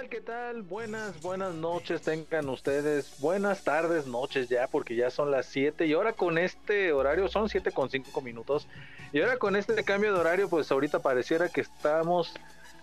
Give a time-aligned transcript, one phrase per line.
[0.00, 0.08] Tal?
[0.08, 0.62] ¿Qué tal?
[0.62, 3.12] Buenas, buenas noches tengan ustedes.
[3.18, 7.50] Buenas tardes, noches ya, porque ya son las 7 y ahora con este horario son
[7.50, 8.66] 7 con 5 minutos.
[9.12, 12.32] Y ahora con este cambio de horario, pues ahorita pareciera que estamos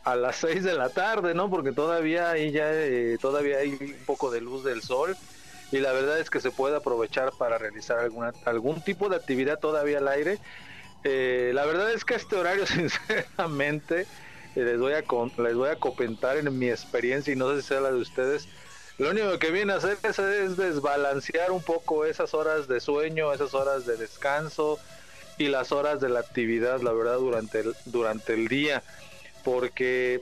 [0.04, 1.50] a las 6 de la tarde, ¿no?
[1.50, 5.18] Porque todavía ahí ya eh, todavía hay un poco de luz del sol
[5.72, 9.59] y la verdad es que se puede aprovechar para realizar alguna algún tipo de actividad
[9.59, 10.38] todavía al aire.
[11.04, 14.06] Eh, la verdad es que este horario, sinceramente,
[14.59, 17.68] les voy a con- les voy a comentar en mi experiencia y no sé si
[17.69, 18.47] sea la de ustedes.
[18.97, 23.31] Lo único que viene a hacer es, es desbalancear un poco esas horas de sueño,
[23.31, 24.79] esas horas de descanso
[25.38, 28.81] y las horas de la actividad, la verdad, durante el, durante el día.
[29.44, 30.22] Porque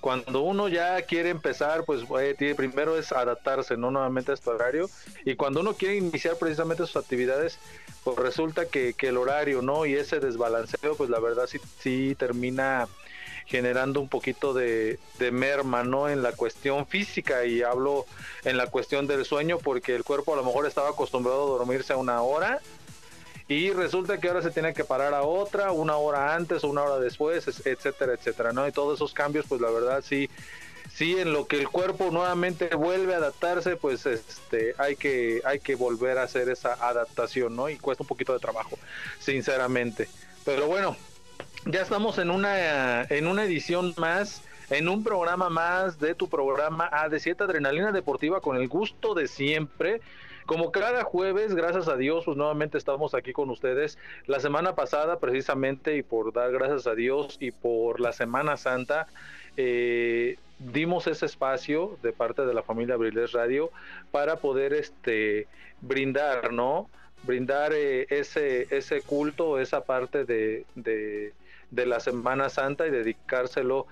[0.00, 4.90] cuando uno ya quiere empezar, pues eh, primero es adaptarse, no nuevamente a este horario.
[5.24, 7.58] Y cuando uno quiere iniciar precisamente sus actividades,
[8.04, 9.86] pues resulta que, que el horario, ¿no?
[9.86, 12.88] Y ese desbalanceo, pues la verdad sí, sí termina
[13.50, 16.08] generando un poquito de, de merma, ¿no?
[16.08, 18.06] En la cuestión física y hablo
[18.44, 21.92] en la cuestión del sueño porque el cuerpo a lo mejor estaba acostumbrado a dormirse
[21.92, 22.60] a una hora
[23.48, 27.00] y resulta que ahora se tiene que parar a otra, una hora antes una hora
[27.00, 28.68] después, es- etcétera, etcétera, ¿no?
[28.68, 30.30] Y todos esos cambios, pues la verdad sí,
[30.94, 35.58] sí en lo que el cuerpo nuevamente vuelve a adaptarse, pues este hay que hay
[35.58, 37.68] que volver a hacer esa adaptación, ¿no?
[37.68, 38.78] Y cuesta un poquito de trabajo,
[39.18, 40.08] sinceramente.
[40.44, 40.96] Pero bueno,
[41.66, 46.90] ya estamos en una en una edición más, en un programa más de tu programa
[46.90, 50.00] AD7 Adrenalina Deportiva con el gusto de siempre.
[50.46, 53.98] Como cada jueves, gracias a Dios, pues nuevamente estamos aquí con ustedes.
[54.26, 59.06] La semana pasada, precisamente, y por dar gracias a Dios y por la Semana Santa,
[59.56, 63.70] eh, dimos ese espacio de parte de la familia Abriles Radio
[64.10, 65.46] para poder este
[65.82, 66.88] brindar, ¿no?
[67.22, 71.32] Brindar eh, ese, ese culto, esa parte de, de,
[71.70, 73.86] de la Semana Santa y dedicárselo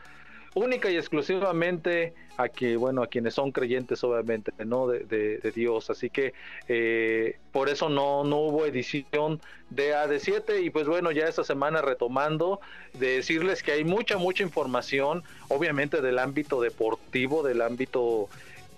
[0.55, 5.91] única y exclusivamente a que bueno a quienes son creyentes obviamente no de, Dios.
[5.91, 6.34] Así que
[6.69, 9.41] eh, por eso no no hubo edición
[9.71, 12.61] de AD7 y pues bueno ya esta semana retomando
[12.94, 18.28] de decirles que hay mucha mucha información obviamente del ámbito deportivo del ámbito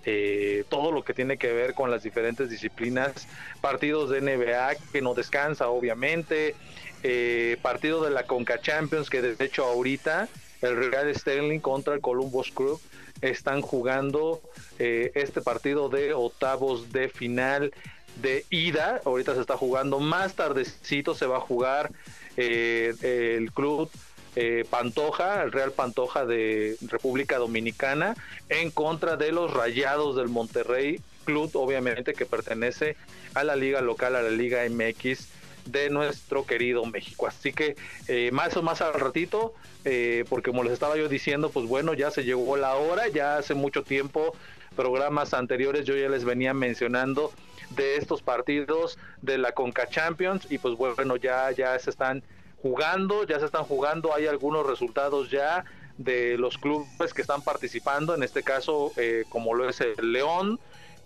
[0.03, 3.27] eh, todo lo que tiene que ver con las diferentes disciplinas,
[3.61, 6.55] partidos de NBA que no descansa obviamente,
[7.03, 10.27] eh, partido de la Conca Champions que de hecho ahorita
[10.61, 12.79] el Real Sterling contra el Columbus Crew
[13.21, 14.41] están jugando
[14.79, 17.73] eh, este partido de octavos de final
[18.21, 21.91] de ida, ahorita se está jugando, más tardecito se va a jugar
[22.37, 22.93] eh,
[23.37, 23.89] el club
[24.35, 28.15] eh, Pantoja, el Real Pantoja de República Dominicana,
[28.49, 32.95] en contra de los Rayados del Monterrey, club obviamente que pertenece
[33.33, 35.27] a la liga local, a la liga MX
[35.71, 37.27] de nuestro querido México.
[37.27, 37.75] Así que
[38.07, 39.53] eh, más o más al ratito,
[39.85, 43.37] eh, porque como les estaba yo diciendo, pues bueno, ya se llegó la hora, ya
[43.37, 44.35] hace mucho tiempo,
[44.75, 47.31] programas anteriores yo ya les venía mencionando
[47.71, 52.23] de estos partidos de la Conca Champions y pues bueno, ya, ya se están
[52.61, 55.65] jugando, ya se están jugando, hay algunos resultados ya
[55.97, 60.59] de los clubes que están participando, en este caso eh, como lo es el León,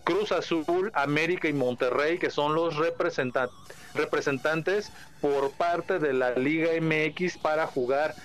[0.05, 7.37] Cruz Azul, América y Monterrey, que son los representantes por parte de la Liga MX
[7.39, 8.15] para jugar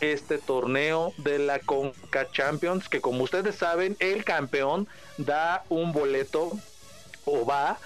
[0.00, 4.88] este torneo de la Conca Champions, que como ustedes saben, el campeón
[5.18, 6.52] da un boleto
[7.26, 7.78] o va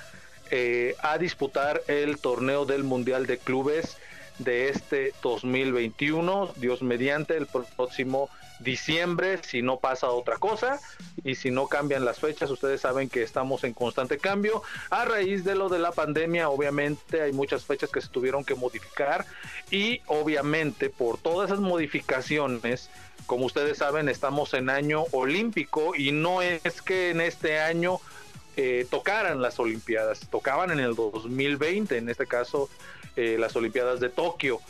[0.50, 3.96] eh, a disputar el torneo del Mundial de Clubes
[4.38, 8.30] de este 2021, Dios mediante, el próximo
[8.60, 10.80] diciembre, si no pasa otra cosa
[11.24, 14.62] y si no cambian las fechas, ustedes saben que estamos en constante cambio.
[14.90, 18.54] A raíz de lo de la pandemia, obviamente hay muchas fechas que se tuvieron que
[18.54, 19.26] modificar
[19.70, 22.90] y obviamente por todas esas modificaciones,
[23.26, 28.00] como ustedes saben, estamos en año olímpico y no es que en este año
[28.56, 32.68] eh, tocaran las Olimpiadas, tocaban en el 2020, en este caso
[33.14, 34.60] eh, las Olimpiadas de Tokio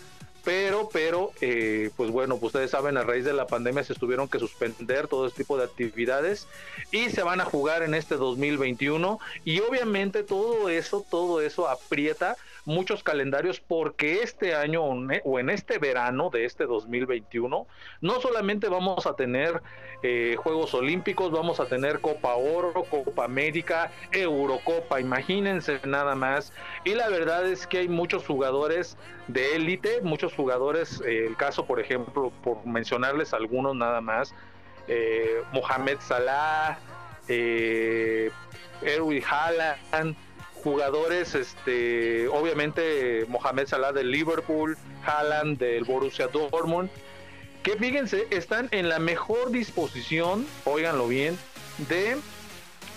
[0.44, 4.29] pero, pero, eh, pues bueno, pues ustedes saben, a raíz de la pandemia se tuvieron
[4.29, 6.46] que suspender todo este tipo de actividades
[6.90, 12.37] y se van a jugar en este 2021 y obviamente todo eso, todo eso aprieta
[12.68, 17.66] muchos calendarios porque este año o en este verano de este 2021
[18.02, 19.62] no solamente vamos a tener
[20.02, 26.52] eh, Juegos Olímpicos, vamos a tener Copa Oro, Copa América, Eurocopa, imagínense nada más.
[26.84, 28.98] Y la verdad es que hay muchos jugadores
[29.28, 34.34] de élite, muchos jugadores, eh, el caso por ejemplo, por mencionarles algunos nada más,
[34.88, 36.78] eh, Mohamed Salah,
[37.28, 38.30] eh,
[38.82, 40.16] Erwin Haaland,
[40.58, 46.90] jugadores, este, obviamente Mohamed Salah del Liverpool, Haaland del Borussia Dortmund,
[47.62, 51.38] que fíjense, están en la mejor disposición, óiganlo bien,
[51.88, 52.16] de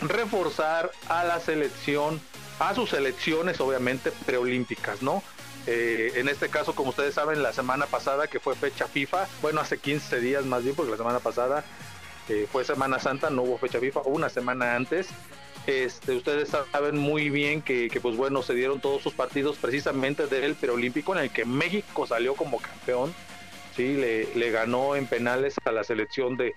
[0.02, 2.22] reforzar a la selección,
[2.60, 5.24] a sus selecciones obviamente preolímpicas, ¿no?
[5.68, 9.62] Eh, en este caso, como ustedes saben, la semana pasada que fue fecha FIFA, bueno,
[9.62, 11.64] hace 15 días más bien, porque la semana pasada
[12.30, 15.07] eh, fue Semana Santa, no hubo fecha FIFA, una semana antes,
[15.68, 20.56] este, ustedes saben muy bien que, pues bueno, se dieron todos sus partidos precisamente del
[20.56, 23.13] preolímpico en el que México salió como campeón.
[23.75, 26.54] Sí, le, ganó en penales a la selección de,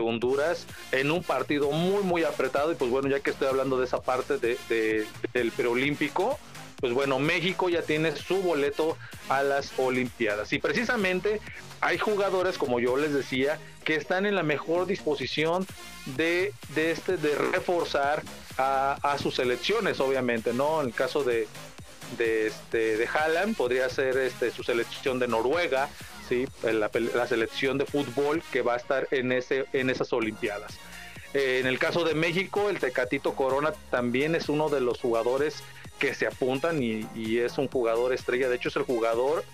[0.00, 2.72] Honduras en un partido muy, muy apretado.
[2.72, 6.38] Y pues bueno, ya que estoy hablando de esa parte de, del preolímpico,
[6.80, 8.96] pues bueno, México ya tiene su boleto
[9.28, 10.52] a las Olimpiadas.
[10.52, 11.40] Y precisamente
[11.80, 15.66] hay jugadores, como yo les decía, que están en la mejor disposición
[16.16, 18.22] de, de este, de reforzar
[18.58, 20.80] a, sus selecciones, obviamente, ¿no?
[20.80, 21.46] En el caso de,
[22.16, 25.88] de, este, de Haaland, podría ser este, su selección de Noruega,
[26.28, 26.46] ¿sí?
[26.62, 30.78] La, selección de fútbol que va a estar en, ese, en esas Olimpiadas.
[31.34, 35.62] Eh, en el caso de México, el Tecatito Corona también es uno de los jugadores
[35.98, 38.48] que se apuntan y, y, es un jugador estrella.
[38.48, 39.44] De hecho, es el jugador,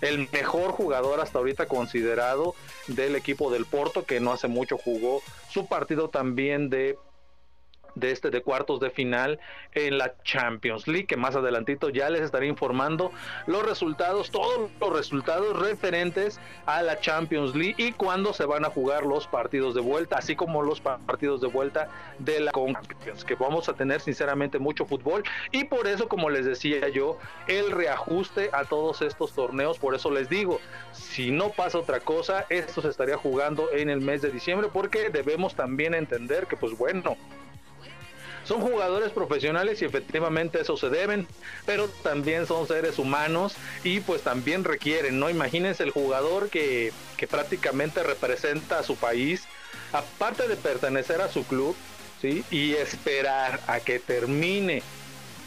[0.00, 2.54] el mejor jugador hasta ahorita considerado
[2.86, 6.98] del equipo del Porto, que no hace mucho jugó su partido también de
[7.94, 9.38] de este de cuartos de final
[9.74, 13.12] en la Champions League, que más adelantito ya les estaré informando
[13.46, 18.70] los resultados, todos los resultados referentes a la Champions League y cuándo se van a
[18.70, 21.88] jugar los partidos de vuelta, así como los partidos de vuelta
[22.18, 25.22] de la Champions, que vamos a tener sinceramente mucho fútbol.
[25.52, 30.10] Y por eso, como les decía yo, el reajuste a todos estos torneos, por eso
[30.10, 30.60] les digo,
[30.92, 35.10] si no pasa otra cosa, esto se estaría jugando en el mes de diciembre porque
[35.10, 37.16] debemos también entender que pues bueno,
[38.50, 41.28] son jugadores profesionales y efectivamente eso se deben,
[41.66, 45.30] pero también son seres humanos y pues también requieren, ¿no?
[45.30, 49.44] Imagínense el jugador que, que prácticamente representa a su país,
[49.92, 51.76] aparte de pertenecer a su club,
[52.20, 52.42] ¿sí?
[52.50, 54.82] Y esperar a que termine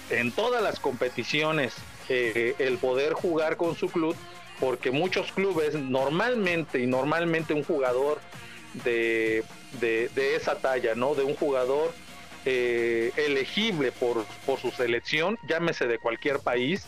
[0.10, 1.74] en todas las competiciones
[2.08, 4.16] eh, el poder jugar con su club,
[4.62, 8.22] porque muchos clubes normalmente y normalmente un jugador
[8.86, 9.44] de,
[9.82, 11.16] de, de esa talla, ¿no?
[11.16, 11.92] De un jugador
[12.46, 16.86] eh, elegible por, por su selección, llámese de cualquier país,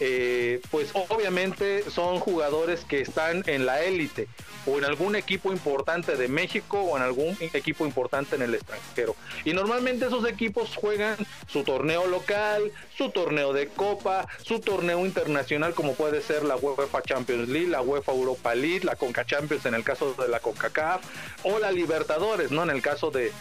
[0.00, 4.28] eh, pues obviamente son jugadores que están en la élite
[4.66, 9.14] o en algún equipo importante de México o en algún equipo importante en el extranjero.
[9.44, 11.16] Y normalmente esos equipos juegan
[11.46, 17.02] su torneo local, su torneo de copa, su torneo internacional como puede ser la UEFA
[17.02, 21.02] Champions League, la UEFA Europa League, la Conca Champions en el caso de la CONCACAF
[21.44, 22.62] o la Libertadores, ¿no?
[22.62, 23.32] En el caso de,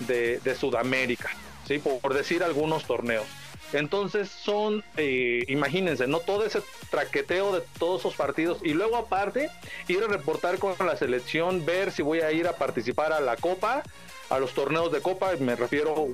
[0.00, 1.30] de, Sudamérica,
[1.66, 1.78] ¿sí?
[1.78, 3.26] Por, decir algunos torneos.
[3.72, 6.20] Entonces son, eh, imagínense, ¿no?
[6.20, 8.58] Todo ese traqueteo de todos esos partidos.
[8.62, 9.50] Y luego aparte
[9.88, 13.36] ir a reportar con la selección, ver si voy a ir a participar a la
[13.36, 13.82] Copa,
[14.30, 16.08] a los torneos de Copa, me refiero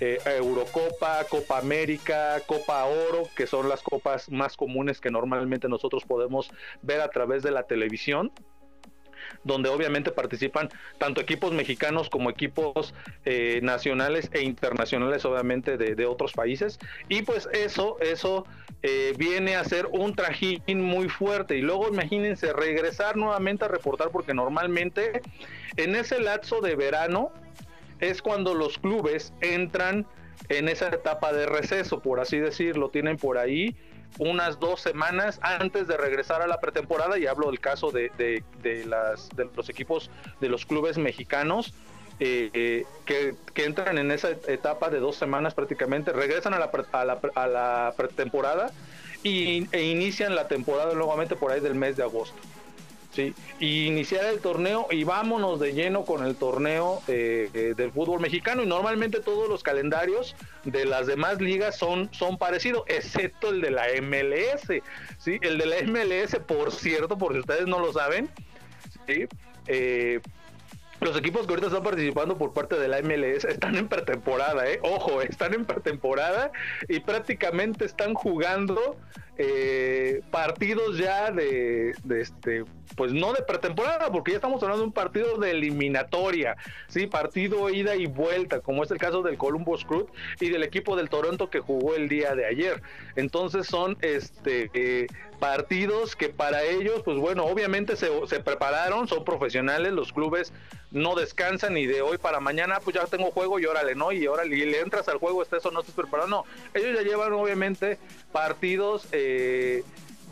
[0.00, 5.68] eh, a Eurocopa, Copa América, Copa Oro, que son las copas más comunes que normalmente
[5.68, 6.50] nosotros podemos
[6.82, 8.32] ver a través de la televisión
[9.44, 10.68] donde obviamente participan
[10.98, 16.78] tanto equipos mexicanos como equipos eh, nacionales e internacionales, obviamente de, otros países.
[17.08, 18.46] Y pues eso, eso
[18.82, 21.56] eh, viene a ser un trajín muy fuerte.
[21.56, 25.22] Y luego imagínense regresar nuevamente a reportar, porque normalmente
[25.76, 27.32] en ese lapso de verano
[28.00, 30.06] es cuando los clubes entran
[30.48, 33.76] en esa etapa de receso, por así decirlo, tienen por ahí
[34.18, 38.84] unas dos semanas antes de regresar a la pretemporada, y hablo del caso de, de,
[38.86, 40.10] las, de los equipos
[40.40, 41.74] de los clubes mexicanos,
[42.20, 47.04] eh, eh, que, entran en esa etapa de dos semanas prácticamente, regresan a la, a
[47.04, 48.72] la, a la pretemporada
[49.22, 52.36] y, e inician la temporada nuevamente por ahí del mes de agosto.
[53.18, 53.34] ¿Sí?
[53.58, 58.20] Y iniciar el torneo y vámonos de lleno con el torneo eh, eh, del fútbol
[58.20, 58.62] mexicano.
[58.62, 63.72] Y normalmente todos los calendarios de las demás ligas son, son parecidos, excepto el de
[63.72, 64.82] la MLS.
[65.18, 65.38] ¿sí?
[65.42, 68.30] El de la MLS, por cierto, por si ustedes no lo saben,
[69.08, 69.26] ¿sí?
[69.66, 70.20] Eh,
[71.00, 74.80] los equipos que ahorita están participando por parte de la MLS están en pretemporada, ¿eh?
[74.82, 76.50] Ojo, están en pretemporada
[76.88, 78.96] y prácticamente están jugando
[79.40, 82.64] eh, partidos ya de, este,
[82.96, 86.56] pues no de pretemporada, porque ya estamos hablando de un partido de eliminatoria,
[86.88, 90.08] sí, partido ida y vuelta, como es el caso del Columbus Crew
[90.40, 92.82] y del equipo del Toronto que jugó el día de ayer.
[93.14, 95.06] Entonces son este eh,
[95.38, 98.08] partidos que para ellos, pues bueno, obviamente se,
[98.40, 100.52] prepararon, son profesionales, los clubes
[100.90, 104.12] no descansan y de hoy para mañana, pues ya tengo juego y órale, ¿no?
[104.12, 106.44] Y órale, y le entras al juego, estés o no estés preparado, no.
[106.74, 107.98] Ellos ya llevan obviamente
[108.32, 109.84] partidos eh,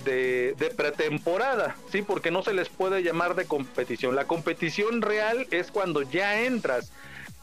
[0.05, 2.03] de, pretemporada, ¿sí?
[2.03, 4.15] Porque no se les puede llamar de competición.
[4.15, 6.93] La competición real es cuando ya entras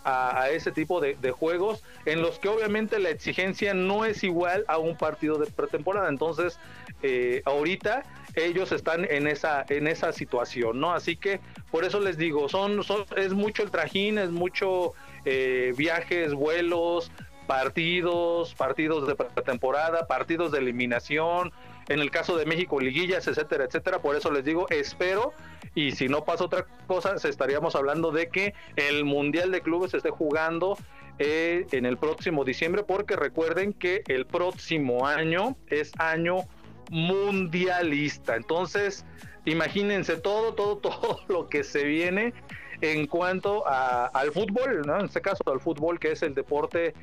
[0.04, 4.78] a, ese tipo de, juegos en los que obviamente la exigencia no es igual a
[4.78, 6.10] un partido de pretemporada.
[6.10, 6.60] Entonces,
[7.02, 8.04] eh, ahorita
[8.36, 10.94] ellos están en esa en esa situación, ¿no?
[10.94, 11.40] Así que
[11.72, 14.94] por eso les digo, son, son es mucho el trajín, es mucho
[15.26, 17.12] eh, viajes, vuelos,
[17.48, 21.52] partidos, partidos de pretemporada, partidos de eliminación,
[21.90, 24.02] en el caso de México, liguillas, etcétera, etcétera.
[24.02, 25.34] Por eso les digo, espero,
[25.76, 30.10] y si no pasa otra cosa, estaríamos hablando de que el Mundial de Clubes esté
[30.10, 30.78] jugando
[31.20, 36.38] eh, en el próximo diciembre, porque recuerden que el próximo año es año
[36.90, 38.36] mundialista.
[38.36, 39.06] Entonces,
[39.46, 42.34] imagínense todo, todo, todo lo que se viene
[42.82, 45.00] en cuanto al fútbol, ¿no?
[45.00, 46.94] en este caso al fútbol, que es el deporte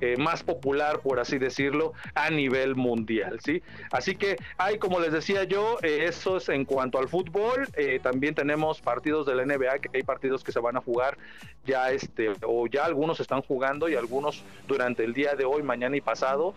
[0.00, 3.62] eh, más popular, por así decirlo, a nivel mundial, ¿sí?
[3.90, 8.00] Así que hay, como les decía yo, eh, eso es en cuanto al fútbol, eh,
[8.02, 11.16] también tenemos partidos de la NBA, que hay partidos que se van a jugar
[11.64, 15.96] ya, este, o ya algunos están jugando y algunos durante el día de hoy, mañana
[15.96, 16.54] y pasado,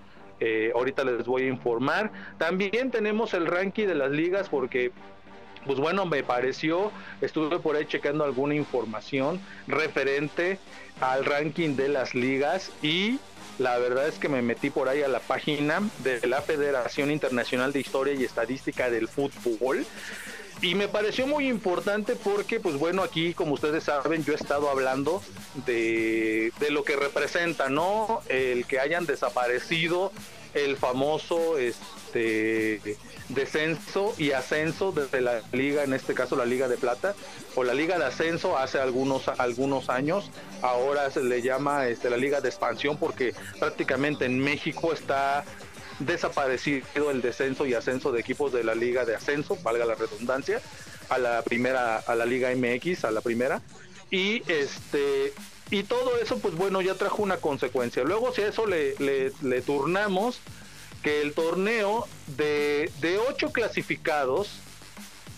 [0.76, 2.12] ahorita les voy a informar.
[2.38, 4.92] También tenemos el ranking de las ligas porque
[5.66, 6.92] pues bueno, me pareció,
[7.22, 10.60] estuve por ahí checando alguna información referente
[11.02, 13.20] al ranking de las ligas y
[13.60, 17.74] la verdad es que me metí por ahí a la página de la Federación Internacional
[17.74, 19.86] de Historia y Estadística del Fútbol.
[20.62, 24.70] Y me pareció muy importante porque, pues bueno, aquí, como ustedes saben, yo he estado
[24.70, 25.22] hablando
[25.68, 28.22] de, de lo que representa, ¿no?
[28.28, 30.12] El que hayan desaparecido
[30.54, 32.98] el famoso este,
[33.30, 37.16] descenso y ascenso desde la liga, en este caso la Liga de Plata,
[37.56, 42.18] o la Liga de Ascenso hace algunos, algunos años, ahora se le llama este, la
[42.18, 45.44] Liga de Expansión porque prácticamente en México está
[46.00, 50.62] desaparecido el descenso y ascenso de equipos de la Liga de Ascenso, valga la redundancia,
[51.10, 53.62] a la primera, a la Liga MX, a la primera,
[54.10, 55.34] y este
[55.70, 59.62] y todo eso pues bueno ya trajo una consecuencia luego si a eso le, le,
[59.62, 60.40] turnamos
[61.04, 62.08] que el torneo
[62.38, 64.62] de, de ocho clasificados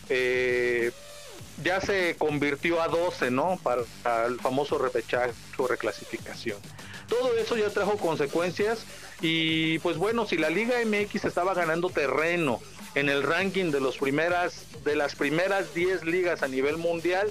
[0.10, 0.92] eh,
[1.64, 3.60] ya se convirtió a 12, ¿no?
[3.62, 3.84] Para,
[4.26, 6.58] el famoso repechaje o reclasificación.
[7.08, 8.86] Todo eso ya trajo consecuencias
[9.22, 12.62] y pues bueno, si la Liga MX estaba ganando terreno
[12.96, 17.30] en el ranking de los primeras de las primeras 10 ligas a nivel mundial,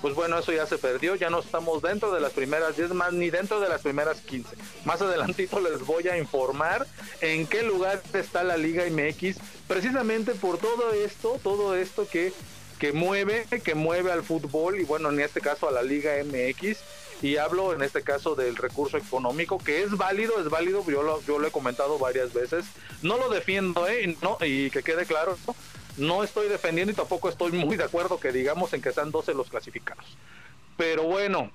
[0.00, 3.12] pues bueno, eso ya se perdió, ya no estamos dentro de las primeras 10 más
[3.12, 4.56] ni dentro de las primeras 15.
[4.84, 6.86] Más adelantito les voy a informar
[7.20, 9.36] en qué lugar está la Liga MX,
[9.68, 12.32] precisamente por todo esto, todo esto que,
[12.78, 16.78] que mueve, que mueve al fútbol y bueno, en este caso a la Liga MX.
[17.22, 21.20] Y hablo en este caso del recurso económico, que es válido, es válido, yo lo,
[21.24, 22.64] yo lo he comentado varias veces.
[23.02, 24.16] No lo defiendo, ¿eh?
[24.22, 25.36] No, y que quede claro,
[25.96, 26.22] ¿no?
[26.22, 29.48] Estoy defendiendo y tampoco estoy muy de acuerdo que digamos en que sean 12 los
[29.48, 30.16] clasificados.
[30.76, 31.50] Pero bueno,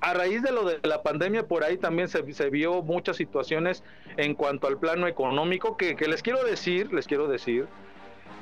[0.00, 3.82] a raíz de lo de la pandemia, por ahí también se, vio muchas situaciones
[4.16, 7.66] en cuanto al plano económico, que, les quiero decir, les quiero decir,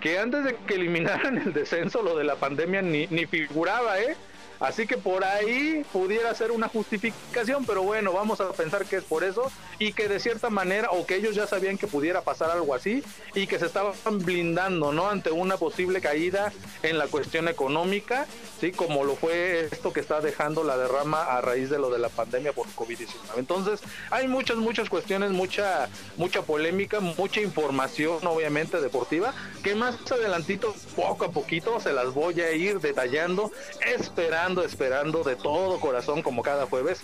[0.00, 4.16] que antes de que eliminaran el descenso, lo de la pandemia ni figuraba, ¿eh?
[4.64, 9.04] Así que por ahí pudiera ser una justificación, pero bueno, vamos a pensar que es
[9.04, 12.50] por eso y que de cierta manera, o que ellos ya sabían que pudiera pasar
[12.50, 13.04] algo así
[13.34, 15.10] y que se estaban blindando, ¿no?
[15.10, 16.50] Ante una posible caída
[16.82, 18.26] en la cuestión económica,
[18.58, 18.72] ¿sí?
[18.72, 22.08] Como lo fue esto que está dejando la derrama a raíz de lo de la
[22.08, 23.08] pandemia por COVID-19.
[23.36, 23.80] Entonces,
[24.10, 31.26] hay muchas, muchas cuestiones, mucha, mucha polémica, mucha información, obviamente, deportiva, que más adelantito, poco
[31.26, 33.50] a poquito, se las voy a ir detallando,
[33.94, 37.00] esperando esperando, de todo corazón, como cada jueves,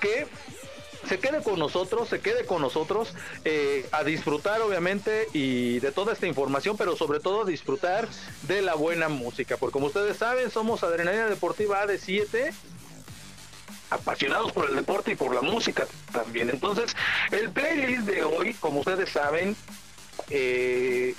[0.00, 0.26] que
[1.08, 6.12] se quede con nosotros, se quede con nosotros eh, a disfrutar obviamente y de toda
[6.12, 8.08] esta información, pero sobre todo disfrutar
[8.42, 12.52] de la buena música, porque como ustedes saben, somos Adrenalina Deportiva AD7,
[13.90, 16.50] apasionados por el deporte y por la música también.
[16.50, 16.94] Entonces,
[17.30, 19.56] el playlist de hoy, como ustedes saben,
[20.28, 21.14] eh,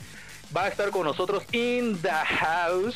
[0.55, 2.95] va a estar con nosotros in the house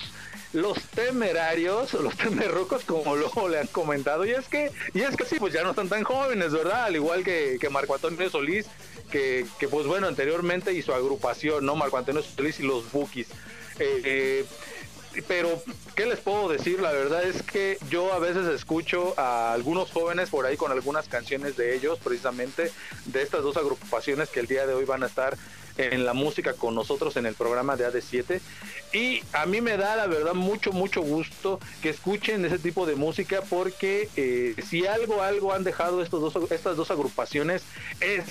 [0.53, 5.25] los temerarios, los temerrucos, como luego le han comentado, y es que, y es que
[5.25, 6.85] sí, pues ya no están tan jóvenes, ¿verdad?
[6.85, 8.67] Al igual que, que Marco Antonio Solís,
[9.11, 11.75] que, que, pues bueno, anteriormente y su agrupación, ¿no?
[11.75, 13.27] Marco Antonio Solís y los Bookies.
[13.79, 14.45] Eh, eh,
[15.27, 15.61] pero,
[15.95, 16.81] ¿qué les puedo decir?
[16.81, 21.07] La verdad es que yo a veces escucho a algunos jóvenes por ahí con algunas
[21.07, 22.71] canciones de ellos, precisamente
[23.05, 25.37] de estas dos agrupaciones que el día de hoy van a estar
[25.77, 28.39] en la música con nosotros en el programa de AD7
[28.93, 32.95] y a mí me da la verdad mucho mucho gusto que escuchen ese tipo de
[32.95, 37.63] música porque eh, si algo algo han dejado estos dos estas dos agrupaciones
[37.99, 38.23] es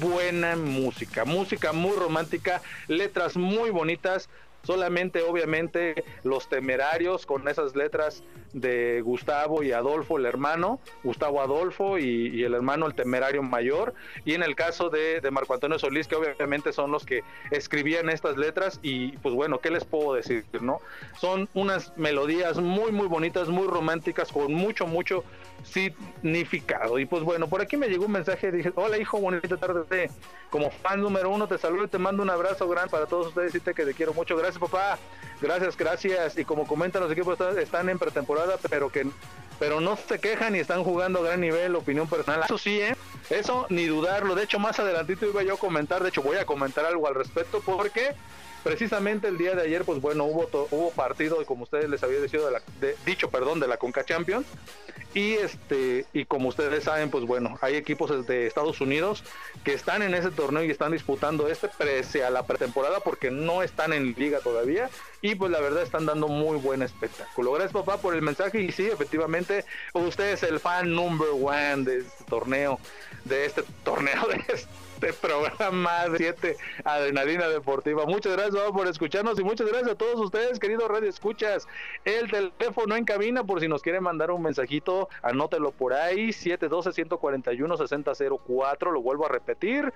[0.00, 4.28] buena música música muy romántica letras muy bonitas
[4.62, 8.22] solamente obviamente los temerarios con esas letras
[8.52, 14.34] de Gustavo y Adolfo, el hermano, Gustavo Adolfo y, el hermano el temerario mayor, y
[14.34, 18.80] en el caso de, Marco Antonio Solís, que obviamente son los que escribían estas letras,
[18.82, 20.44] y pues bueno, ¿qué les puedo decir?
[20.60, 20.80] no
[21.18, 25.24] Son unas melodías muy, muy bonitas, muy románticas, con mucho, mucho
[25.64, 26.98] significado.
[26.98, 30.10] Y pues bueno, por aquí me llegó un mensaje, dije, hola hijo, bonita tarde,
[30.50, 33.54] como fan número uno, te saludo y te mando un abrazo grande para todos ustedes,
[33.54, 34.98] y te quiero mucho, papá,
[35.40, 39.06] gracias, gracias, y como comentan los equipos están en pretemporada, pero que
[39.58, 42.42] pero no se quejan y están jugando a gran nivel, opinión personal.
[42.44, 42.94] Eso sí, ¿eh?
[43.28, 44.34] Eso ni dudarlo.
[44.34, 47.16] De hecho, más adelantito iba yo a comentar, de hecho voy a comentar algo al
[47.16, 48.14] respecto porque
[48.62, 52.44] precisamente el día de ayer, pues bueno, hubo hubo partido, como ustedes les había dicho,
[52.44, 52.62] de la,
[53.04, 54.46] dicho, perdón, de la Conca Champions.
[55.14, 59.24] Y este, y como ustedes saben, pues bueno, hay equipos de Estados Unidos
[59.64, 63.62] que están en ese torneo y están disputando este pese a la pretemporada porque no
[63.62, 64.90] están en liga todavía.
[65.22, 67.52] Y pues la verdad están dando muy buen espectáculo.
[67.52, 68.60] Gracias papá por el mensaje.
[68.60, 72.78] Y sí, efectivamente, usted es el fan number one de este torneo,
[73.24, 74.68] de este torneo, de este
[75.00, 78.04] este programa de 7 Adrenalina Deportiva.
[78.04, 81.68] Muchas gracias por escucharnos y muchas gracias a todos ustedes, queridos Radio Escuchas.
[82.04, 88.92] El teléfono en cabina, por si nos quieren mandar un mensajito, anótelo por ahí, 712-141-6004,
[88.92, 89.92] lo vuelvo a repetir,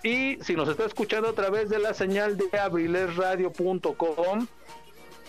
[0.03, 4.47] Y si nos está escuchando a través de la señal de abrilesradio.com,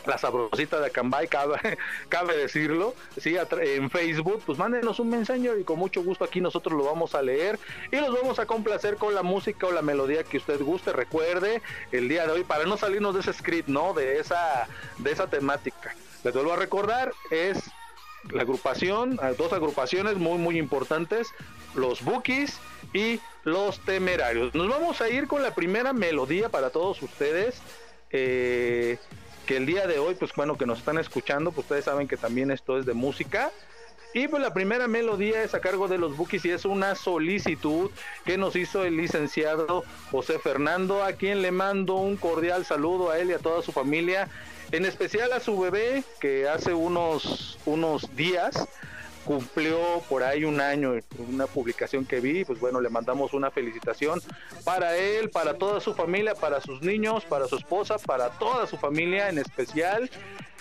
[0.06, 1.58] la sabrosita de Acambay, cabe,
[2.08, 3.36] cabe decirlo, ¿sí?
[3.60, 7.22] en Facebook, pues mándenos un mensaje y con mucho gusto aquí nosotros lo vamos a
[7.22, 7.58] leer
[7.90, 10.92] y los vamos a complacer con la música o la melodía que usted guste.
[10.92, 13.94] Recuerde, el día de hoy, para no salirnos de ese script, ¿no?
[13.94, 15.94] De esa, de esa temática.
[16.24, 17.70] Les vuelvo a recordar, es
[18.30, 21.28] la agrupación, dos agrupaciones muy muy importantes,
[21.74, 22.58] los Bookies
[22.92, 24.54] y los Temerarios.
[24.54, 27.60] Nos vamos a ir con la primera melodía para todos ustedes.
[28.10, 28.98] Eh,
[29.46, 32.16] que el día de hoy, pues bueno, que nos están escuchando, pues ustedes saben que
[32.16, 33.50] también esto es de música.
[34.14, 37.90] Y pues la primera melodía es a cargo de los Bookies y es una solicitud
[38.26, 43.18] que nos hizo el licenciado José Fernando, a quien le mando un cordial saludo a
[43.18, 44.28] él y a toda su familia
[44.72, 48.68] en especial a su bebé que hace unos, unos días
[49.24, 50.94] cumplió por ahí un año,
[51.28, 54.20] una publicación que vi, pues bueno, le mandamos una felicitación
[54.64, 58.76] para él, para toda su familia, para sus niños, para su esposa, para toda su
[58.76, 60.10] familia en especial.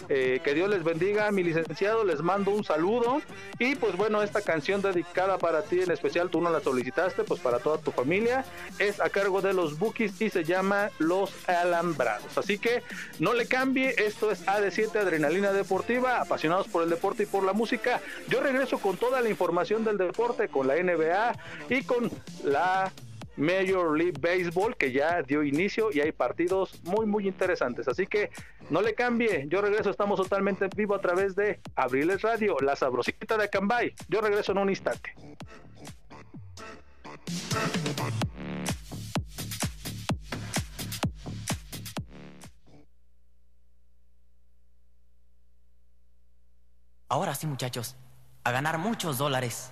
[0.09, 3.21] Eh, que Dios les bendiga, mi licenciado, les mando un saludo
[3.59, 7.39] y pues bueno, esta canción dedicada para ti en especial, tú no la solicitaste, pues
[7.39, 8.43] para toda tu familia,
[8.79, 12.37] es a cargo de los Bookies y se llama Los Alambrados.
[12.37, 12.83] Así que
[13.19, 17.53] no le cambie, esto es AD7 Adrenalina Deportiva, apasionados por el deporte y por la
[17.53, 18.01] música.
[18.27, 21.33] Yo regreso con toda la información del deporte, con la NBA
[21.69, 22.11] y con
[22.43, 22.91] la
[23.37, 27.87] Major League Baseball que ya dio inicio y hay partidos muy muy interesantes.
[27.87, 28.29] Así que
[28.69, 32.75] no le cambie, yo regreso, estamos totalmente en vivo a través de Abriles Radio, la
[32.75, 33.93] sabrosita de Cambay.
[34.09, 35.15] Yo regreso en un instante.
[47.07, 47.97] Ahora sí, muchachos,
[48.43, 49.71] a ganar muchos dólares.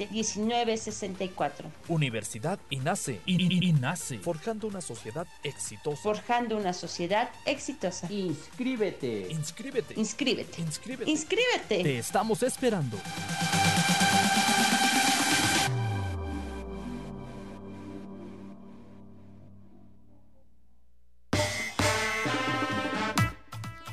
[0.09, 1.71] 1964.
[1.87, 3.21] Universidad INACE.
[3.25, 4.19] INACE.
[4.19, 6.01] Forjando una sociedad exitosa.
[6.01, 8.11] Forjando una sociedad exitosa.
[8.11, 9.27] Inscríbete.
[9.29, 9.93] Inscríbete.
[9.97, 10.61] Inscríbete.
[10.61, 11.11] Inscríbete.
[11.11, 11.83] Inscríbete.
[11.83, 12.97] Te estamos esperando.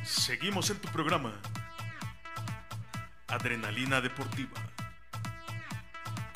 [0.04, 1.32] Seguimos en tu programa.
[3.28, 4.77] Adrenalina Deportiva.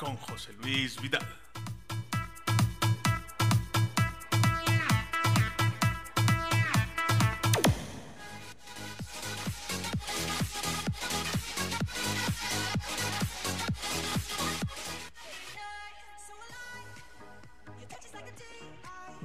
[0.03, 1.42] Con José Luis Vidal.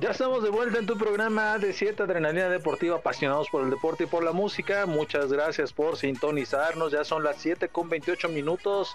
[0.01, 4.05] Ya estamos de vuelta en tu programa de 7 Adrenalina Deportiva, apasionados por el deporte
[4.05, 4.87] y por la música.
[4.87, 6.93] Muchas gracias por sintonizarnos.
[6.93, 8.95] Ya son las 7 con 28 minutos.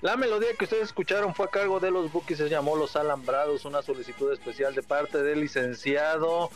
[0.00, 3.64] La melodía que ustedes escucharon fue a cargo de los Bookies, se llamó Los Alambrados,
[3.64, 6.50] una solicitud especial de parte del licenciado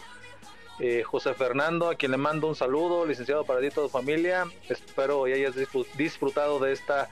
[0.81, 4.45] eh, José Fernando, a quien le mando un saludo, licenciado para y toda familia.
[4.69, 5.55] Espero y hayas
[5.97, 7.09] disfrutado de esta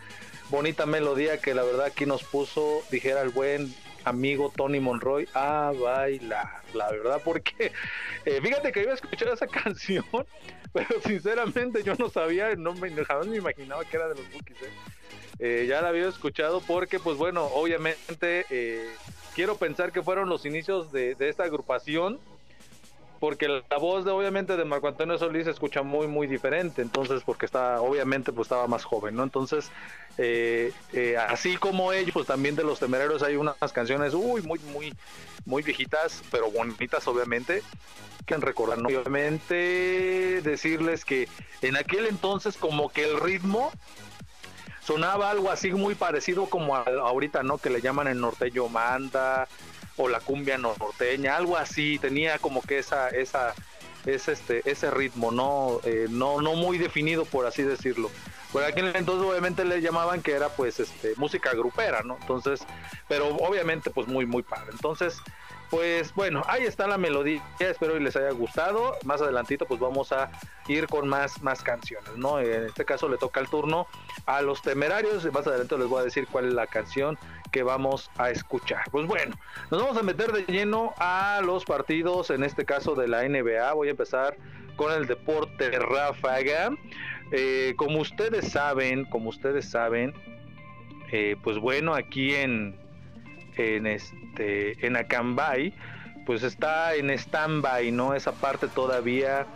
[0.51, 3.73] bonita melodía que la verdad aquí nos puso, dijera el buen
[4.05, 7.73] amigo Tony Monroy a bailar, la verdad, porque
[8.25, 10.05] eh, fíjate que iba a escuchar esa canción,
[10.73, 14.63] pero sinceramente yo no sabía, no me, jamás me imaginaba que era de los Bookies.
[14.63, 14.71] ¿eh?
[15.39, 18.47] Eh, ya la había escuchado porque, pues bueno, obviamente
[19.35, 22.21] quiero pensar que fueron los inicios de, de esta agrupación
[23.23, 27.23] porque la voz de obviamente de Marco Antonio Solís se escucha muy muy diferente entonces
[27.25, 29.71] porque está obviamente pues estaba más joven no entonces
[30.19, 34.59] eh, eh, así como ellos pues también de los temerarios hay unas canciones uy muy
[34.59, 34.93] muy
[35.45, 37.63] muy viejitas pero bonitas obviamente
[38.27, 38.89] que recordar ¿no?
[38.89, 41.29] obviamente decirles que
[41.61, 43.71] en aquel entonces como que el ritmo
[44.85, 49.47] sonaba algo así muy parecido como ahorita no que le llaman el norteño manda
[49.97, 53.55] o la cumbia norteña, algo así, tenía como que esa, esa,
[54.07, 55.81] ese, este, ese ritmo, ¿no?
[55.85, 58.11] Eh, no, no muy definido, por así decirlo.
[58.53, 62.19] Por aquel entonces obviamente le llamaban que era pues este música grupera, ¿no?
[62.21, 62.61] Entonces,
[63.09, 64.71] pero obviamente pues muy muy padre.
[64.73, 65.23] Entonces,
[65.73, 68.99] pues bueno, ahí está la melodía, espero que les haya gustado.
[69.07, 70.31] Más adelantito pues vamos a
[70.69, 72.41] ir con más, más canciones, ¿no?
[72.41, 73.87] En este caso le toca el turno
[74.27, 77.19] a los temerarios, más adelante les voy a decir cuál es la canción
[77.53, 78.83] que vamos a escuchar.
[78.91, 79.35] Pues bueno,
[79.71, 83.73] nos vamos a meter de lleno a los partidos, en este caso de la NBA.
[83.73, 84.37] Voy a empezar
[84.77, 86.69] con el deporte ráfaga.
[87.31, 90.13] Eh, como ustedes saben, como ustedes saben,
[91.11, 92.79] eh, pues bueno, aquí en,
[93.57, 95.73] en este en Acambay,
[96.27, 98.15] pues está en stand-by, ¿no?
[98.15, 99.47] Esa parte todavía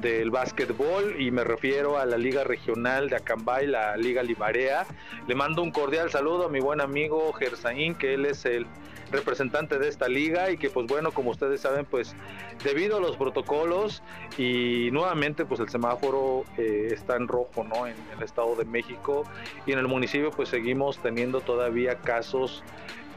[0.00, 4.86] del básquetbol y me refiero a la Liga Regional de Acambay, la Liga Libarea.
[5.26, 8.66] Le mando un cordial saludo a mi buen amigo Gersaín, que él es el
[9.10, 12.14] representante de esta liga y que pues bueno, como ustedes saben, pues
[12.62, 14.02] debido a los protocolos
[14.36, 17.86] y nuevamente pues el semáforo eh, está en rojo, ¿no?
[17.86, 19.24] En, el Estado de México
[19.66, 22.62] y en el municipio pues seguimos teniendo todavía casos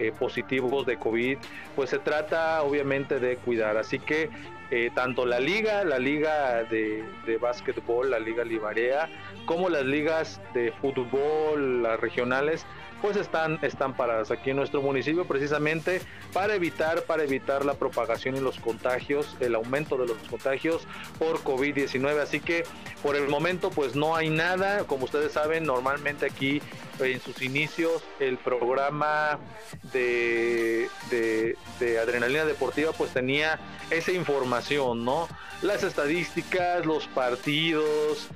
[0.02, 1.38] eh, positivos de COVID,
[1.76, 3.78] pues se trata obviamente de cuidar.
[3.78, 4.30] Así que
[4.72, 9.10] eh, tanto la liga, la liga de, de básquetbol, la liga libarea,
[9.46, 12.66] como las ligas de fútbol, las regionales,
[13.02, 16.02] pues están, están paradas aquí en nuestro municipio precisamente
[16.34, 20.84] para evitar, para evitar la propagación y los contagios, el aumento de los contagios
[21.18, 22.20] por COVID-19.
[22.20, 22.64] Así que
[23.02, 26.62] por el momento pues no hay nada, como ustedes saben, normalmente aquí
[27.00, 29.40] en sus inicios el programa
[29.92, 35.28] de, de, de adrenalina deportiva pues tenía esa información, ¿no?
[35.64, 38.30] Las estadísticas, los partidos,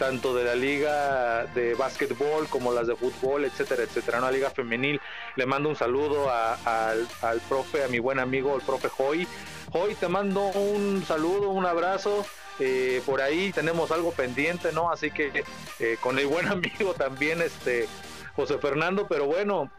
[0.00, 4.98] tanto de la liga de básquetbol como las de fútbol, etcétera, etcétera, una liga femenil.
[5.36, 9.28] Le mando un saludo al profe, a mi buen amigo, el profe Hoy.
[9.72, 12.24] Hoy te mando un saludo, un abrazo.
[12.58, 14.90] Eh, por ahí tenemos algo pendiente, ¿no?
[14.90, 15.44] Así que
[15.78, 17.86] eh, con el buen amigo también, este
[18.34, 19.70] José Fernando, pero bueno,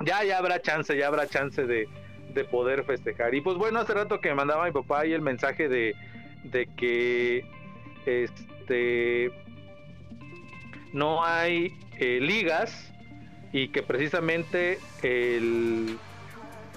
[0.00, 1.88] ya, ya habrá chance, ya habrá chance de,
[2.34, 3.34] de poder festejar.
[3.34, 5.94] Y pues bueno, hace rato que mandaba mi papá ahí el mensaje de,
[6.42, 7.46] de que
[8.04, 9.43] este
[10.94, 12.92] no hay eh, ligas
[13.52, 14.78] y que precisamente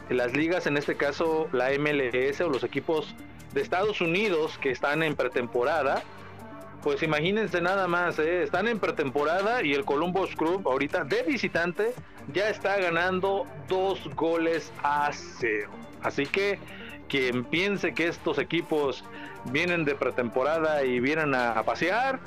[0.10, 3.16] las ligas, en este caso la MLS o los equipos
[3.54, 6.04] de Estados Unidos que están en pretemporada,
[6.84, 8.44] pues imagínense nada más, ¿eh?
[8.44, 11.94] están en pretemporada y el Columbus Club ahorita de visitante
[12.34, 15.70] ya está ganando dos goles a cero.
[16.02, 16.60] Así que
[17.08, 19.04] quien piense que estos equipos
[19.46, 22.20] vienen de pretemporada y vienen a pasear,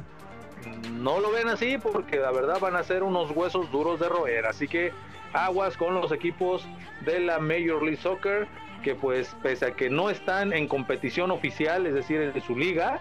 [0.92, 4.46] no lo ven así porque la verdad van a ser unos huesos duros de roer.
[4.46, 4.92] Así que
[5.32, 6.66] aguas con los equipos
[7.04, 8.48] de la Major League Soccer
[8.82, 13.00] que pues pese a que no están en competición oficial, es decir, en su liga,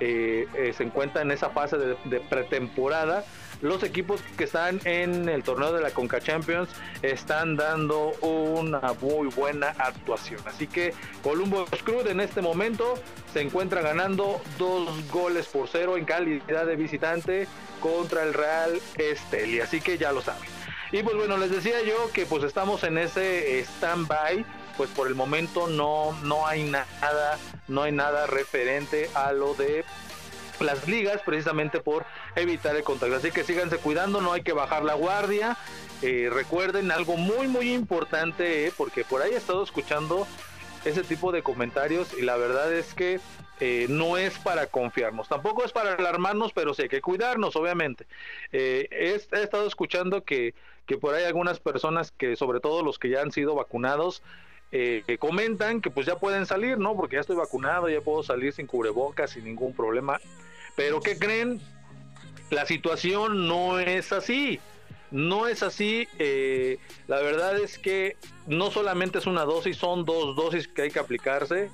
[0.00, 3.24] eh, eh, se encuentran en esa fase de pretemporada
[3.62, 6.70] los equipos que están en el torneo de la Conca Champions
[7.02, 10.40] están dando una muy buena actuación.
[10.46, 12.94] Así que Columbus Crew en este momento
[13.32, 17.46] se encuentra ganando dos goles por cero en calidad de visitante
[17.80, 19.60] contra el Real Esteli.
[19.60, 20.48] Así que ya lo saben.
[20.92, 24.44] Y pues bueno, les decía yo que pues estamos en ese stand-by
[24.76, 29.84] pues por el momento no, no hay nada, no hay nada referente a lo de
[30.60, 32.04] las ligas precisamente por
[32.36, 33.16] evitar el contagio.
[33.16, 35.56] Así que síganse cuidando, no hay que bajar la guardia.
[36.02, 40.26] Eh, recuerden algo muy muy importante, eh, porque por ahí he estado escuchando
[40.84, 43.20] ese tipo de comentarios y la verdad es que
[43.60, 48.06] eh, no es para confiarnos, tampoco es para alarmarnos, pero sí hay que cuidarnos, obviamente.
[48.52, 50.54] Eh, he, he, estado escuchando que,
[50.86, 54.22] que por ahí algunas personas que, sobre todo los que ya han sido vacunados,
[54.72, 56.96] eh, que comentan que pues ya pueden salir, ¿no?
[56.96, 60.20] Porque ya estoy vacunado, ya puedo salir sin cubrebocas, sin ningún problema.
[60.76, 61.60] Pero ¿qué creen?
[62.50, 64.60] La situación no es así.
[65.10, 66.06] No es así.
[66.18, 66.78] Eh,
[67.08, 71.00] la verdad es que no solamente es una dosis, son dos dosis que hay que
[71.00, 71.70] aplicarse.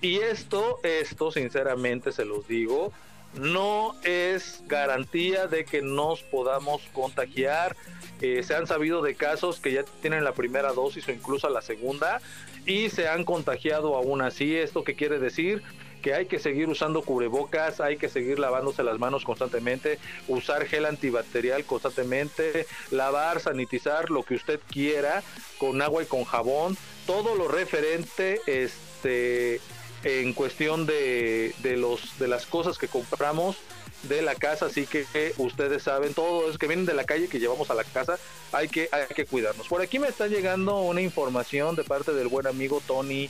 [0.00, 2.92] Y esto, esto, sinceramente se los digo,
[3.34, 7.76] no es garantía de que nos podamos contagiar.
[8.20, 11.62] Eh, se han sabido de casos que ya tienen la primera dosis o incluso la
[11.62, 12.20] segunda
[12.66, 14.56] y se han contagiado aún así.
[14.56, 15.62] ¿Esto qué quiere decir?
[16.00, 20.86] que hay que seguir usando cubrebocas, hay que seguir lavándose las manos constantemente, usar gel
[20.86, 25.22] antibacterial constantemente, lavar, sanitizar lo que usted quiera
[25.58, 29.60] con agua y con jabón, todo lo referente este
[30.04, 33.56] en cuestión de, de los de las cosas que compramos
[34.04, 35.04] de la casa, así que
[35.36, 38.18] ustedes saben, todo es que vienen de la calle que llevamos a la casa,
[38.52, 39.68] hay que, hay que cuidarnos.
[39.68, 43.28] Por aquí me está llegando una información de parte del buen amigo Tony,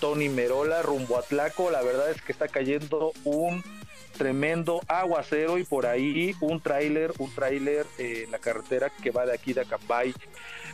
[0.00, 3.64] Tony Merola, rumbo a Tlaco, la verdad es que está cayendo un
[4.18, 9.32] tremendo aguacero y por ahí un tráiler, un tráiler en la carretera que va de
[9.32, 10.12] aquí de Acambay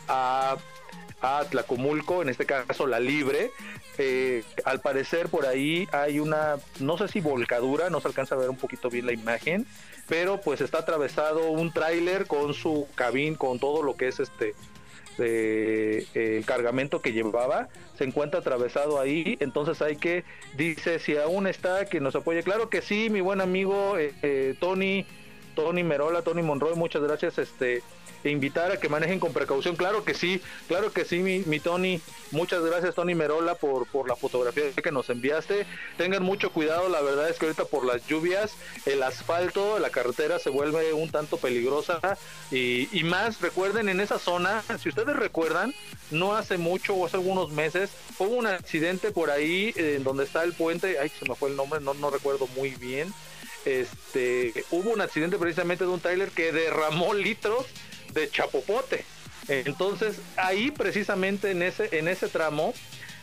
[0.09, 0.57] a
[1.21, 3.51] a Tlacomulco, en este caso la Libre.
[3.97, 8.37] Eh, al parecer por ahí hay una, no sé si volcadura, no se alcanza a
[8.37, 9.65] ver un poquito bien la imagen,
[10.07, 14.55] pero pues está atravesado un tráiler con su cabín, con todo lo que es este
[15.17, 20.23] eh, el cargamento que llevaba, se encuentra atravesado ahí, entonces hay que,
[20.55, 22.41] dice, si aún está, que nos apoye.
[22.41, 25.05] Claro que sí, mi buen amigo eh, Tony,
[25.59, 27.37] Tony Merola, Tony Monroy, muchas gracias.
[27.37, 27.83] Este,
[28.23, 29.75] e invitar a que manejen con precaución.
[29.75, 32.01] Claro que sí, claro que sí, mi, Tony.
[32.31, 35.65] Muchas gracias, Tony Merola, por, por la fotografía que nos enviaste.
[35.97, 40.39] Tengan mucho cuidado, la verdad es que ahorita por las lluvias, el asfalto, la carretera
[40.39, 41.99] se vuelve un tanto peligrosa.
[42.51, 45.73] Y, y más, recuerden, en esa zona, si ustedes recuerdan,
[46.11, 50.43] no hace mucho o hace algunos meses, hubo un accidente por ahí en donde está
[50.43, 53.13] el puente, ay, se me fue el nombre, no, no recuerdo muy bien.
[53.69, 57.67] Este, hubo un accidente precisamente de un trailer que derramó litros
[58.13, 59.05] de Chapopote.
[59.47, 62.73] Entonces, ahí precisamente en ese, en ese tramo,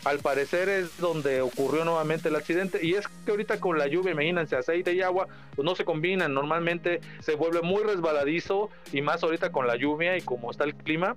[0.05, 2.79] al parecer es donde ocurrió nuevamente el accidente.
[2.81, 6.33] Y es que ahorita con la lluvia, imagínense, aceite y agua, pues no se combinan.
[6.33, 10.77] Normalmente se vuelve muy resbaladizo y más ahorita con la lluvia y como está el
[10.77, 11.17] clima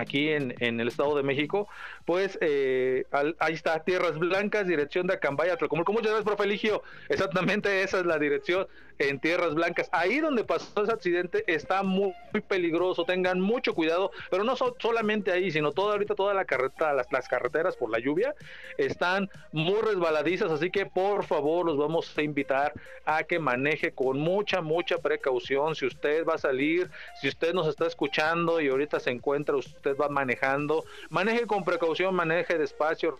[0.00, 1.68] aquí en, en el Estado de México,
[2.04, 5.92] pues eh, al, ahí está, Tierras Blancas, dirección de Acambaya, Tlacomulco.
[5.92, 6.82] Muchas gracias, profe Eligio.
[7.08, 8.66] Exactamente esa es la dirección
[9.08, 9.88] en Tierras Blancas.
[9.92, 12.14] Ahí donde pasó ese accidente está muy,
[12.48, 16.46] peligroso, tengan mucho cuidado, pero no so, solamente ahí, sino toda ahorita toda la
[17.10, 18.34] las carreteras por la lluvia
[18.76, 22.72] están muy resbaladizas, así que por favor los vamos a invitar
[23.04, 25.74] a que maneje con mucha, mucha precaución.
[25.74, 29.96] Si usted va a salir, si usted nos está escuchando y ahorita se encuentra, usted
[29.96, 33.18] va manejando, maneje con precaución, maneje despacio,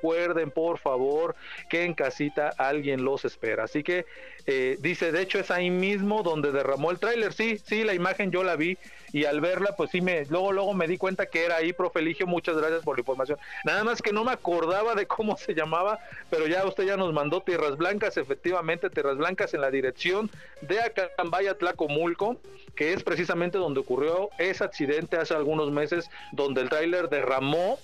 [0.00, 1.36] recuerden por favor
[1.68, 3.64] que en casita alguien los espera.
[3.64, 4.06] Así que
[4.46, 7.34] eh, dice, de hecho es ahí mismo donde derramó el tráiler.
[7.34, 8.78] Sí, sí, la imagen yo la vi
[9.12, 11.98] y al verla, pues sí, me, luego, luego me di cuenta que era ahí, profe
[11.98, 13.38] Eligio, muchas gracias por la información.
[13.64, 15.98] Nada más que no me acordaba de cómo se llamaba,
[16.30, 20.30] pero ya usted ya nos mandó Tierras Blancas, efectivamente, Tierras Blancas en la dirección
[20.62, 22.36] de Acambaya, Tlacomulco,
[22.76, 27.78] que es precisamente donde ocurrió ese accidente hace algunos meses, donde el tráiler derramó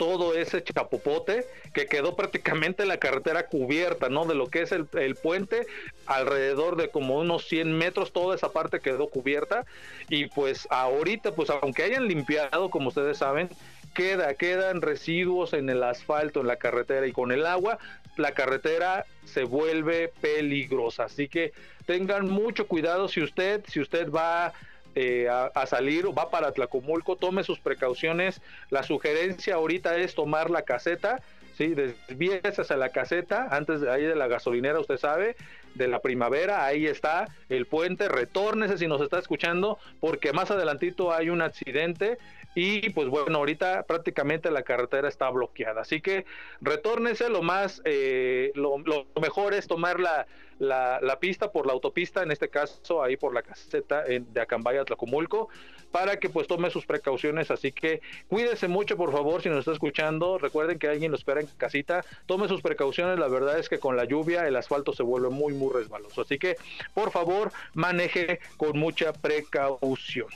[0.00, 4.24] todo ese chapopote que quedó prácticamente la carretera cubierta, ¿no?
[4.24, 4.86] De lo que es el,
[5.16, 5.66] puente,
[6.06, 9.66] alrededor de como unos 100 metros, toda esa parte quedó cubierta.
[10.08, 13.50] Y pues ahorita, pues aunque hayan limpiado, como ustedes saben,
[13.92, 17.78] queda, quedan residuos en el asfalto, en la carretera y con el agua,
[18.16, 21.04] la carretera se vuelve peligrosa.
[21.04, 21.52] Así que
[21.84, 24.54] tengan mucho cuidado si usted, si usted va
[24.94, 28.40] eh, a, a, salir o va para Tlacomulco, tome sus precauciones.
[28.70, 31.20] La sugerencia ahorita es tomar la caseta,
[31.56, 31.68] ¿sí?
[31.74, 35.36] desvíese hacia la caseta, antes de ahí de la gasolinera, usted sabe,
[35.74, 41.12] de la primavera, ahí está el puente, retórnese si nos está escuchando, porque más adelantito
[41.12, 42.18] hay un accidente
[42.54, 45.82] y pues bueno, ahorita prácticamente la carretera está bloqueada.
[45.82, 46.24] Así que
[46.60, 48.78] retórnese, lo más, eh, lo,
[49.20, 50.26] mejor es tomar la,
[50.58, 54.40] la, la, pista por la autopista, en este caso ahí por la caseta en, de
[54.40, 55.48] Acambaya, Tlacomulco,
[55.92, 57.52] para que pues tome sus precauciones.
[57.52, 60.38] Así que cuídese mucho, por favor, si nos está escuchando.
[60.38, 62.04] Recuerden que alguien lo espera en casita.
[62.26, 63.18] Tome sus precauciones.
[63.18, 66.22] La verdad es que con la lluvia el asfalto se vuelve muy, muy resbaloso.
[66.22, 66.56] Así que,
[66.94, 70.28] por favor, maneje con mucha precaución.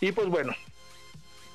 [0.00, 0.54] Y pues bueno,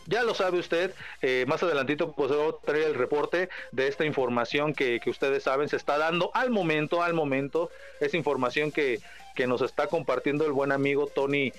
[0.05, 4.05] ya lo sabe usted, eh, más adelantito pues voy a traer el reporte de esta
[4.05, 8.99] información que, que, ustedes saben se está dando al momento, al momento, es información que,
[9.35, 11.51] que nos está compartiendo el buen amigo Tony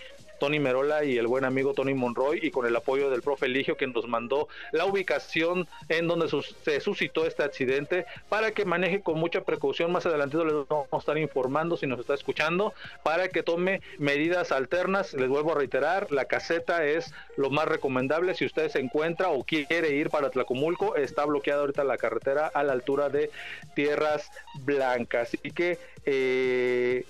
[0.44, 3.78] Tony Merola y el buen amigo Tony Monroy y con el apoyo del profe Eligio
[3.78, 9.18] que nos mandó la ubicación en donde se suscitó este accidente para que maneje con
[9.18, 9.90] mucha precaución.
[9.90, 14.52] Más adelante les vamos a estar informando si nos está escuchando para que tome medidas
[14.52, 15.14] alternas.
[15.14, 18.34] Les vuelvo a reiterar, la caseta es lo más recomendable.
[18.34, 22.62] Si usted se encuentra o quiere ir para Tlacomulco, está bloqueada ahorita la carretera a
[22.64, 23.30] la altura de
[23.74, 24.30] Tierras
[24.60, 25.38] Blancas.
[25.42, 27.06] y que eh,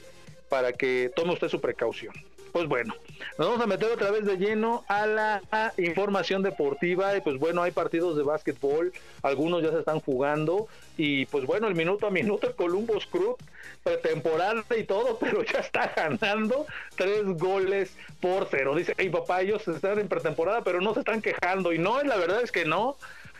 [0.48, 2.14] para que tome usted su precaución
[2.54, 2.94] pues bueno,
[3.38, 5.42] nos vamos a meter otra vez de lleno a la
[5.78, 8.92] información deportiva y pues bueno, hay partidos de básquetbol,
[9.22, 13.36] algunos ya se están jugando y pues bueno, el minuto a minuto el Columbus Crew,
[13.82, 18.74] pretemporada y todo, pero ya está ganando tres goles por cero.
[18.74, 22.16] Dice, hey papá, ellos están en pretemporada, pero no se están quejando y no, la
[22.16, 22.96] verdad es que no.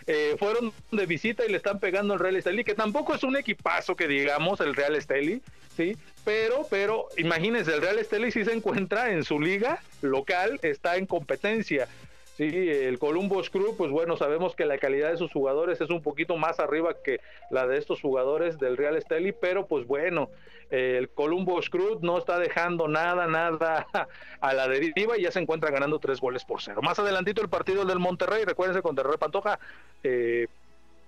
[0.06, 3.36] Eh, fueron de visita y le están pegando al Real Esteli, que tampoco es un
[3.36, 5.40] equipazo que digamos el Real Esteli,
[5.76, 5.96] ¿sí?
[6.24, 11.06] Pero, pero, imagínense, el Real Esteli sí se encuentra en su liga local, está en
[11.06, 11.88] competencia.
[12.36, 16.02] Sí, el Columbus Crew, pues bueno, sabemos que la calidad de sus jugadores es un
[16.02, 20.30] poquito más arriba que la de estos jugadores del Real Esteli, pero pues bueno,
[20.70, 23.86] el Columbus Crew no está dejando nada, nada
[24.40, 26.80] a la deriva y ya se encuentra ganando tres goles por cero.
[26.82, 29.60] Más adelantito el partido del Monterrey, recuérdense con Terror Pantoja,
[30.02, 30.48] eh,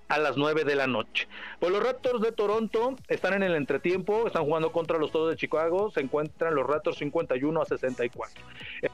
[0.08, 1.28] a las 9 de la noche.
[1.58, 5.36] Pues los Raptors de Toronto están en el entretiempo, están jugando contra los Toros de
[5.36, 8.42] Chicago, se encuentran los Raptors 51 a 64.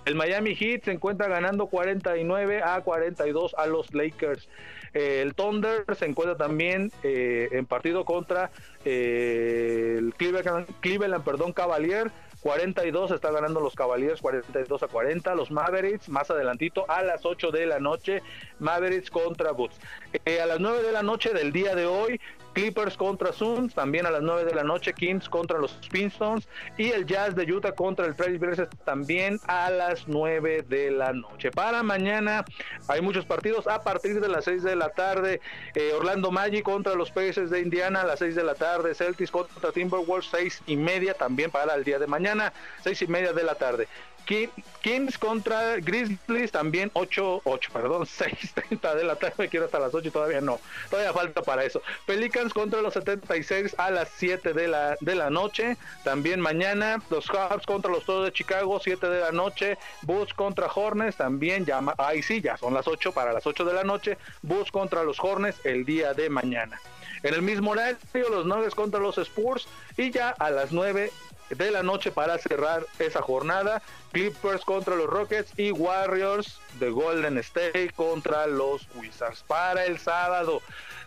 [0.05, 4.49] El Miami Heat se encuentra ganando 49 a 42 a los Lakers.
[4.93, 8.51] El Thunder se encuentra también eh, en partido contra
[8.85, 12.11] eh, el Cleveland, Cleveland perdón, Cavalier
[12.43, 15.35] 42 está ganando los Cavaliers 42 a 40.
[15.35, 18.23] Los Mavericks más adelantito a las 8 de la noche.
[18.59, 19.79] Mavericks contra Boots.
[20.25, 22.21] Eh, a las 9 de la noche del día de hoy
[22.53, 26.91] Clippers contra Suns, también a las 9 de la noche Kings contra los Pinstones y
[26.91, 31.51] el Jazz de Utah contra el Trailblazers también a las 9 de la noche.
[31.51, 32.45] Para mañana
[32.89, 35.41] hay muchos partidos a partir de las 6 de la tarde.
[35.75, 38.95] Eh, Orlando Magic contra los Pacers de Indiana a las 6 de la tarde.
[38.95, 42.53] Celtics contra Timberwolves 6 y media también para el día de mañana
[42.85, 43.89] 6 y media de la tarde.
[44.25, 50.11] Kings contra Grizzlies también 8, 8, perdón, 6.30 de la tarde, quiero hasta las 8
[50.11, 50.61] todavía no,
[50.91, 51.83] todavía falta para eso.
[52.07, 57.27] Pelicans contra los 76 a las 7 de la, de la noche, también mañana los
[57.27, 61.81] Cubs contra los Toros de Chicago 7 de la noche, Bulls contra Hornets también, ya,
[61.99, 65.19] ahí sí, ya son las 8 para las 8 de la noche, Bulls contra los
[65.21, 66.81] Hornets el día de mañana.
[67.23, 67.99] En el mismo horario,
[68.31, 71.13] los Nuggets contra los Spurs y ya a las 9
[71.57, 73.83] de la noche para cerrar esa jornada.
[74.13, 79.45] Clippers contra los Rockets y Warriors de Golden State contra los Wizards.
[79.47, 80.61] Para el sábado,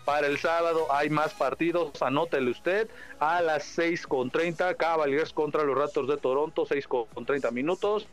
[0.04, 2.88] para el sábado hay más partidos, anótele usted,
[3.18, 8.08] a las 6 con 30, Cavaliers contra los Raptors de Toronto, 6 con 30 minutos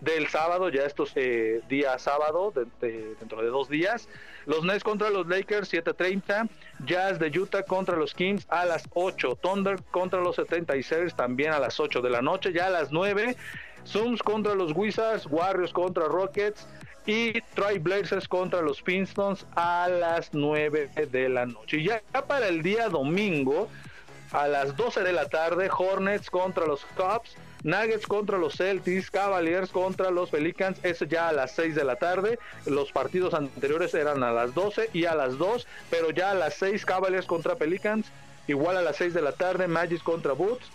[0.00, 4.08] del sábado, ya estos eh, días sábado, dentro de dos días.
[4.46, 6.48] Los Nets contra los Lakers 7:30,
[6.84, 11.58] Jazz de Utah contra los Kings a las 8, Thunder contra los 76 también a
[11.58, 13.36] las 8 de la noche, ya a las 9,
[13.84, 16.66] Zooms contra los Wizards, Warriors contra Rockets
[17.06, 21.78] y Troy Blazers contra los Pistons a las 9 de la noche.
[21.78, 23.68] Y ya para el día domingo
[24.32, 27.36] a las 12 de la tarde, Hornets contra los Cubs
[27.66, 31.96] Nuggets contra los Celtics, Cavaliers contra los Pelicans, es ya a las 6 de la
[31.96, 32.38] tarde.
[32.64, 36.54] Los partidos anteriores eran a las 12 y a las 2, pero ya a las
[36.54, 38.06] 6 Cavaliers contra Pelicans,
[38.46, 40.70] igual a las 6 de la tarde Magic contra Boots.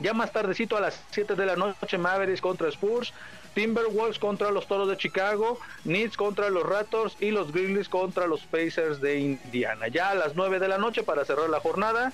[0.00, 3.12] Ya más tardecito a las 7 de la noche Mavericks contra Spurs,
[3.54, 8.40] Timberwolves contra los Toros de Chicago, Knicks contra los Raptors y los Grizzlies contra los
[8.42, 9.88] Pacers de Indiana.
[9.88, 12.12] Ya a las 9 de la noche para cerrar la jornada,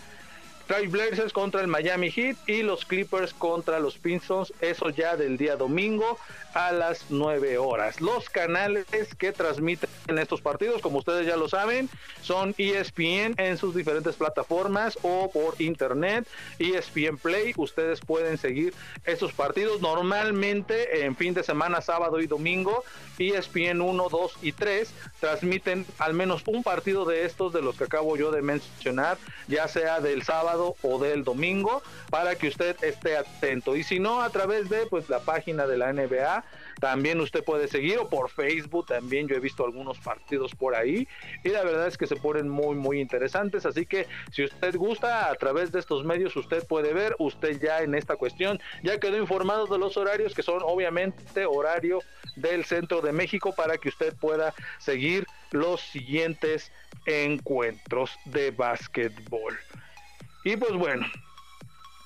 [0.88, 5.56] Blazers contra el Miami Heat y los Clippers contra los Pistons, eso ya del día
[5.56, 6.18] domingo
[6.54, 8.00] a las 9 horas.
[8.00, 8.86] Los canales
[9.18, 9.88] que transmiten
[10.18, 11.88] estos partidos, como ustedes ya lo saben,
[12.20, 16.26] son ESPN en sus diferentes plataformas o por internet,
[16.58, 17.54] ESPN Play.
[17.56, 22.84] Ustedes pueden seguir estos partidos normalmente en fin de semana, sábado y domingo.
[23.18, 27.84] ESPN 1, 2 y 3 transmiten al menos un partido de estos de los que
[27.84, 29.16] acabo yo de mencionar,
[29.48, 33.76] ya sea del sábado o del domingo para que usted esté atento.
[33.76, 36.44] Y si no, a través de pues la página de la NBA,
[36.80, 39.28] también usted puede seguir o por Facebook también.
[39.28, 41.08] Yo he visto algunos partidos por ahí
[41.44, 43.66] y la verdad es que se ponen muy, muy interesantes.
[43.66, 47.82] Así que si usted gusta, a través de estos medios usted puede ver, usted ya
[47.82, 52.00] en esta cuestión ya quedó informado de los horarios que son obviamente horario
[52.36, 56.72] del centro de México para que usted pueda seguir los siguientes
[57.06, 59.58] encuentros de básquetbol.
[60.44, 61.06] Y pues bueno,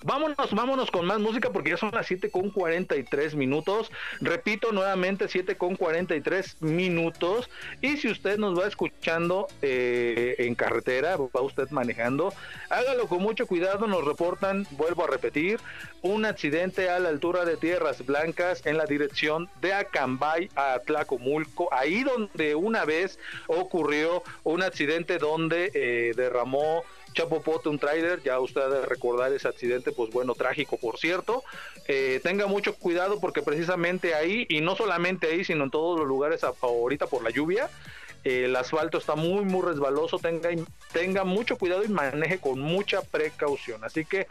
[0.06, 3.90] Vámonos, vámonos con más música porque ya son las 7 con 43 minutos.
[4.20, 7.50] Repito nuevamente, 7 con 43 minutos.
[7.80, 12.32] Y si usted nos va escuchando eh, en carretera, va usted manejando,
[12.70, 13.88] hágalo con mucho cuidado.
[13.88, 15.58] Nos reportan, vuelvo a repetir,
[16.02, 21.68] un accidente a la altura de Tierras Blancas en la dirección de Acambay a Tlacomulco,
[21.72, 23.18] ahí donde una vez
[23.48, 26.84] ocurrió un accidente donde eh, derramó
[27.16, 31.42] Chapopote, un trailer, ya usted debe recordar ese accidente, pues bueno, trágico por cierto.
[31.88, 36.06] Eh, tenga mucho cuidado porque precisamente ahí, y no solamente ahí, sino en todos los
[36.06, 37.70] lugares ahorita por la lluvia,
[38.22, 40.50] el asfalto está muy, muy resbaloso, tenga,
[40.92, 43.82] tenga mucho cuidado y maneje con mucha precaución.
[43.84, 44.26] Así que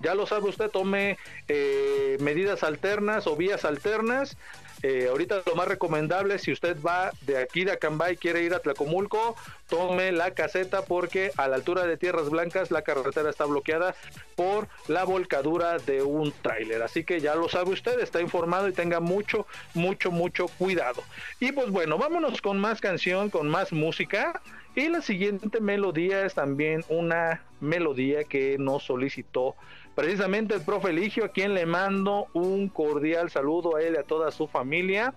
[0.00, 1.16] ya lo sabe usted, tome
[1.48, 4.36] eh, medidas alternas o vías alternas
[4.82, 8.54] eh, ahorita lo más recomendable, si usted va de aquí de Acambay y quiere ir
[8.54, 9.36] a Tlacomulco,
[9.68, 13.94] tome la caseta porque a la altura de Tierras Blancas la carretera está bloqueada
[14.34, 16.82] por la volcadura de un tráiler.
[16.82, 21.02] Así que ya lo sabe usted, está informado y tenga mucho, mucho, mucho cuidado.
[21.40, 24.40] Y pues bueno, vámonos con más canción, con más música.
[24.74, 29.56] Y la siguiente melodía es también una melodía que nos solicitó
[29.96, 34.04] precisamente el profe Eligio, a quien le mando un cordial saludo a él y a
[34.04, 35.14] toda su familia.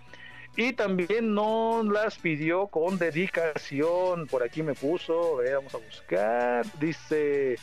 [0.56, 4.26] Y también nos las pidió con dedicación.
[4.26, 6.66] Por aquí me puso, vamos a buscar.
[6.80, 7.58] Dice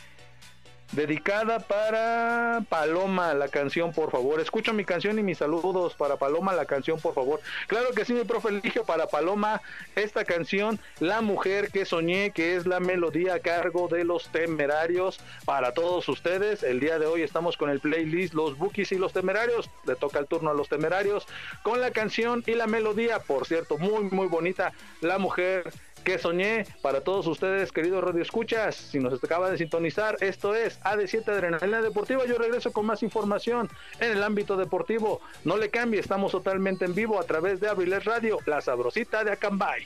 [0.93, 4.39] Dedicada para Paloma, la canción, por favor.
[4.39, 7.41] Escucha mi canción y mis saludos para Paloma, la canción, por favor.
[7.67, 9.61] Claro que sí, mi profe elige para Paloma
[9.95, 15.19] esta canción, La mujer que soñé, que es la melodía a cargo de los temerarios
[15.45, 16.63] para todos ustedes.
[16.63, 19.69] El día de hoy estamos con el playlist Los Bookies y los temerarios.
[19.85, 21.27] Le toca el turno a los temerarios
[21.63, 24.71] con la canción y la melodía, por cierto, muy, muy bonita.
[25.01, 25.71] La mujer
[26.07, 28.75] que soñé para todos ustedes, queridos Radio Escuchas.
[28.77, 32.25] Si nos acaba de sintonizar, esto es AD7 Adrenalina Deportiva.
[32.25, 35.19] Yo regreso con más información en el ámbito deportivo.
[35.43, 39.33] No le cambie, estamos totalmente en vivo a través de Abriles Radio, la sabrosita de
[39.33, 39.85] Acambay.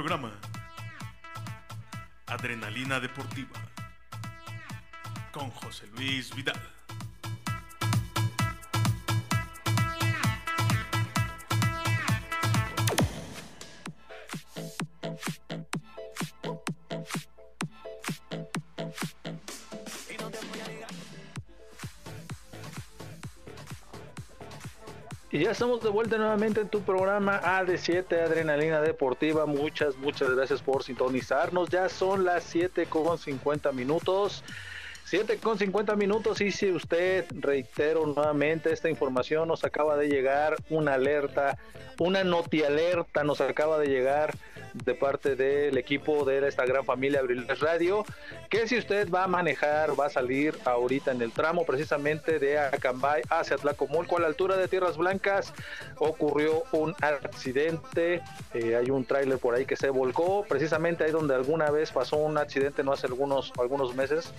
[0.00, 0.30] Programa.
[2.26, 3.58] Adrenalina Deportiva.
[5.32, 6.67] Con José Luis Vidal.
[25.30, 29.44] Y ya estamos de vuelta nuevamente en tu programa AD7 Adrenalina Deportiva.
[29.44, 31.68] Muchas, muchas gracias por sintonizarnos.
[31.68, 34.42] Ya son las 7 con 50 minutos.
[35.04, 40.56] 7 con 50 minutos y si usted, reitero nuevamente, esta información nos acaba de llegar,
[40.68, 41.58] una alerta,
[41.98, 44.34] una noti alerta nos acaba de llegar
[44.84, 48.04] de parte del equipo de esta gran familia Abriles Radio,
[48.48, 52.58] que si usted va a manejar, va a salir ahorita en el tramo precisamente de
[52.58, 55.52] Acambay hacia Tlacomulco a la altura de Tierras Blancas,
[55.98, 58.22] ocurrió un accidente,
[58.54, 62.16] eh, hay un tráiler por ahí que se volcó, precisamente ahí donde alguna vez pasó
[62.16, 64.32] un accidente no hace algunos, algunos meses,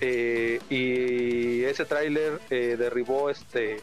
[0.00, 3.80] eh, y ese tráiler eh, derribó este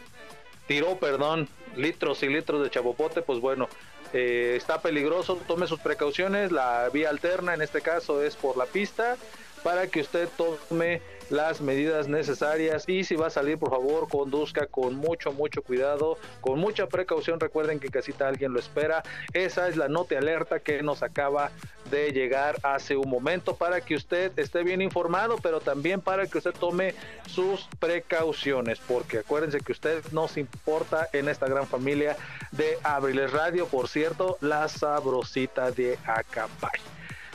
[0.66, 3.68] tiró perdón litros y litros de chapopote pues bueno
[4.14, 8.66] eh, está peligroso tome sus precauciones la vía alterna en este caso es por la
[8.66, 9.16] pista
[9.64, 12.84] para que usted tome las medidas necesarias.
[12.88, 17.40] Y si va a salir por favor conduzca con mucho mucho cuidado con mucha precaución.
[17.40, 19.02] Recuerden que casita alguien lo espera.
[19.32, 21.50] Esa es la nota alerta que nos acaba
[21.90, 26.38] de llegar hace un momento para que usted esté bien informado pero también para que
[26.38, 26.94] usted tome
[27.26, 32.16] sus precauciones porque acuérdense que usted nos importa en esta gran familia
[32.52, 33.66] de Abriles Radio.
[33.66, 36.80] Por cierto la sabrosita de Acapay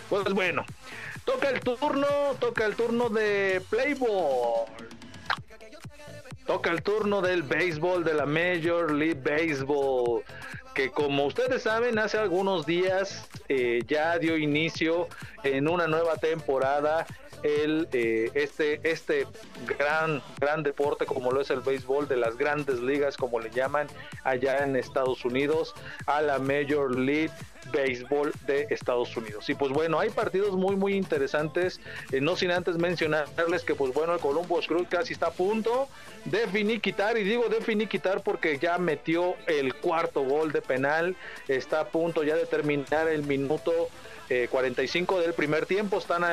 [0.10, 0.66] pues bueno
[1.30, 2.08] Toca el turno,
[2.40, 4.66] toca el turno de Playboy.
[6.48, 10.24] Toca el turno del béisbol, de la Major League Baseball.
[10.74, 15.08] Que como ustedes saben, hace algunos días eh, ya dio inicio
[15.44, 17.06] en una nueva temporada
[17.44, 19.28] el, eh, este, este
[19.78, 23.88] gran, gran deporte como lo es el béisbol de las grandes ligas, como le llaman
[24.24, 25.74] allá en Estados Unidos,
[26.06, 27.32] a la Major League
[27.72, 29.50] béisbol de Estados Unidos.
[29.50, 31.80] Y pues bueno, hay partidos muy muy interesantes,
[32.12, 35.88] eh, no sin antes mencionarles que pues bueno, el Columbus Cruz casi está a punto
[36.26, 41.16] de finiquitar, y digo de finiquitar porque ya metió el cuarto gol de penal,
[41.48, 43.90] está a punto ya de terminar el minuto
[44.50, 46.32] 45 eh, del primer tiempo, están a,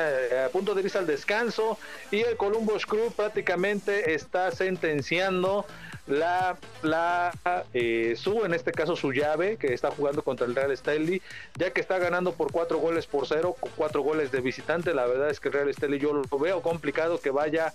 [0.51, 1.77] punto de irse al descanso
[2.11, 5.65] y el Columbus Crew prácticamente está sentenciando
[6.07, 7.31] la, la
[7.73, 11.21] eh, su, en este caso su llave, que está jugando contra el Real Estelí,
[11.55, 14.93] ya que está ganando por cuatro goles por cero, con cuatro goles de visitante.
[14.93, 17.73] La verdad es que el Real Estelí yo lo veo complicado que vaya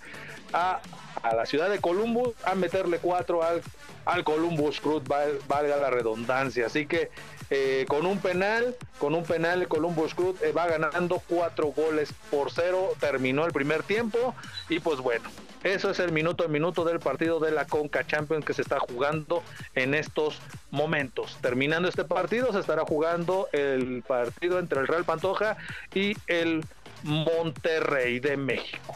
[0.51, 0.81] a,
[1.21, 3.61] a la ciudad de Columbus a meterle cuatro al,
[4.05, 5.01] al Columbus Crew,
[5.47, 6.65] valga la redundancia.
[6.65, 7.11] Así que
[7.49, 12.09] eh, con un penal, con un penal el Columbus Crew eh, va ganando cuatro goles
[12.31, 14.33] por cero, terminó el primer tiempo
[14.69, 15.29] y pues bueno,
[15.63, 18.79] eso es el minuto a minuto del partido de la Conca Champions que se está
[18.79, 19.43] jugando
[19.75, 20.39] en estos
[20.71, 21.37] momentos.
[21.41, 25.57] Terminando este partido se estará jugando el partido entre el Real Pantoja
[25.93, 26.65] y el
[27.03, 28.95] Monterrey de México.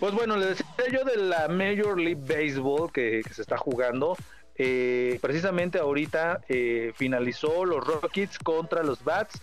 [0.00, 4.16] Pues bueno, les decía yo de la Major League Baseball que, se está jugando.
[4.56, 9.40] Eh, precisamente ahorita eh, finalizó los Rockets contra los Bats.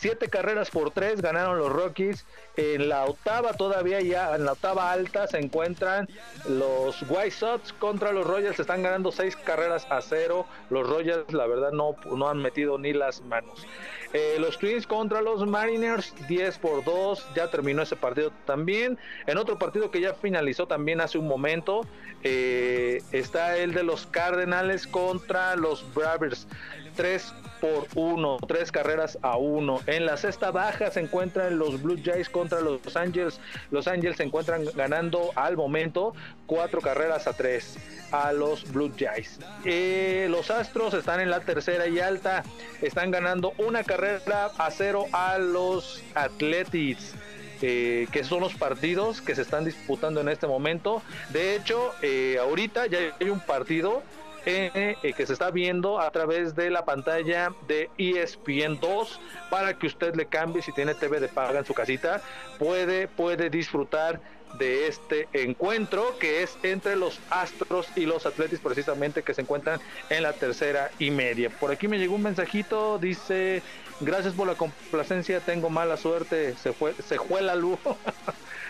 [0.00, 2.24] Siete carreras por tres ganaron los Rockies.
[2.56, 6.08] En la octava todavía ya, en la octava alta se encuentran
[6.48, 8.58] los White Sox contra los Royals.
[8.58, 10.46] Están ganando seis carreras a cero.
[10.70, 13.66] Los Royals, la verdad, no, no han metido ni las manos.
[14.14, 17.34] Eh, los Twins contra los Mariners, 10 por 2.
[17.36, 18.98] Ya terminó ese partido también.
[19.26, 21.82] En otro partido que ya finalizó también hace un momento,
[22.22, 26.48] eh, está el de los Cardenales contra los Bravers.
[26.96, 29.80] 3 por 1, 3 carreras a 1.
[29.86, 33.40] En la sexta baja se encuentran los Blue Jays contra los Angels.
[33.70, 36.14] Los Angels se encuentran ganando al momento
[36.46, 37.76] 4 carreras a 3
[38.12, 39.38] a los Blue Jays.
[39.64, 42.42] Eh, los Astros están en la tercera y alta.
[42.80, 47.14] Están ganando una carrera a 0 a los Athletics.
[47.62, 51.02] eh, que son los partidos que se están disputando en este momento.
[51.28, 54.02] De hecho, eh, ahorita ya hay un partido
[54.46, 59.20] eh, que se está viendo a través de la pantalla de ESPN 2
[59.50, 62.20] para que usted le cambie si tiene TV de paga en su casita
[62.58, 64.20] puede puede disfrutar
[64.58, 69.80] de este encuentro que es entre los Astros y los Atletis precisamente que se encuentran
[70.08, 71.50] en la tercera y media.
[71.50, 73.62] Por aquí me llegó un mensajito, dice,
[74.00, 77.78] gracias por la complacencia, tengo mala suerte, se fue, se fue la luz.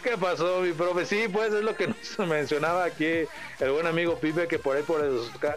[0.03, 1.05] ¿Qué pasó, mi profe?
[1.05, 1.88] Sí, pues es lo que
[2.18, 3.26] nos mencionaba aquí
[3.59, 5.03] el buen amigo Pipe, que por ahí por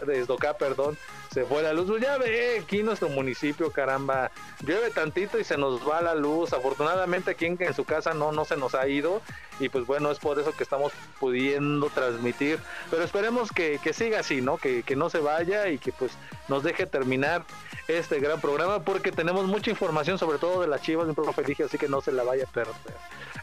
[0.06, 0.98] Desdocá, perdón,
[1.34, 1.88] se fue la luz.
[1.88, 4.30] Pues ya ve, aquí nuestro municipio, caramba,
[4.60, 6.52] llueve tantito y se nos va la luz.
[6.52, 9.20] Afortunadamente aquí en, su casa no, no se nos ha ido
[9.58, 12.60] y pues bueno, es por eso que estamos pudiendo transmitir.
[12.88, 14.58] Pero esperemos que, que siga así, ¿no?
[14.58, 16.12] Que, que no se vaya y que pues
[16.46, 17.44] nos deje terminar
[17.88, 21.64] este gran programa porque tenemos mucha información sobre todo de las chivas de profe dije,
[21.64, 22.74] así que no se la vaya a perder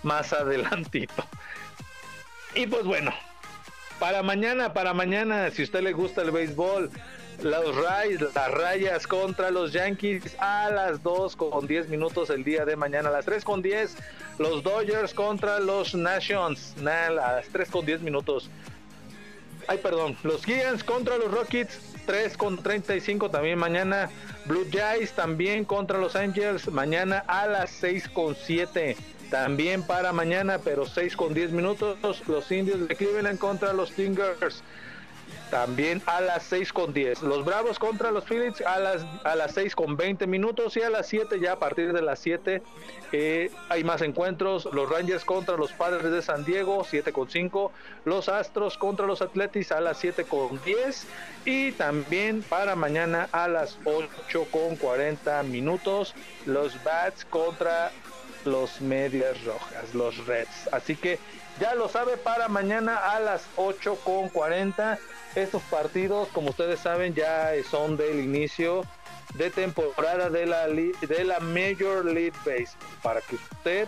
[0.02, 1.26] más adelantito.
[2.56, 3.12] Y pues bueno,
[4.00, 6.90] para mañana, para mañana, si usted le gusta el béisbol,
[7.44, 12.66] los Rays, las rayas contra los Yankees a las 2 con 10 minutos el día
[12.66, 13.96] de mañana, a las 3 con 10,
[14.38, 18.50] los Dodgers contra los Nations, a las 3 con 10 minutos.
[19.68, 24.10] Ay, perdón, los Giants contra los Rockets, 3 con 35 también mañana.
[24.46, 28.98] Blue Jays también contra los Angels, mañana a las 6 con 7
[29.30, 31.98] también para mañana, pero 6 con 10 minutos.
[32.28, 34.64] Los indios de Cleveland contra los Tingers.
[35.52, 37.24] También a las 6 con 10.
[37.24, 40.78] Los Bravos contra los Phillies a las, a las 6 con 20 minutos.
[40.78, 42.64] Y a las 7, ya a partir de las 7,
[43.12, 44.64] eh, hay más encuentros.
[44.72, 47.72] Los Rangers contra los Padres de San Diego, 7 con 5.
[48.06, 51.06] Los Astros contra los Atletis a las 7 con 10.
[51.44, 56.16] Y también para mañana a las 8 con 40 minutos.
[56.46, 57.92] Los Bats contra
[58.46, 60.70] los Medias Rojas, los Reds.
[60.72, 61.20] Así que
[61.60, 64.98] ya lo sabe para mañana a las 8 con 40.
[65.36, 68.86] Estos partidos, como ustedes saben, ya son del inicio
[69.36, 72.98] de temporada de la, de la Major League Baseball.
[73.02, 73.88] Para que usted,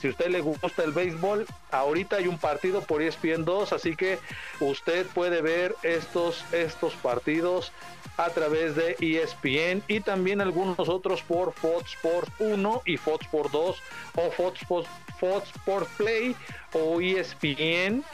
[0.00, 4.18] si usted le gusta el béisbol, ahorita hay un partido por ESPN 2, así que
[4.60, 7.72] usted puede ver estos, estos partidos
[8.16, 13.52] a través de ESPN y también algunos otros por Fox Sports 1 y Fox Sports
[13.52, 13.82] 2
[14.14, 14.88] o Fox Sports,
[15.18, 16.36] Fox Sports Play
[16.72, 18.04] o ESPN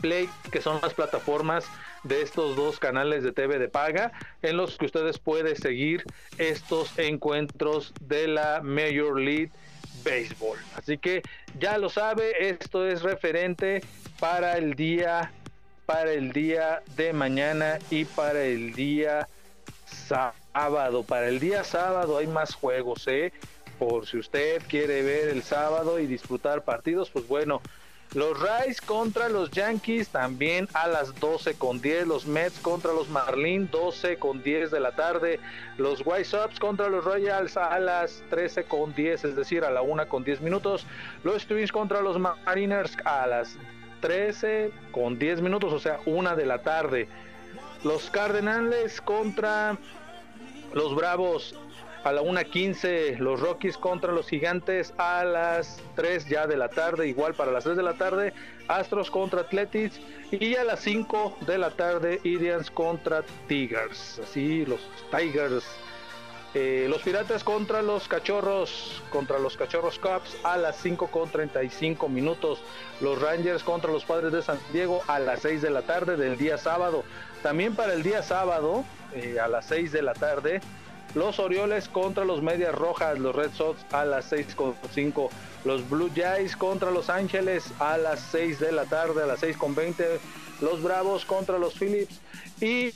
[0.00, 1.64] Play, que son las plataformas
[2.02, 6.04] de estos dos canales de TV de paga en los que ustedes pueden seguir
[6.38, 9.50] estos encuentros de la Major League
[10.04, 10.58] Baseball.
[10.76, 11.22] Así que
[11.58, 13.82] ya lo sabe, esto es referente
[14.18, 15.32] para el día
[15.86, 19.26] para el día de mañana y para el día
[19.86, 21.02] sábado.
[21.02, 23.32] Para el día sábado hay más juegos, ¿eh?
[23.76, 27.60] Por si usted quiere ver el sábado y disfrutar partidos, pues bueno,
[28.14, 32.08] los Rays contra los Yankees también a las 12 con 10.
[32.08, 35.38] Los Mets contra los Marlins 12 con 10 de la tarde.
[35.78, 39.82] Los White Sox contra los Royals a las 13 con 10, es decir, a la
[39.82, 40.86] 1 con 10 minutos.
[41.22, 43.56] Los Twins contra los Mariners a las
[44.00, 47.08] 13 con 10 minutos, o sea, 1 de la tarde.
[47.84, 49.78] Los Cardenales contra
[50.72, 51.54] los Bravos
[52.04, 57.08] a la 1.15 los Rockies contra los Gigantes a las 3 ya de la tarde,
[57.08, 58.32] igual para las 3 de la tarde,
[58.68, 64.80] Astros contra Athletics y a las 5 de la tarde Indians contra Tigers, así los
[65.10, 65.64] Tigers.
[66.52, 72.08] Eh, los Piratas contra los Cachorros, contra los Cachorros Cubs a las 5 con 35
[72.08, 72.60] minutos.
[73.00, 76.36] Los Rangers contra los Padres de San Diego a las 6 de la tarde del
[76.36, 77.04] día sábado.
[77.44, 78.84] También para el día sábado,
[79.14, 80.60] eh, a las 6 de la tarde,
[81.14, 85.28] los Orioles contra los Medias Rojas, los Red Sox a las 6.5.
[85.64, 90.18] Los Blue Jays contra Los Ángeles a las 6 de la tarde, a las 6.20.
[90.60, 92.20] Los Bravos contra los Phillips.
[92.60, 92.92] Y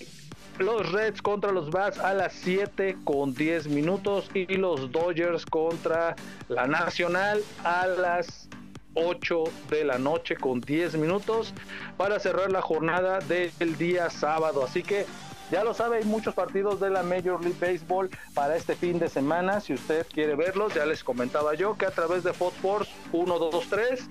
[0.59, 4.31] los Reds contra los Bats a las 7 con 10 minutos.
[4.33, 6.15] Y los Dodgers contra
[6.49, 8.49] la Nacional a las
[8.95, 11.53] 8 de la noche con 10 minutos
[11.97, 14.65] para cerrar la jornada del día sábado.
[14.65, 15.05] Así que
[15.51, 19.09] ya lo sabe, hay muchos partidos de la Major League Baseball para este fin de
[19.09, 19.61] semana.
[19.61, 23.39] Si usted quiere verlos, ya les comentaba yo que a través de Fox Sports 1,
[23.39, 24.11] 2, 3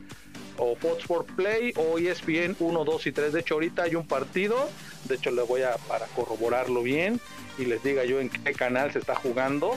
[0.58, 3.34] o Fox Sports Play o ESPN 1, 2 y 3.
[3.34, 4.70] De hecho, ahorita hay un partido.
[5.06, 7.20] De hecho, le voy a para corroborarlo bien
[7.58, 9.76] y les diga yo en qué canal se está jugando.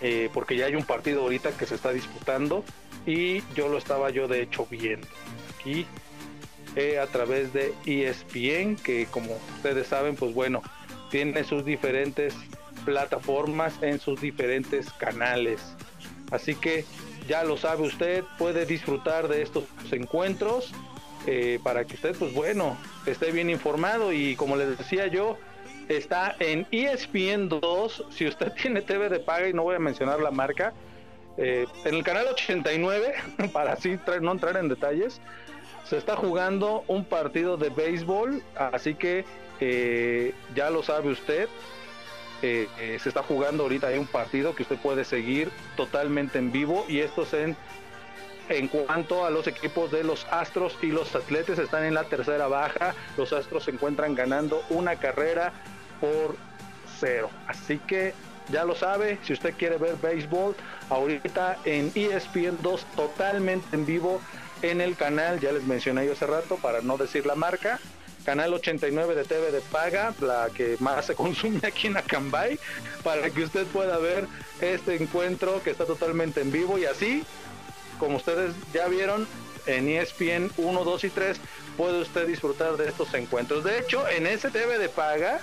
[0.00, 2.64] Eh, porque ya hay un partido ahorita que se está disputando
[3.06, 5.06] y yo lo estaba yo de hecho viendo
[5.58, 5.86] aquí
[6.76, 10.62] eh, a través de E ESPN, que como ustedes saben, pues bueno,
[11.10, 12.34] tiene sus diferentes
[12.84, 15.60] plataformas en sus diferentes canales.
[16.30, 16.84] Así que
[17.28, 20.72] ya lo sabe usted, puede disfrutar de estos encuentros
[21.26, 25.38] eh, para que usted, pues bueno, esté bien informado y como les decía yo,
[25.88, 29.78] está en E ESPN 2, si usted tiene TV de paga y no voy a
[29.78, 30.72] mencionar la marca,
[31.36, 33.14] eh, en el canal 89,
[33.52, 35.20] para así no entrar en detalles,
[35.84, 39.24] se está jugando un partido de béisbol, así que
[39.60, 41.48] eh, ya lo sabe usted,
[42.42, 46.52] eh, eh, se está jugando ahorita hay un partido que usted puede seguir totalmente en
[46.52, 47.56] vivo y esto es en
[48.50, 52.46] en cuanto a los equipos de los Astros y los Atletes están en la tercera
[52.46, 55.52] baja, los Astros se encuentran ganando una carrera
[55.98, 56.36] por
[57.00, 57.30] cero.
[57.46, 58.12] Así que
[58.50, 60.54] ya lo sabe, si usted quiere ver béisbol,
[60.90, 64.20] ahorita en ESPN 2 totalmente en vivo
[64.70, 67.80] en el canal, ya les mencioné yo hace rato para no decir la marca,
[68.24, 72.58] canal 89 de TV de paga, la que más se consume aquí en Acambay,
[73.02, 74.26] para que usted pueda ver
[74.60, 77.24] este encuentro que está totalmente en vivo y así
[77.98, 79.26] como ustedes ya vieron
[79.66, 81.40] en ESPN 1, 2 y 3
[81.76, 83.64] puede usted disfrutar de estos encuentros.
[83.64, 85.40] De hecho, en ese TV de paga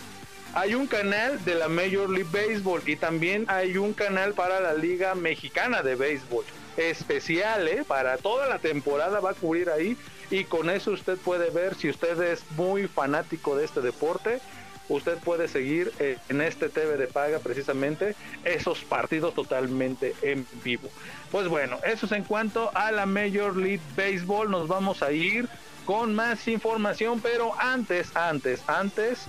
[0.53, 4.73] hay un canal de la Major League Baseball y también hay un canal para la
[4.73, 6.43] Liga Mexicana de Béisbol.
[6.77, 7.83] Especial, ¿eh?
[7.87, 9.97] Para toda la temporada va a cubrir ahí
[10.29, 14.39] y con eso usted puede ver si usted es muy fanático de este deporte.
[14.87, 20.89] Usted puede seguir eh, en este TV de paga precisamente esos partidos totalmente en vivo.
[21.31, 24.49] Pues bueno, eso es en cuanto a la Major League Baseball.
[24.49, 25.47] Nos vamos a ir
[25.85, 29.27] con más información, pero antes, antes, antes,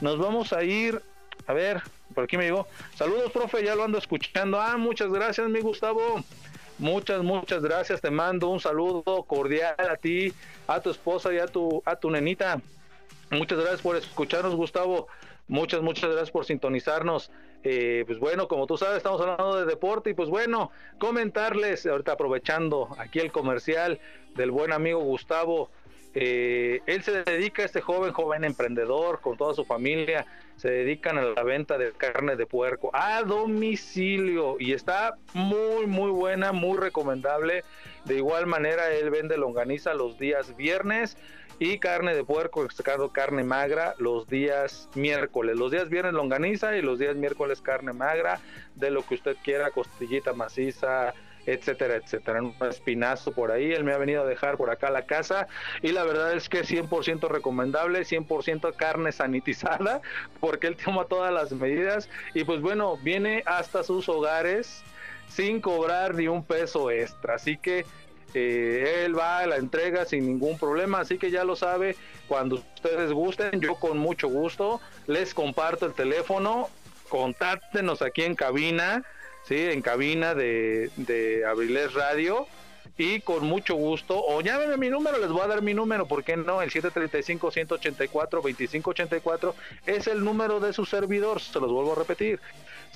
[0.00, 1.00] nos vamos a ir.
[1.46, 1.82] A ver,
[2.14, 2.66] por aquí me llegó.
[2.96, 4.60] Saludos, profe, ya lo ando escuchando.
[4.60, 6.24] Ah, muchas gracias, mi Gustavo.
[6.78, 8.00] Muchas, muchas gracias.
[8.00, 10.32] Te mando un saludo cordial a ti,
[10.66, 12.60] a tu esposa y a tu, a tu nenita.
[13.30, 15.06] Muchas gracias por escucharnos, Gustavo.
[15.46, 17.30] Muchas, muchas gracias por sintonizarnos.
[17.62, 22.12] Eh, pues bueno, como tú sabes, estamos hablando de deporte y pues bueno, comentarles, ahorita
[22.12, 24.00] aprovechando aquí el comercial
[24.36, 25.70] del buen amigo Gustavo,
[26.14, 30.24] eh, él se dedica, este joven, joven emprendedor, con toda su familia,
[30.56, 36.10] se dedican a la venta de carne de puerco a domicilio y está muy, muy
[36.10, 37.64] buena, muy recomendable.
[38.04, 41.16] De igual manera, él vende longaniza los días viernes
[41.58, 45.56] y carne de puerco, sacado carne magra los días miércoles.
[45.56, 48.40] Los días viernes longaniza y los días miércoles carne magra,
[48.76, 51.14] de lo que usted quiera, costillita maciza,
[51.46, 52.42] etcétera, etcétera.
[52.42, 55.46] Un espinazo por ahí, él me ha venido a dejar por acá la casa.
[55.82, 60.00] Y la verdad es que 100% recomendable, 100% carne sanitizada,
[60.40, 62.08] porque él toma todas las medidas.
[62.34, 64.82] Y pues bueno, viene hasta sus hogares
[65.28, 67.34] sin cobrar ni un peso extra.
[67.34, 67.84] Así que
[68.34, 72.56] eh, él va a la entrega sin ningún problema, así que ya lo sabe, cuando
[72.56, 76.68] ustedes gusten, yo con mucho gusto les comparto el teléfono,
[77.08, 79.04] contáctenos aquí en cabina,
[79.46, 82.46] sí, en cabina de, de Abriles Radio
[82.96, 86.22] y con mucho gusto, o llámenme mi número, les voy a dar mi número, ¿por
[86.22, 86.62] qué no?
[86.62, 89.52] El 735-184-2584
[89.86, 92.38] es el número de su servidor, se los vuelvo a repetir.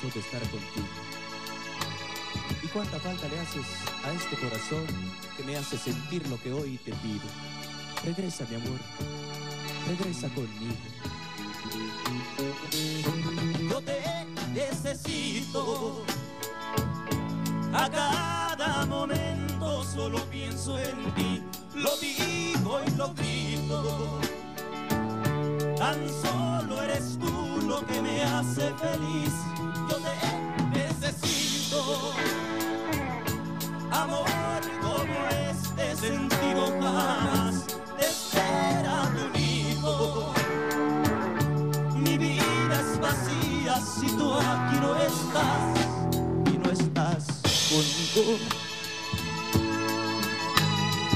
[0.08, 0.86] De estar contigo.
[2.62, 3.66] Y cuánta falta le haces
[4.02, 4.86] a este corazón
[5.36, 7.28] que me hace sentir lo que hoy te pido.
[8.04, 8.78] Regresa, mi amor.
[9.88, 10.74] Regresa conmigo.
[13.70, 14.02] Yo te
[14.54, 16.02] necesito.
[17.74, 21.42] A cada momento solo pienso en ti.
[21.74, 24.18] Lo digo y lo grito.
[25.76, 29.59] Tan solo eres tú lo que me hace feliz.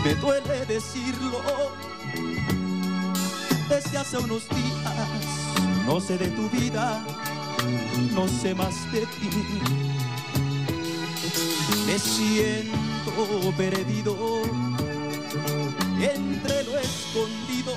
[0.04, 1.40] Me duele decirlo
[3.68, 5.84] desde hace unos días.
[5.86, 7.02] No sé de tu vida,
[8.12, 9.30] no sé más de ti.
[11.86, 14.42] Me siento perdido
[16.00, 17.76] entre lo escondido.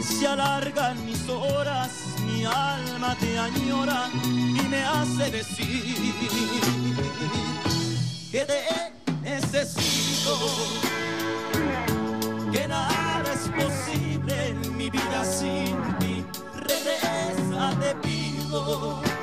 [0.00, 1.90] Se alargan mis horas,
[2.26, 6.95] mi alma te añora y me hace decir
[8.30, 8.92] que te
[9.22, 10.38] necesito,
[12.52, 16.24] que nada es posible en mi vida sin ti.
[16.54, 19.15] Regresa, te pido.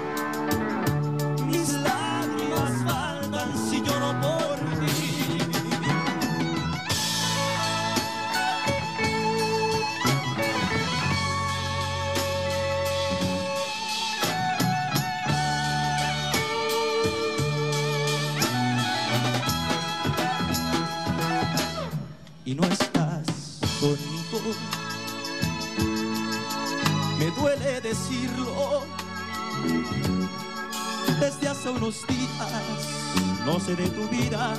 [33.53, 34.55] No sé de tu vida,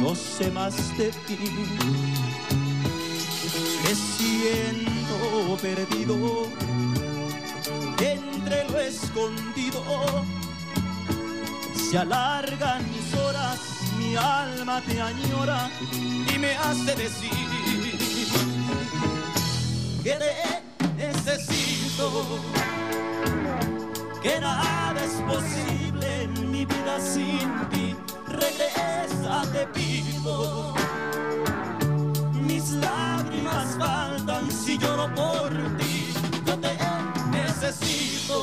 [0.00, 1.38] no sé más de ti.
[3.84, 6.48] Me siento perdido
[8.00, 9.84] entre lo escondido.
[11.76, 13.60] Se alargan mis horas,
[13.96, 15.70] mi alma te añora
[16.34, 17.30] y me hace decir
[20.02, 22.40] que te necesito,
[24.20, 27.71] que nada es posible en mi vida sin
[28.62, 30.74] Regresa, te pido.
[32.32, 36.12] Mis lágrimas faltan si lloro por ti.
[36.46, 36.78] Yo te
[37.30, 38.36] necesito.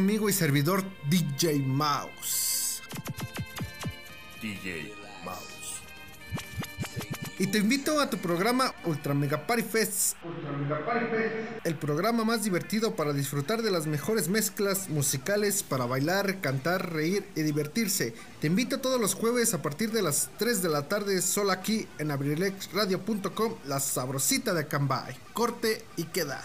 [0.00, 2.80] Amigo y servidor DJ Mouse.
[4.40, 4.94] DJ
[5.26, 5.82] Mouse.
[7.38, 10.16] Y te invito a tu programa Ultra Mega Party Fest.
[11.64, 17.26] El programa más divertido para disfrutar de las mejores mezclas musicales para bailar, cantar, reír
[17.36, 18.14] y divertirse.
[18.40, 21.86] Te invito todos los jueves a partir de las 3 de la tarde solo aquí
[21.98, 25.14] en abrilexradio.com, la sabrosita de Cambay.
[25.34, 26.42] Corte y queda.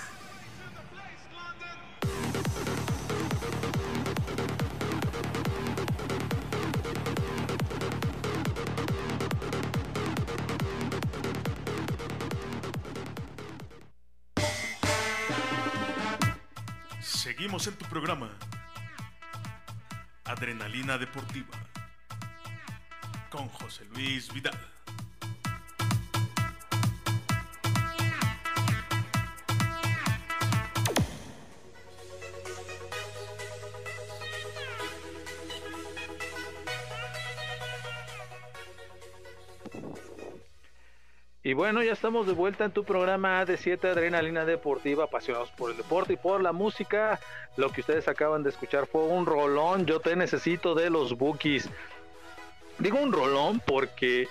[17.45, 18.27] Seguimos en tu programa.
[20.23, 21.55] Adrenalina Deportiva.
[23.29, 24.57] Con José Luis Vidal.
[41.55, 45.77] Bueno, ya estamos de vuelta en tu programa de 7 Adrenalina Deportiva, apasionados por el
[45.77, 47.19] deporte y por la música.
[47.55, 49.85] Lo que ustedes acaban de escuchar fue un rolón.
[49.85, 51.69] Yo te necesito de los bookies.
[52.77, 54.27] Digo un rolón porque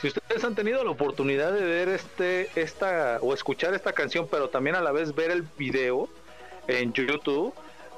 [0.00, 4.48] si ustedes han tenido la oportunidad de ver este, esta o escuchar esta canción, pero
[4.48, 6.08] también a la vez ver el video
[6.68, 7.52] en YouTube,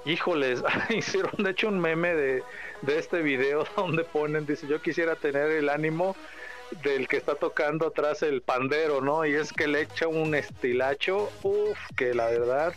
[0.06, 2.42] híjoles, hicieron de hecho un meme de,
[2.80, 6.16] de este video donde ponen, dice, yo quisiera tener el ánimo
[6.82, 9.24] del que está tocando atrás el pandero, ¿no?
[9.26, 12.74] Y es que le echa un estilacho, uff, que la verdad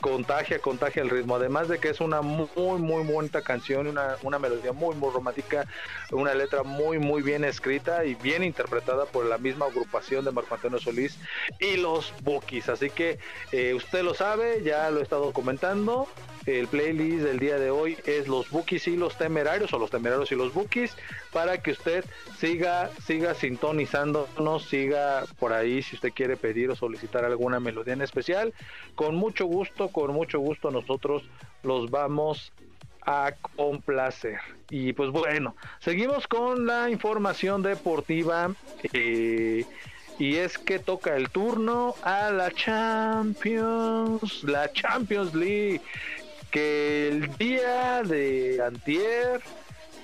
[0.00, 1.36] contagia, contagia el ritmo.
[1.36, 5.66] Además de que es una muy, muy bonita canción, una, una melodía muy, muy romántica,
[6.10, 10.54] una letra muy, muy bien escrita y bien interpretada por la misma agrupación de Marco
[10.54, 11.18] Antonio Solís
[11.58, 12.68] y los Bookies.
[12.68, 13.18] Así que
[13.52, 16.08] eh, usted lo sabe, ya lo he estado comentando.
[16.46, 20.32] El playlist del día de hoy es los Bookies y los Temerarios o los Temerarios
[20.32, 20.96] y los Bookies
[21.32, 22.04] para que usted
[22.38, 28.02] siga siga sintonizándonos, siga por ahí si usted quiere pedir o solicitar alguna melodía en
[28.02, 28.54] especial.
[28.94, 31.22] Con mucho gusto, con mucho gusto nosotros
[31.62, 32.52] los vamos
[33.02, 34.38] a complacer.
[34.70, 38.54] Y pues bueno, seguimos con la información deportiva.
[38.92, 39.64] Eh,
[40.20, 45.80] y es que toca el turno a la Champions, la Champions League,
[46.50, 49.40] que el día de antier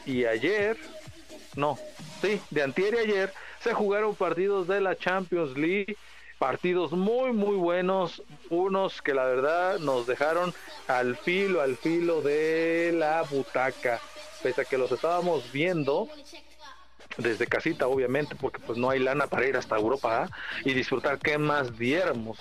[0.05, 0.77] y ayer,
[1.57, 1.79] no,
[2.23, 5.97] sí, de antier y ayer se jugaron partidos de la Champions League,
[6.39, 10.55] partidos muy muy buenos, unos que la verdad nos dejaron
[10.87, 14.01] al filo, al filo de la butaca,
[14.43, 16.09] pese a que los estábamos viendo
[17.17, 20.37] desde casita obviamente porque pues no hay lana para ir hasta Europa ¿ah?
[20.65, 22.39] y disfrutar qué más diéramos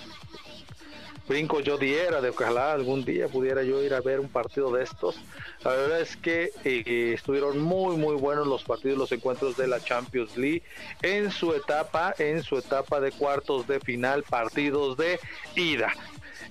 [1.28, 4.84] brinco yo diera de ojalá algún día pudiera yo ir a ver un partido de
[4.84, 5.16] estos.
[5.64, 9.82] La verdad es que eh, estuvieron muy muy buenos los partidos, los encuentros de la
[9.82, 10.62] Champions League
[11.02, 15.18] en su etapa, en su etapa de cuartos de final, partidos de
[15.54, 15.92] ida.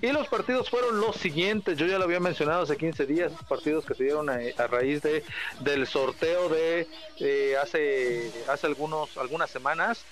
[0.01, 3.85] Y los partidos fueron los siguientes, yo ya lo había mencionado hace 15 días, partidos
[3.85, 5.23] que se dieron a, raíz de
[5.61, 6.87] del sorteo de
[7.19, 10.03] eh, hace hace algunos algunas semanas.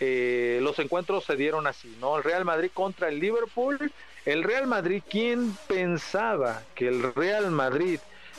[0.00, 2.16] Eh, los encuentros se dieron así, ¿no?
[2.16, 3.92] El Real Madrid contra el Liverpool
[4.24, 7.98] el Real Madrid, ¿quién pensaba que el Real Madrid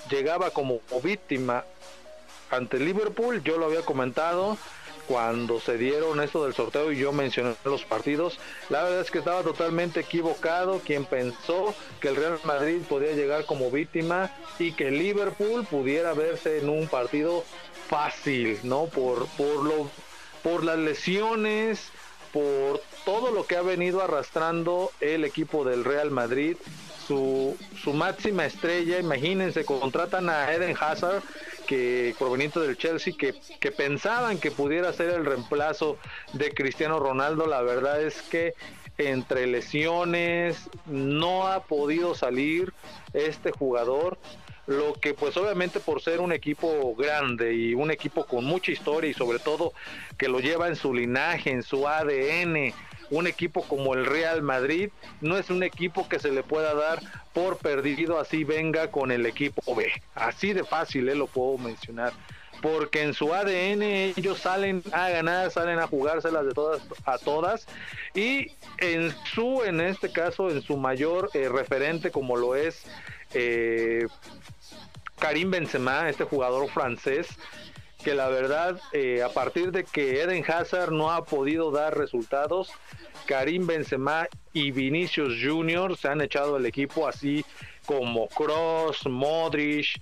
[0.10, 1.66] llegaba como víctima
[2.52, 3.44] ante Liverpool?
[3.44, 4.58] Yo lo había comentado
[5.08, 8.40] cuando se dieron esto del sorteo y yo mencioné los partidos.
[8.70, 13.46] La verdad es que estaba totalmente equivocado quien pensó que el Real Madrid podía llegar
[13.46, 17.44] como víctima y que Liverpool pudiera verse en un partido
[17.90, 18.86] fácil, ¿no?
[18.86, 19.90] Por, por, lo,
[20.42, 21.92] por las lesiones,
[22.34, 26.58] por todo lo que ha venido arrastrando el equipo del Real Madrid,
[27.08, 31.22] su, su máxima estrella, imagínense, contratan a Eden Hazard,
[31.68, 35.98] que proveniente del Chelsea, que, que pensaban que pudiera ser el reemplazo
[36.34, 38.54] de Cristiano Ronaldo, la verdad es que
[38.98, 42.74] entre lesiones no ha podido salir
[43.14, 44.18] este jugador
[44.68, 49.10] lo que pues obviamente por ser un equipo grande y un equipo con mucha historia
[49.10, 49.74] y sobre todo
[50.18, 52.74] que lo lleva en su linaje, en su ADN,
[53.10, 54.90] un equipo como el Real Madrid
[55.22, 57.02] no es un equipo que se le pueda dar
[57.34, 59.92] por perdido así venga con el equipo B.
[60.16, 62.14] Así de fácil eh, lo puedo mencionar.
[62.62, 67.68] Porque en su ADN ellos salen a ganar, salen a jugárselas de todas a todas.
[68.16, 72.86] Y en su, en este caso, en su mayor eh, referente como lo es
[73.34, 74.06] eh,
[75.24, 77.30] Karim Benzema, este jugador francés,
[78.04, 82.74] que la verdad, eh, a partir de que Eden Hazard no ha podido dar resultados,
[83.26, 87.46] Karim Benzema y Vinicius Junior se han echado el equipo así
[87.86, 90.02] como Cross, Modric,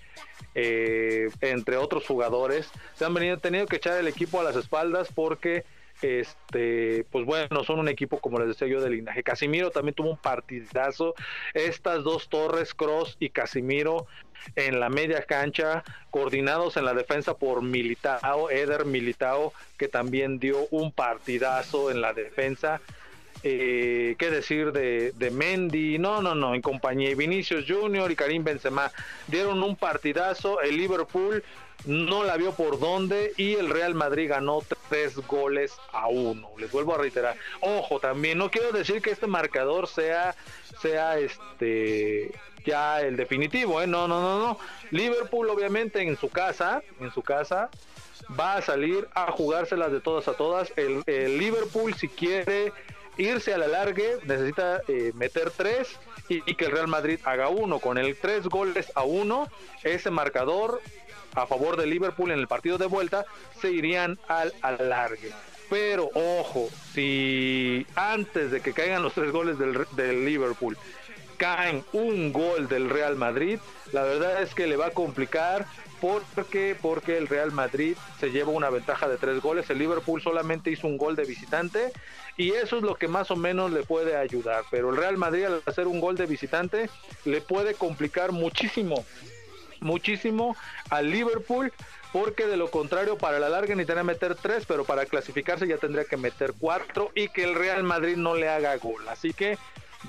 [0.56, 5.10] eh, entre otros jugadores, se han venido tenido que echar el equipo a las espaldas
[5.14, 5.65] porque
[6.02, 9.23] este, pues bueno, son un equipo como les decía yo de linaje.
[9.23, 11.15] Casimiro también tuvo un partidazo.
[11.53, 14.07] Estas dos torres, Cross y Casimiro,
[14.56, 20.68] en la media cancha, coordinados en la defensa por Militao, Eder Militao, que también dio
[20.72, 22.82] un partidazo en la defensa.
[23.44, 28.16] Eh, qué decir de, de, Mendy, no, no, no, en compañía de Vinicius Junior y
[28.16, 28.92] Karim Benzema
[29.28, 31.44] dieron un partidazo, el Liverpool
[31.86, 34.60] no la vio por dónde y el Real Madrid ganó
[34.90, 36.50] tres goles a uno.
[36.60, 37.36] Les vuelvo a reiterar.
[37.62, 40.36] Ojo, también no quiero decir que este marcador sea,
[40.80, 42.32] sea este
[42.66, 43.88] ya el definitivo, ¿eh?
[43.88, 44.60] No, no, no, no.
[44.92, 47.70] Liverpool obviamente en su casa, en su casa
[48.40, 50.72] va a salir a jugárselas de todas a todas.
[50.76, 51.04] El,
[51.38, 52.72] Liverpool si quiere
[53.22, 55.88] irse a la largue necesita eh, meter tres
[56.27, 57.80] y, que el Real Madrid haga uno.
[57.80, 59.49] Con el tres goles a uno,
[59.84, 60.81] ese marcador
[61.35, 63.26] a favor de Liverpool en el partido de vuelta
[63.61, 65.31] se irían al alargue.
[65.69, 70.77] Pero ojo, si antes de que caigan los tres goles del, del Liverpool
[71.38, 73.60] caen un gol del Real Madrid,
[73.93, 75.65] la verdad es que le va a complicar
[76.02, 80.72] porque porque el Real Madrid se lleva una ventaja de tres goles, el Liverpool solamente
[80.72, 81.91] hizo un gol de visitante
[82.38, 85.45] y eso es lo que más o menos le puede ayudar, pero el Real Madrid
[85.45, 86.90] al hacer un gol de visitante
[87.26, 89.06] le puede complicar muchísimo,
[89.80, 90.56] muchísimo
[90.90, 91.72] al Liverpool
[92.12, 96.06] porque de lo contrario para la larga necesitaría meter tres, pero para clasificarse ya tendría
[96.06, 99.08] que meter cuatro y que el Real Madrid no le haga gol.
[99.08, 99.58] Así que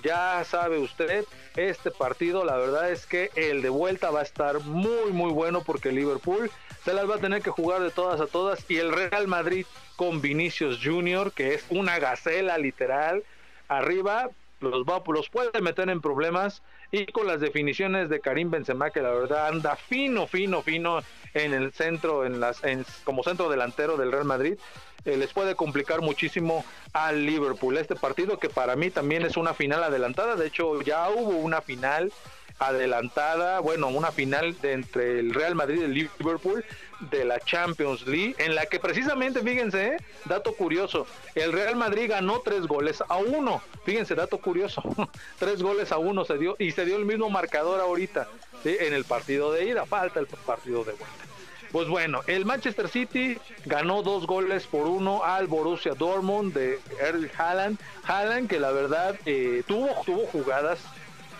[0.02, 1.24] ya sabe usted,
[1.56, 5.62] este partido la verdad es que el de vuelta va a estar muy muy bueno
[5.62, 6.50] porque Liverpool
[6.84, 9.66] se las va a tener que jugar de todas a todas y el Real Madrid
[10.02, 13.22] con Vinicius Junior que es una gacela literal.
[13.68, 16.60] Arriba los, va, los puede meter en problemas
[16.90, 21.02] y con las definiciones de Karim Benzema que la verdad anda fino fino fino
[21.34, 24.58] en el centro en las en, como centro delantero del Real Madrid
[25.04, 27.76] eh, les puede complicar muchísimo al Liverpool.
[27.76, 31.60] Este partido que para mí también es una final adelantada de hecho ya hubo una
[31.60, 32.12] final
[32.58, 36.64] adelantada, bueno, una final de entre el Real Madrid y el Liverpool
[37.10, 39.96] de la Champions League, en la que precisamente, fíjense, ¿eh?
[40.24, 44.82] dato curioso, el Real Madrid ganó tres goles a uno, fíjense, dato curioso,
[45.38, 48.28] tres goles a uno se dio y se dio el mismo marcador ahorita
[48.64, 51.32] en el partido de ida, falta el partido de vuelta.
[51.72, 57.30] Pues bueno, el Manchester City ganó dos goles por uno al Borussia Dortmund de Erling
[57.36, 57.78] Haaland.
[58.04, 60.80] Haaland que la verdad eh, tuvo, tuvo jugadas,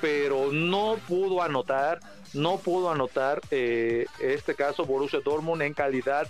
[0.02, 2.00] pero no pudo anotar,
[2.34, 6.26] no pudo anotar eh, este caso Borussia Dortmund en calidad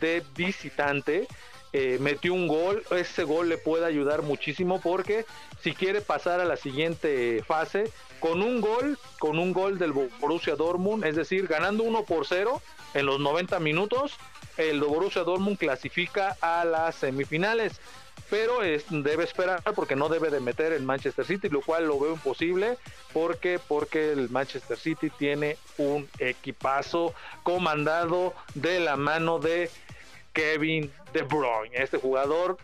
[0.00, 1.28] de visitante.
[1.74, 5.26] Eh, metió un gol, ese gol le puede ayudar muchísimo porque
[5.62, 10.56] si quiere pasar a la siguiente fase, con un gol, con un gol del Borussia
[10.56, 12.62] Dortmund, es decir, ganando 1 por 0,
[12.94, 14.14] en los 90 minutos,
[14.56, 17.80] el Borussia Dortmund clasifica a las semifinales.
[18.28, 22.12] Pero debe esperar porque no debe de meter en Manchester City, lo cual lo veo
[22.12, 22.76] imposible.
[23.12, 29.70] Porque porque el Manchester City tiene un equipazo comandado de la mano de
[30.32, 32.56] Kevin De Bruyne, este jugador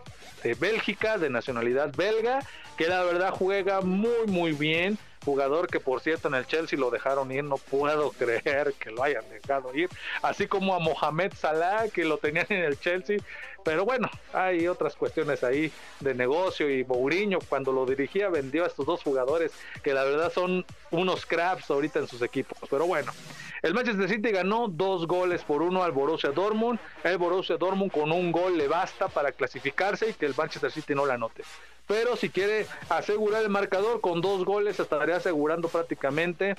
[0.42, 2.40] de Bélgica, de nacionalidad belga,
[2.76, 4.98] que la verdad juega muy muy bien.
[5.24, 9.02] Jugador que por cierto en el Chelsea lo dejaron ir, no puedo creer que lo
[9.02, 9.90] hayan dejado ir,
[10.22, 13.18] así como a Mohamed Salah que lo tenían en el Chelsea,
[13.66, 18.68] pero bueno, hay otras cuestiones ahí de negocio y Mourinho cuando lo dirigía vendió a
[18.68, 19.50] estos dos jugadores
[19.82, 23.10] que la verdad son unos crabs ahorita en sus equipos, pero bueno.
[23.62, 26.78] El Manchester City ganó dos goles por uno al Borussia Dortmund.
[27.02, 30.94] El Borussia Dortmund con un gol le basta para clasificarse y que el Manchester City
[30.94, 31.42] no la anote
[31.88, 36.56] pero si quiere asegurar el marcador con dos goles estaría asegurando prácticamente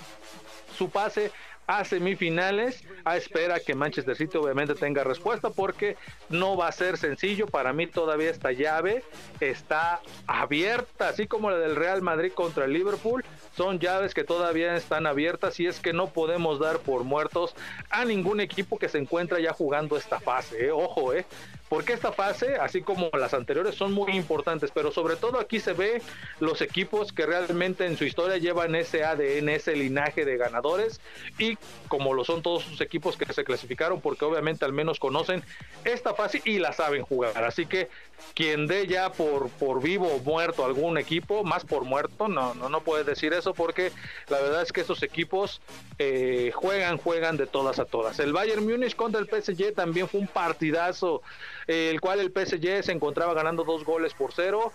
[0.77, 1.33] su pase
[1.67, 5.97] a semifinales a espera que Manchester City obviamente tenga respuesta porque
[6.29, 7.47] no va a ser sencillo.
[7.47, 9.03] Para mí todavía esta llave
[9.39, 13.23] está abierta así como la del Real Madrid contra el Liverpool.
[13.55, 17.55] Son llaves que todavía están abiertas y es que no podemos dar por muertos
[17.89, 20.71] a ningún equipo que se encuentra ya jugando esta fase ¿eh?
[20.71, 21.25] ojo eh
[21.69, 25.73] porque esta fase, así como las anteriores, son muy importantes, pero sobre todo aquí se
[25.73, 26.01] ve
[26.39, 31.01] los equipos que realmente en su historia llevan ese ADN, ese linaje de ganadores
[31.37, 31.57] y
[31.87, 35.43] como lo son todos sus equipos que se clasificaron, porque obviamente al menos conocen
[35.83, 37.43] esta fase y la saben jugar.
[37.43, 37.89] Así que
[38.33, 42.69] quien dé ya por, por vivo o muerto algún equipo, más por muerto, no, no,
[42.69, 43.91] no puede decir eso porque
[44.29, 45.61] la verdad es que estos equipos
[45.97, 48.19] eh, juegan, juegan de todas a todas.
[48.19, 51.21] El Bayern Múnich contra el PSG también fue un partidazo
[51.67, 54.71] el cual el PSG se encontraba ganando dos goles por cero,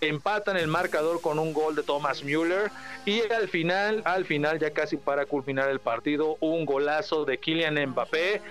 [0.00, 2.70] empatan el marcador con un gol de Thomas Müller
[3.04, 7.74] y al final, al final ya casi para culminar el partido, un golazo de Kylian
[7.90, 8.42] Mbappé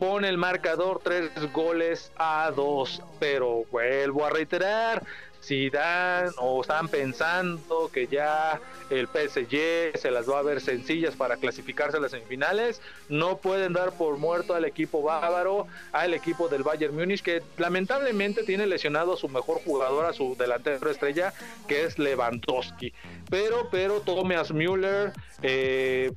[0.00, 5.02] pone el marcador tres goles a dos, pero vuelvo a reiterar,
[5.40, 8.58] si dan o están pensando que ya
[8.88, 13.74] el PSG se las va a ver sencillas para clasificarse a las semifinales, no pueden
[13.74, 19.14] dar por muerto al equipo bávaro, al equipo del Bayern Múnich, que lamentablemente tiene lesionado
[19.14, 21.34] a su mejor jugador, a su delantero estrella,
[21.68, 22.94] que es Lewandowski.
[23.28, 25.12] Pero, pero Thomas Müller,
[25.42, 26.12] eh,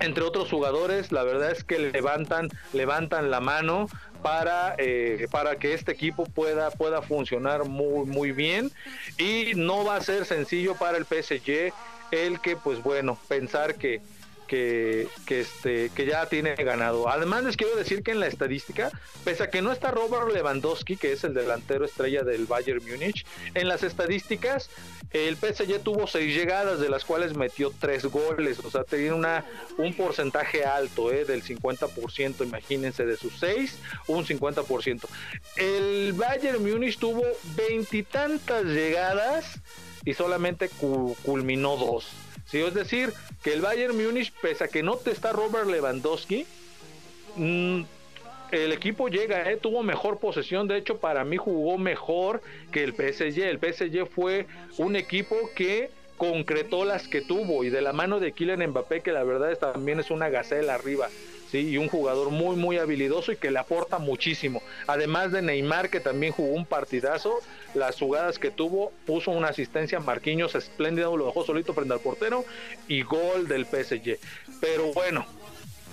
[0.00, 3.88] entre otros jugadores, la verdad es que levantan, levantan la mano
[4.22, 8.70] para, eh, para que este equipo pueda, pueda funcionar muy, muy bien.
[9.18, 11.72] Y no va a ser sencillo para el PSG
[12.10, 14.00] el que, pues bueno, pensar que
[14.46, 17.08] que, que, este, que ya tiene ganado.
[17.08, 18.90] Además les quiero decir que en la estadística,
[19.24, 23.26] pese a que no está Robert Lewandowski, que es el delantero estrella del Bayern Múnich,
[23.54, 24.70] en las estadísticas
[25.14, 29.44] el PSG tuvo seis llegadas, de las cuales metió tres goles, o sea, tiene una,
[29.78, 31.24] un porcentaje alto, ¿eh?
[31.24, 35.06] del 50%, imagínense, de sus seis, un 50%.
[35.56, 37.22] El Bayern Múnich tuvo
[37.56, 39.60] veintitantas llegadas
[40.04, 40.68] y solamente
[41.22, 42.08] culminó dos.
[42.46, 42.60] ¿Sí?
[42.60, 43.12] Es decir,
[43.42, 46.46] que el Bayern Múnich, pese a que no te está Robert Lewandowski,
[47.36, 47.82] mm,
[48.50, 49.56] el equipo llega, ¿eh?
[49.56, 52.40] tuvo mejor posesión, de hecho para mí jugó mejor
[52.70, 53.42] que el PSG.
[53.42, 54.46] El PSG fue
[54.78, 59.12] un equipo que concretó las que tuvo y de la mano de Kylian Mbappé que
[59.12, 61.08] la verdad es, también es una gacela arriba.
[61.60, 64.62] Y un jugador muy muy habilidoso y que le aporta muchísimo.
[64.86, 67.40] Además de Neymar que también jugó un partidazo,
[67.74, 72.00] las jugadas que tuvo, puso una asistencia a Marquinhos espléndido, lo dejó solito frente al
[72.00, 72.44] portero
[72.88, 74.18] y gol del PSG.
[74.60, 75.26] Pero bueno,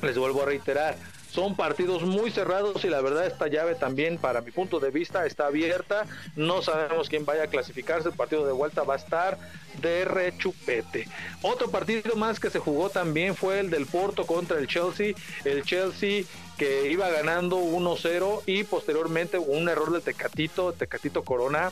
[0.01, 0.97] les vuelvo a reiterar,
[1.31, 5.25] son partidos muy cerrados y la verdad esta llave también para mi punto de vista
[5.25, 6.05] está abierta.
[6.35, 8.09] No sabemos quién vaya a clasificarse.
[8.09, 9.37] El partido de vuelta va a estar
[9.79, 11.07] de rechupete.
[11.41, 15.13] Otro partido más que se jugó también fue el del Porto contra el Chelsea.
[15.45, 16.25] El Chelsea
[16.57, 21.71] que iba ganando 1-0 y posteriormente un error del Tecatito, Tecatito Corona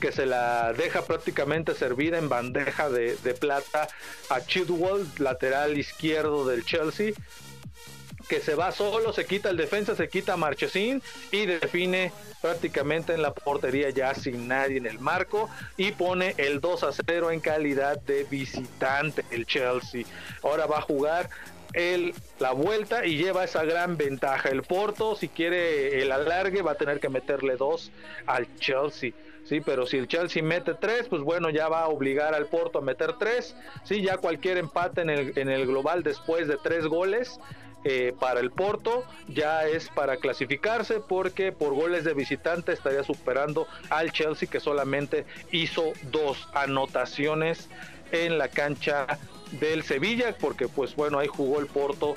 [0.00, 3.86] que se la deja prácticamente servida en bandeja de, de plata
[4.30, 7.12] a Chidwell, lateral izquierdo del Chelsea,
[8.30, 11.02] que se va solo, se quita el defensa, se quita Marchesín
[11.32, 16.60] y define prácticamente en la portería ya sin nadie en el marco y pone el
[16.60, 20.04] 2 a 0 en calidad de visitante el Chelsea.
[20.44, 21.28] Ahora va a jugar
[21.72, 24.48] el, la vuelta y lleva esa gran ventaja.
[24.48, 27.90] El Porto, si quiere el alargue, va a tener que meterle dos
[28.26, 29.10] al Chelsea.
[29.44, 32.78] Sí, pero si el Chelsea mete tres, pues bueno, ya va a obligar al Porto
[32.78, 33.56] a meter tres.
[33.82, 37.40] Sí, ya cualquier empate en el, en el global después de tres goles
[37.84, 43.66] eh, para el Porto ya es para clasificarse porque por goles de visitante estaría superando
[43.88, 47.68] al Chelsea que solamente hizo dos anotaciones
[48.12, 49.06] en la cancha
[49.52, 52.16] del Sevilla porque pues bueno ahí jugó el Porto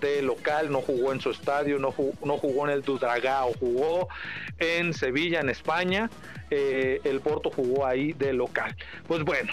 [0.00, 4.08] de local, no jugó en su estadio, no jugó, no jugó en el Dudragao, jugó
[4.58, 6.10] en Sevilla, en España,
[6.50, 8.76] eh, el Porto jugó ahí de local.
[9.06, 9.52] Pues bueno,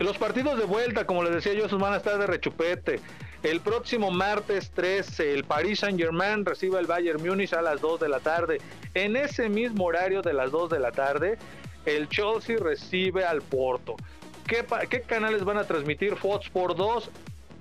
[0.00, 3.00] los partidos de vuelta, como les decía yo, esos van a de rechupete.
[3.42, 8.08] El próximo martes 13, el Paris Saint-Germain recibe al Bayern Múnich a las 2 de
[8.08, 8.60] la tarde.
[8.94, 11.38] En ese mismo horario de las 2 de la tarde,
[11.84, 13.96] el Chelsea recibe al Porto.
[14.46, 16.16] ¿Qué, qué canales van a transmitir?
[16.16, 17.10] Fox por 2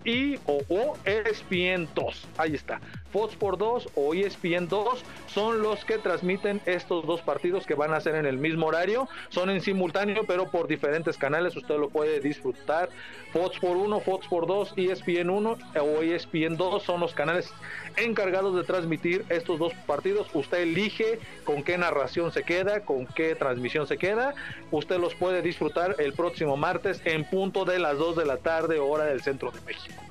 [0.06, 2.28] y o, o ESPN 2.
[2.38, 2.80] Ahí está.
[3.11, 7.94] Fox por 2 o ESPN 2 son los que transmiten estos dos partidos que van
[7.94, 9.07] a ser en el mismo horario.
[9.30, 11.56] Son en simultáneo, pero por diferentes canales.
[11.56, 12.90] Usted lo puede disfrutar.
[13.31, 17.53] Fox por 1, Fox por 2, ESPN 1 o ESPN 2 son los canales
[17.98, 20.27] encargados de transmitir estos dos partidos.
[20.34, 24.34] Usted elige con qué narración se queda, con qué transmisión se queda.
[24.72, 28.80] Usted los puede disfrutar el próximo martes en punto de las 2 de la tarde,
[28.80, 30.09] hora del centro de México.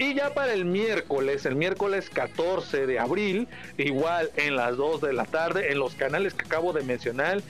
[0.00, 5.12] Y ya para el miércoles, el miércoles 14 de abril, igual en las 2 de
[5.12, 7.42] la tarde, en los canales que acabo de mencionar,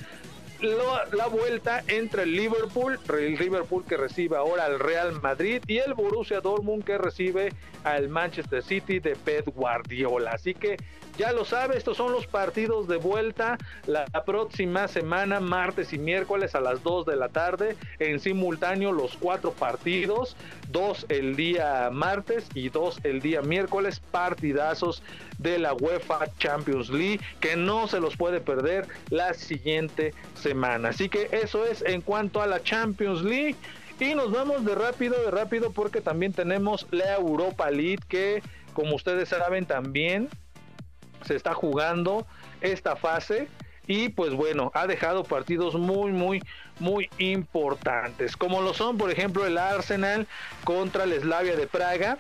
[0.61, 5.95] la vuelta entre el Liverpool, el Liverpool que recibe ahora al Real Madrid y el
[5.95, 7.53] Borussia Dortmund que recibe
[7.85, 10.33] al Manchester City de Pep Guardiola.
[10.33, 10.77] Así que
[11.21, 16.55] ya lo sabe, estos son los partidos de vuelta la próxima semana, martes y miércoles
[16.55, 20.35] a las 2 de la tarde, en simultáneo los cuatro partidos,
[20.71, 25.03] dos el día martes y dos el día miércoles, partidazos
[25.37, 30.89] de la UEFA Champions League que no se los puede perder la siguiente semana.
[30.89, 33.57] Así que eso es en cuanto a la Champions League.
[33.99, 38.43] Y nos vamos de rápido, de rápido, porque también tenemos la Europa League, que
[38.73, 40.31] como ustedes saben también
[41.25, 42.27] se está jugando
[42.61, 43.49] esta fase
[43.87, 46.43] y pues bueno, ha dejado partidos muy, muy,
[46.79, 50.29] muy importantes, como lo son, por ejemplo, el Arsenal
[50.65, 52.19] contra el Slavia de Praga,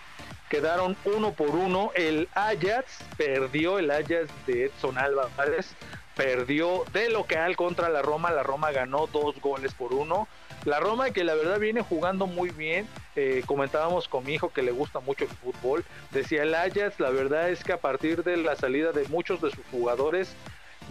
[0.49, 5.77] quedaron uno por uno, el Ajax perdió, el Ajax de Edson Álvarez
[6.17, 10.27] perdió de local contra la Roma, la Roma ganó dos goles por uno,
[10.65, 14.63] la Roma que la verdad viene jugando muy bien, eh, comentábamos con mi hijo que
[14.63, 18.37] le gusta mucho el fútbol, decía el Ajax, la verdad es que a partir de
[18.37, 20.35] la salida de muchos de sus jugadores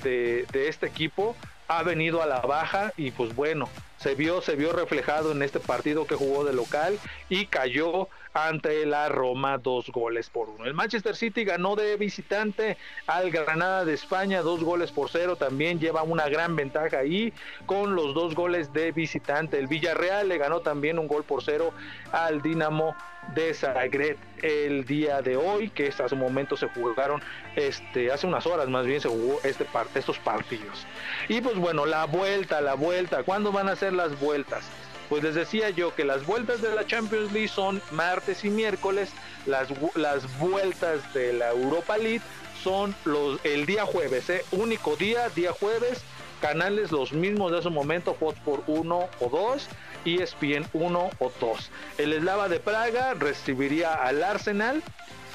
[0.03, 1.35] de, este equipo,
[1.67, 5.59] ha venido a la baja y pues bueno, se vio, se vio reflejado en este
[5.59, 6.97] partido que jugó de local
[7.29, 10.65] y cayó ante la Roma dos goles por uno.
[10.65, 12.77] El Manchester City ganó de visitante
[13.07, 17.33] al Granada de España dos goles por cero, también lleva una gran ventaja ahí
[17.65, 19.57] con los dos goles de visitante.
[19.57, 21.73] El Villarreal le ganó también un gol por cero
[22.11, 22.95] al Dinamo
[23.33, 27.21] de Zagreb el día de hoy, que hasta su momento se jugaron,
[27.55, 30.85] este, hace unas horas más bien se jugó este parte, estos partidos.
[31.27, 34.63] Y pues bueno, la vuelta, la vuelta, ¿cuándo van a ser las vueltas?
[35.09, 39.09] Pues les decía yo que las vueltas de la Champions League son martes y miércoles,
[39.47, 42.21] las, las vueltas de la Europa League
[42.63, 44.43] son los, el día jueves, ¿eh?
[44.51, 46.03] único día, día jueves,
[46.41, 49.67] canales los mismos de ese momento, Fox por 1 o 2,
[50.05, 51.71] ESPN 1 o 2.
[51.97, 54.83] El Eslava de Praga recibiría al Arsenal,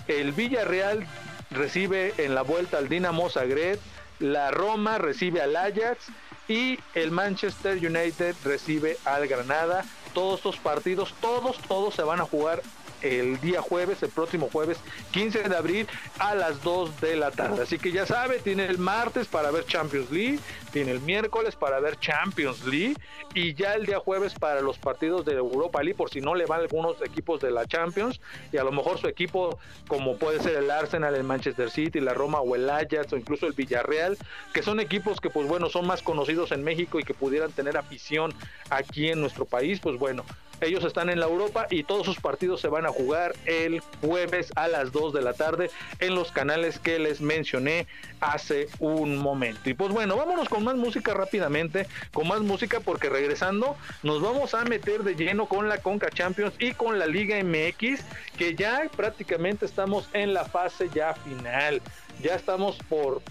[0.08, 1.06] el Villarreal
[1.50, 3.78] recibe en la vuelta al Dinamo Zagreb,
[4.18, 6.06] la Roma recibe al Ajax
[6.48, 9.84] y el Manchester United recibe al Granada.
[10.12, 12.62] Todos estos partidos, todos, todos se van a jugar
[13.04, 14.78] el día jueves, el próximo jueves
[15.12, 15.86] 15 de abril
[16.18, 17.62] a las 2 de la tarde.
[17.62, 20.38] Así que ya sabe, tiene el martes para ver Champions League,
[20.72, 22.96] tiene el miércoles para ver Champions League
[23.34, 26.46] y ya el día jueves para los partidos de Europa League por si no le
[26.46, 28.20] van algunos equipos de la Champions
[28.52, 29.58] y a lo mejor su equipo
[29.88, 33.46] como puede ser el Arsenal, el Manchester City, la Roma o el Ajax o incluso
[33.46, 34.16] el Villarreal,
[34.52, 37.76] que son equipos que pues bueno son más conocidos en México y que pudieran tener
[37.76, 38.32] afición
[38.70, 40.24] aquí en nuestro país, pues bueno,
[40.60, 44.52] ellos están en la Europa y todos sus partidos se van a jugar el jueves
[44.56, 45.70] a las 2 de la tarde
[46.00, 47.86] en los canales que les mencioné
[48.20, 49.68] hace un momento.
[49.68, 54.54] Y pues bueno, vámonos con más música rápidamente, con más música porque regresando nos vamos
[54.54, 58.00] a meter de lleno con la Conca Champions y con la Liga MX,
[58.36, 61.82] que ya prácticamente estamos en la fase ya final.
[62.22, 63.22] Ya estamos por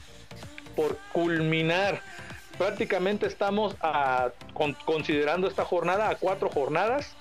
[0.76, 2.02] por culminar
[2.58, 4.32] prácticamente estamos a,
[4.86, 7.16] considerando esta jornada a cuatro jornadas,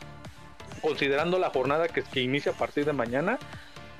[0.81, 3.39] considerando la jornada que, que inicia a partir de mañana,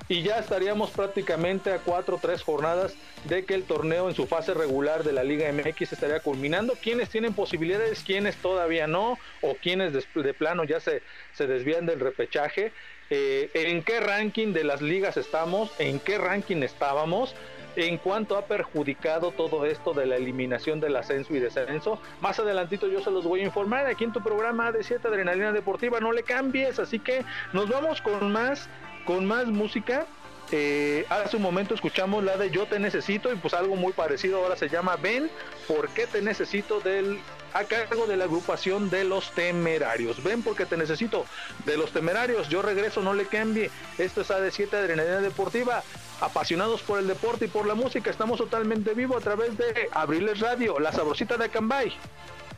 [0.09, 2.93] y ya estaríamos prácticamente a cuatro o tres jornadas
[3.23, 6.73] de que el torneo en su fase regular de la Liga MX estaría culminando.
[6.81, 11.01] Quienes tienen posibilidades, quienes todavía no, o quienes de, plano ya se,
[11.33, 12.73] se desvían del repechaje.
[13.09, 15.71] Eh, ¿En qué ranking de las ligas estamos?
[15.79, 17.33] ¿En qué ranking estábamos?
[17.75, 21.99] En cuanto ha perjudicado todo esto de la eliminación del ascenso y descenso.
[22.21, 25.51] Más adelantito yo se los voy a informar aquí en tu programa de 7 Adrenalina
[25.51, 28.69] Deportiva, no le cambies, así que nos vamos con más,
[29.05, 30.05] con más música.
[30.51, 34.43] Eh, hace un momento escuchamos la de Yo te necesito y pues algo muy parecido
[34.43, 35.31] ahora se llama Ven,
[35.67, 37.19] ¿por qué te necesito del
[37.53, 40.23] a cargo de la agrupación de los temerarios.
[40.23, 41.25] Ven porque te necesito
[41.65, 42.49] de los temerarios.
[42.49, 43.69] Yo regreso, no le cambie.
[43.97, 45.83] Esto es AD7 Adrenalina Deportiva.
[46.21, 50.39] Apasionados por el deporte y por la música, estamos totalmente vivo a través de Abriles
[50.39, 51.93] Radio, la sabrosita de Acambay.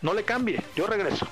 [0.01, 1.27] No le cambie, yo regreso.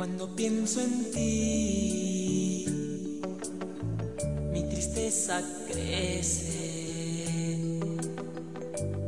[0.00, 2.64] Cuando pienso en ti,
[4.50, 7.58] mi tristeza crece.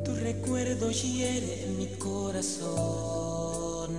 [0.05, 3.93] Tu recuerdo hiere mi corazón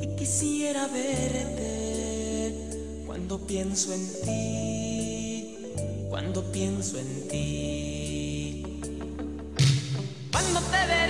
[0.00, 2.54] y quisiera verte.
[3.06, 5.58] Cuando pienso en ti,
[6.10, 8.80] cuando pienso en ti.
[10.32, 11.05] Cuando te veré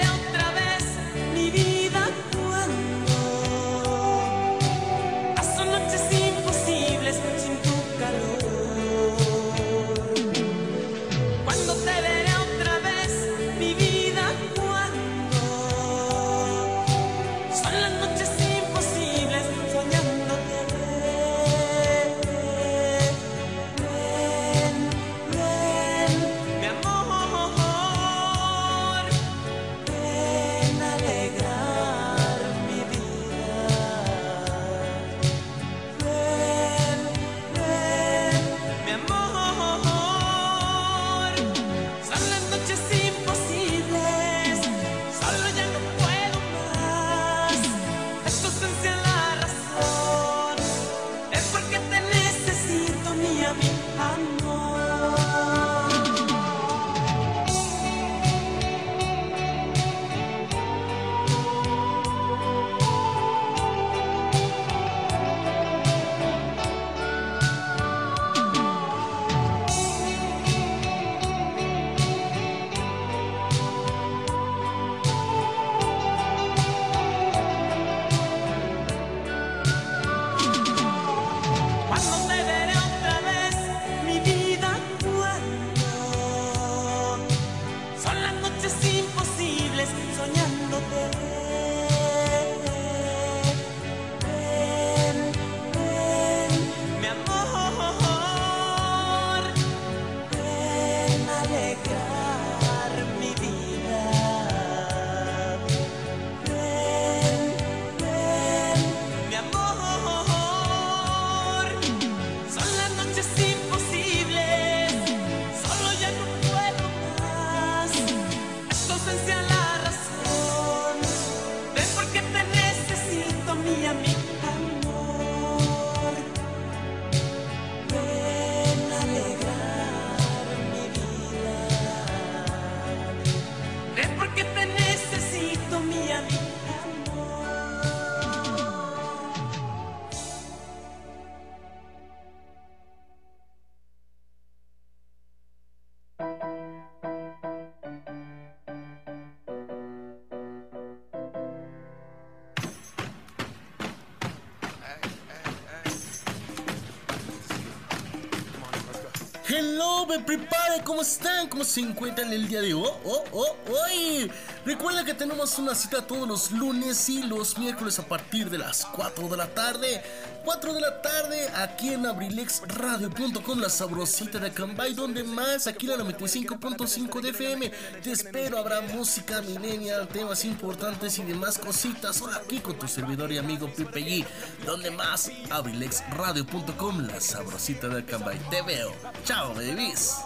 [160.87, 161.49] ¿cómo están?
[161.49, 162.89] ¿Cómo se encuentran el día de hoy?
[163.05, 164.31] Oh, oh, hoy.
[164.65, 168.87] Recuerda que tenemos una cita todos los lunes y los miércoles a partir de las
[168.87, 170.03] 4 de la tarde.
[170.45, 175.97] 4 de la tarde aquí en abrilexradio.com, la sabrosita de Cambay, donde más, aquí la
[175.97, 177.73] 95.5 de FM.
[178.03, 182.17] Te espero, habrá música millennial, temas importantes y demás cositas.
[182.17, 184.27] Solo aquí con tu servidor y amigo Pipe G,
[184.65, 188.39] donde más, abrilexradio.com, la sabrosita de Cambay.
[188.51, 188.93] Te veo.
[189.25, 190.26] Chao, babies.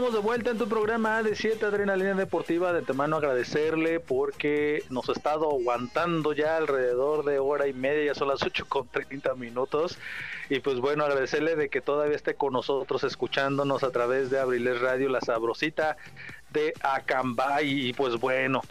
[0.00, 2.72] estamos de vuelta en tu programa de 7 Adrenalina Deportiva.
[2.72, 8.14] De antemano agradecerle porque nos ha estado aguantando ya alrededor de hora y media, ya
[8.14, 9.98] son las 8 con 30 minutos.
[10.48, 14.80] Y pues bueno, agradecerle de que todavía esté con nosotros escuchándonos a través de Abriles
[14.80, 15.98] Radio, la sabrosita
[16.48, 17.88] de Acambay.
[17.88, 18.62] Y pues bueno,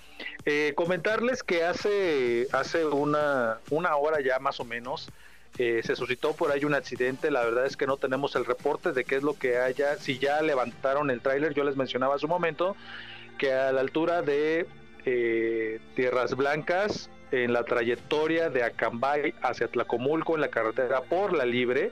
[0.46, 5.10] eh, comentarles que hace, hace una, una hora ya más o menos
[5.58, 7.32] eh, se suscitó por ahí un accidente.
[7.32, 9.98] La verdad es que no tenemos el reporte de qué es lo que haya.
[9.98, 12.76] Si ya levantaron el tráiler, yo les mencionaba hace un momento
[13.38, 14.68] que a la altura de
[15.06, 21.46] eh, Tierras Blancas, en la trayectoria de Acambay hacia Tlacomulco, en la carretera por la
[21.46, 21.92] Libre,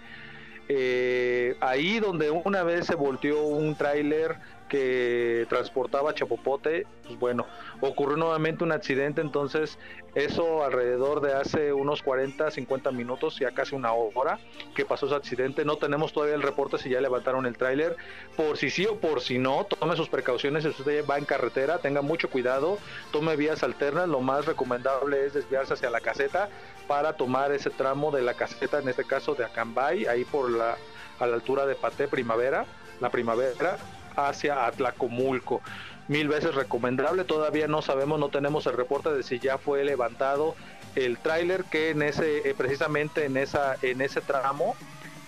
[0.69, 4.35] eh, ahí donde una vez se volteó un tráiler
[4.67, 7.45] que transportaba chapopote, pues bueno,
[7.81, 9.77] ocurrió nuevamente un accidente, entonces
[10.15, 14.39] eso alrededor de hace unos 40, 50 minutos, ya casi una hora
[14.75, 17.95] que pasó ese accidente, no tenemos todavía el reporte si ya levantaron el tráiler,
[18.35, 21.79] por si sí o por si no, tome sus precauciones, si usted va en carretera,
[21.79, 22.77] tenga mucho cuidado,
[23.11, 26.49] tome vías alternas, lo más recomendable es desviarse hacia la caseta
[26.87, 30.77] para tomar ese tramo de la caseta, en este caso de Acambay, ahí por la
[31.19, 32.65] a la altura de Paté Primavera,
[32.99, 33.77] la primavera,
[34.17, 35.61] hacia Atlacomulco.
[36.07, 40.55] Mil veces recomendable, todavía no sabemos, no tenemos el reporte de si ya fue levantado
[40.95, 44.75] el tráiler que en ese, eh, precisamente en esa, en ese tramo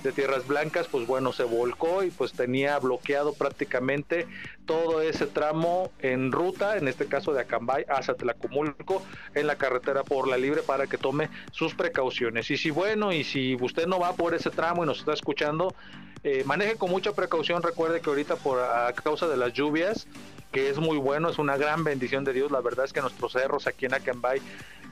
[0.04, 4.28] de Tierras Blancas, pues bueno, se volcó y pues tenía bloqueado prácticamente
[4.66, 9.02] todo ese tramo en ruta, en este caso de Acambay hacia Tlacomulco,
[9.34, 12.50] en la carretera por la libre para que tome sus precauciones.
[12.52, 15.74] Y si bueno, y si usted no va por ese tramo y nos está escuchando,
[16.24, 20.08] eh, maneje con mucha precaución, recuerde que ahorita por a causa de las lluvias,
[20.52, 23.34] que es muy bueno, es una gran bendición de Dios, la verdad es que nuestros
[23.34, 24.42] cerros aquí en Acambay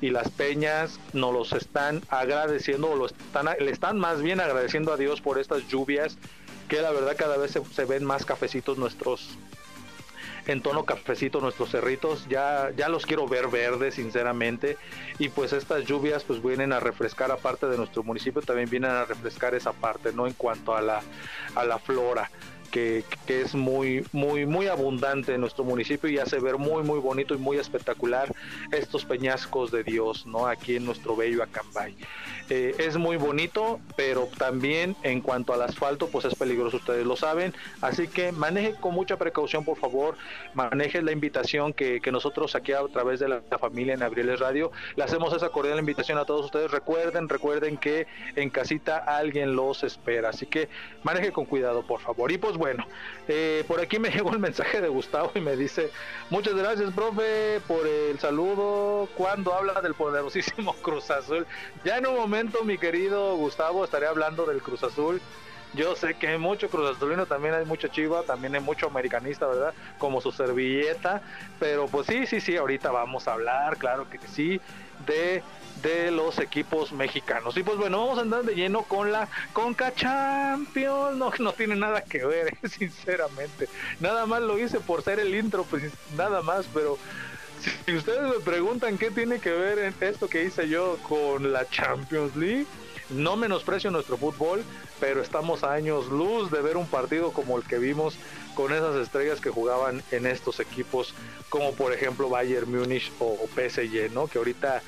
[0.01, 4.93] y las peñas nos los están agradeciendo, o lo están, le están más bien agradeciendo
[4.93, 6.17] a Dios por estas lluvias,
[6.67, 9.29] que la verdad cada vez se, ven más cafecitos nuestros,
[10.45, 14.77] en tono cafecito nuestros cerritos, ya, ya los quiero ver verdes sinceramente.
[15.17, 19.05] Y pues estas lluvias pues vienen a refrescar aparte de nuestro municipio, también vienen a
[19.05, 20.27] refrescar esa parte, ¿no?
[20.27, 21.01] En cuanto a la,
[21.55, 22.29] a la flora
[22.71, 27.33] que, es muy, muy, muy abundante en nuestro municipio y hace ver muy, muy bonito
[27.33, 28.33] y muy espectacular
[28.71, 30.47] estos peñascos de Dios, ¿no?
[30.47, 31.95] Aquí en nuestro bello Acambay.
[32.49, 37.17] Eh, es muy bonito, pero también en cuanto al asfalto, pues es peligroso, ustedes lo
[37.17, 37.53] saben.
[37.81, 40.15] Así que maneje con mucha precaución, por favor.
[40.53, 45.03] Maneje la invitación que, nosotros aquí a través de la, familia en Abriles Radio le
[45.03, 46.71] hacemos esa cordial invitación a todos ustedes.
[46.71, 50.29] Recuerden, recuerden que en casita alguien los espera.
[50.29, 50.69] Así que
[51.03, 52.31] maneje con cuidado, por favor.
[52.31, 52.87] Y pues bueno,
[53.27, 55.91] eh, por aquí me llegó el mensaje de Gustavo y me dice:
[56.29, 59.09] Muchas gracias, profe, por el saludo.
[59.17, 61.45] Cuando habla del poderosísimo Cruz Azul,
[61.83, 65.19] ya en un momento mi querido Gustavo, estaré hablando del Cruz Azul.
[65.73, 69.47] Yo sé que hay mucho Cruz Azulino, también hay mucho Chiva, también hay mucho americanista,
[69.47, 69.73] ¿verdad?
[69.97, 71.23] Como su servilleta.
[71.59, 74.61] Pero pues sí, sí, sí, ahorita vamos a hablar, claro que sí,
[75.07, 75.41] de,
[75.81, 77.57] de los equipos mexicanos.
[77.57, 81.17] Y pues bueno, vamos a andar de lleno con la Conca Champions.
[81.17, 83.67] No, no tiene nada que ver, sinceramente.
[83.99, 86.99] Nada más lo hice por ser el intro, pues nada más, pero
[87.85, 92.35] si ustedes me preguntan qué tiene que ver esto que hice yo con la Champions
[92.35, 92.65] League,
[93.09, 94.63] no menosprecio nuestro fútbol,
[94.99, 98.17] pero estamos a años luz de ver un partido como el que vimos
[98.55, 101.13] con esas estrellas que jugaban en estos equipos,
[101.49, 104.27] como por ejemplo Bayern Múnich o, PSG, ¿no?
[104.27, 104.81] Que ahorita,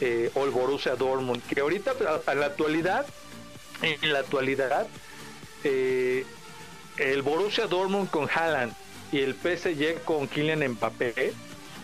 [0.00, 1.94] eh, o el Borussia Dortmund, que ahorita
[2.26, 3.06] a la actualidad,
[3.80, 4.86] en la actualidad,
[5.64, 6.26] eh,
[6.98, 8.74] el Borussia Dortmund con Haaland
[9.12, 11.32] y el PSG con Kylian Mbappé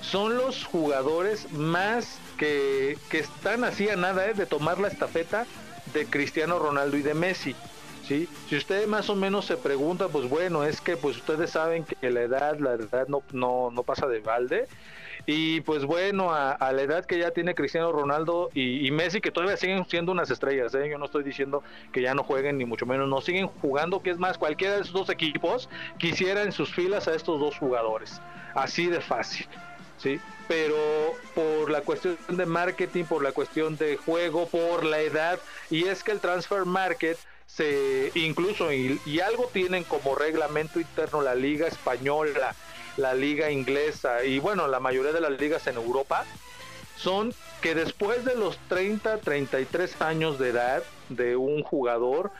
[0.00, 4.34] son los jugadores más que, que están así a nada ¿eh?
[4.34, 5.46] de tomar la estafeta
[5.92, 7.54] de Cristiano Ronaldo y de Messi.
[8.06, 8.28] ¿sí?
[8.48, 12.10] Si usted más o menos se pregunta, pues bueno, es que pues ustedes saben que
[12.10, 14.66] la edad, la edad no, no, no pasa de balde.
[15.26, 19.58] Y pues bueno, a, la edad que ya tiene Cristiano Ronaldo y, Messi, que todavía
[19.58, 20.88] siguen siendo unas estrellas, ¿eh?
[20.90, 21.62] yo no estoy diciendo
[21.92, 24.80] que ya no jueguen, ni mucho menos, no siguen jugando, que es más, cualquiera de
[24.80, 25.68] esos dos equipos
[25.98, 28.22] quisiera en sus filas a estos dos jugadores.
[28.54, 29.46] Así de fácil.
[29.98, 30.20] ¿Sí?
[30.46, 30.76] Pero
[31.34, 35.38] por la cuestión de marketing, por la cuestión de juego, por la edad,
[35.70, 41.22] y es que el transfer market se incluso y, y algo tienen como reglamento interno
[41.22, 42.54] la liga española,
[42.96, 46.24] la liga inglesa y bueno, la mayoría de las ligas en Europa
[46.96, 52.30] son que después de los 30, 33 años de edad de un jugador,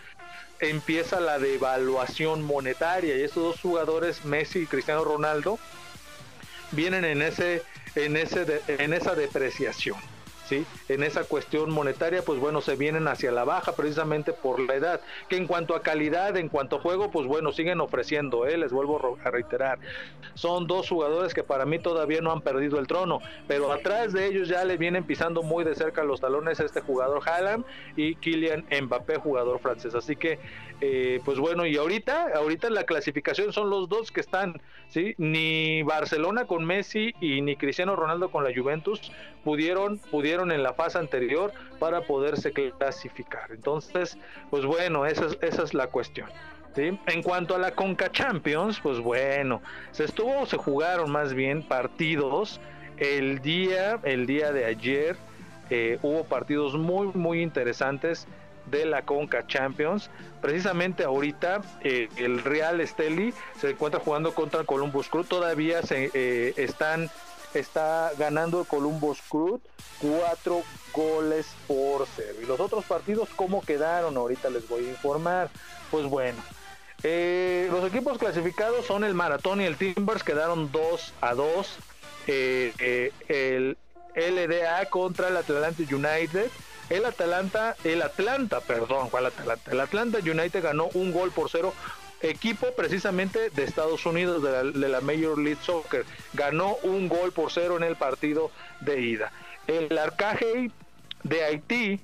[0.60, 5.58] empieza la devaluación monetaria y estos dos jugadores, Messi y Cristiano Ronaldo,
[6.72, 7.62] vienen en ese
[7.94, 9.96] en ese en esa depreciación.
[10.46, 10.64] ¿Sí?
[10.88, 15.02] En esa cuestión monetaria, pues bueno, se vienen hacia la baja precisamente por la edad.
[15.28, 18.56] Que en cuanto a calidad, en cuanto a juego, pues bueno, siguen ofreciendo, ¿eh?
[18.56, 19.78] les vuelvo a reiterar.
[20.32, 24.24] Son dos jugadores que para mí todavía no han perdido el trono, pero atrás de
[24.24, 28.64] ellos ya le vienen pisando muy de cerca los talones este jugador Haaland y Kylian
[28.84, 29.94] Mbappé, jugador francés.
[29.94, 30.38] Así que
[30.80, 35.14] eh, pues bueno, y ahorita, ahorita la clasificación son los dos que están, ¿sí?
[35.18, 39.10] Ni Barcelona con Messi y ni Cristiano Ronaldo con la Juventus
[39.42, 43.50] pudieron, pudieron en la fase anterior para poderse clasificar.
[43.50, 44.18] Entonces,
[44.50, 46.28] pues bueno, esa es, esa es la cuestión.
[46.76, 46.96] ¿sí?
[47.06, 49.60] En cuanto a la Conca Champions, pues bueno,
[49.90, 52.60] se estuvo, se jugaron más bien partidos
[52.98, 55.16] el día, el día de ayer.
[55.70, 58.26] Eh, hubo partidos muy, muy interesantes
[58.70, 60.10] de la Conca Champions.
[60.40, 65.24] Precisamente ahorita eh, el Real Esteli se encuentra jugando contra el Columbus Crew.
[65.24, 67.10] Todavía se eh, están
[67.54, 69.60] está ganando el Columbus Crew
[70.00, 70.62] cuatro
[70.92, 72.36] goles por cero.
[72.42, 74.16] Y los otros partidos, ¿cómo quedaron?
[74.16, 75.50] Ahorita les voy a informar.
[75.90, 76.38] Pues bueno,
[77.02, 81.78] eh, los equipos clasificados son el Maratón y el Timbers, quedaron 2 a 2.
[82.26, 83.76] el
[84.14, 86.50] LDA contra el Atlanta United
[86.90, 89.70] el Atalanta, el Atlanta, perdón, ¿cuál Atalanta?
[89.70, 91.74] El Atlanta United ganó un gol por cero
[92.20, 96.04] equipo precisamente de Estados Unidos, de la, Major League Soccer.
[96.32, 98.50] Ganó un gol por cero en el partido
[98.80, 99.32] de ida.
[99.66, 100.72] El Arcajei
[101.22, 102.00] de Haití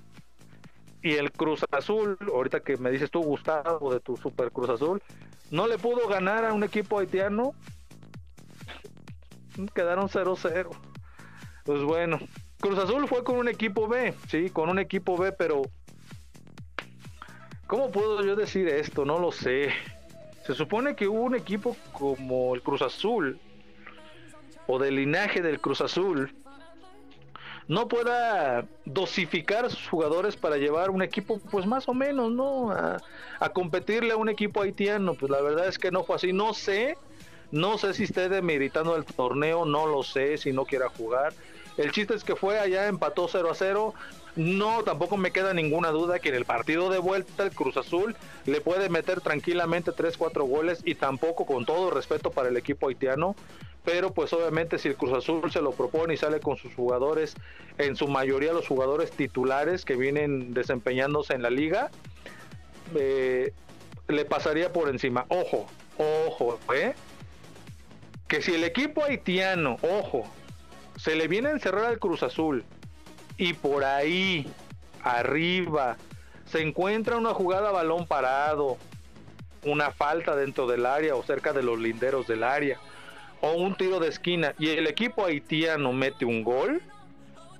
[1.02, 5.02] y el Cruz Azul, ahorita que me dices tú, Gustavo, de tu Super Cruz Azul,
[5.50, 7.54] no le pudo ganar a un equipo haitiano.
[9.74, 10.68] Quedaron 0-0.
[11.64, 12.18] Pues bueno,
[12.64, 15.60] Cruz Azul fue con un equipo B, sí, con un equipo B, pero
[17.66, 19.04] ¿cómo puedo yo decir esto?
[19.04, 19.68] No lo sé.
[20.46, 23.38] Se supone que hubo un equipo como el Cruz Azul
[24.66, 26.34] o del linaje del Cruz Azul
[27.68, 32.70] no pueda dosificar a sus jugadores para llevar un equipo, pues más o menos, ¿no?
[32.70, 32.98] A,
[33.50, 35.12] competirle a un equipo haitiano.
[35.12, 36.32] Pues la verdad es que no fue así.
[36.32, 36.96] No sé,
[37.50, 41.34] no sé si esté demeritando el torneo, no lo sé, si no quiera jugar.
[41.76, 43.94] El chiste es que fue allá, empató 0 a 0.
[44.36, 48.16] No, tampoco me queda ninguna duda que en el partido de vuelta el Cruz Azul
[48.46, 53.36] le puede meter tranquilamente 3-4 goles y tampoco con todo respeto para el equipo haitiano.
[53.84, 57.34] Pero pues obviamente si el Cruz Azul se lo propone y sale con sus jugadores,
[57.76, 61.90] en su mayoría los jugadores titulares que vienen desempeñándose en la liga,
[62.94, 63.52] eh,
[64.08, 65.26] le pasaría por encima.
[65.28, 65.66] Ojo,
[65.98, 66.94] ojo, ¿eh?
[68.26, 70.24] Que si el equipo haitiano, ojo,
[71.04, 72.64] se le viene a encerrar al Cruz Azul
[73.36, 74.50] y por ahí,
[75.02, 75.98] arriba,
[76.46, 78.78] se encuentra una jugada a balón parado,
[79.64, 82.78] una falta dentro del área o cerca de los linderos del área,
[83.42, 86.80] o un tiro de esquina y el equipo haitiano mete un gol,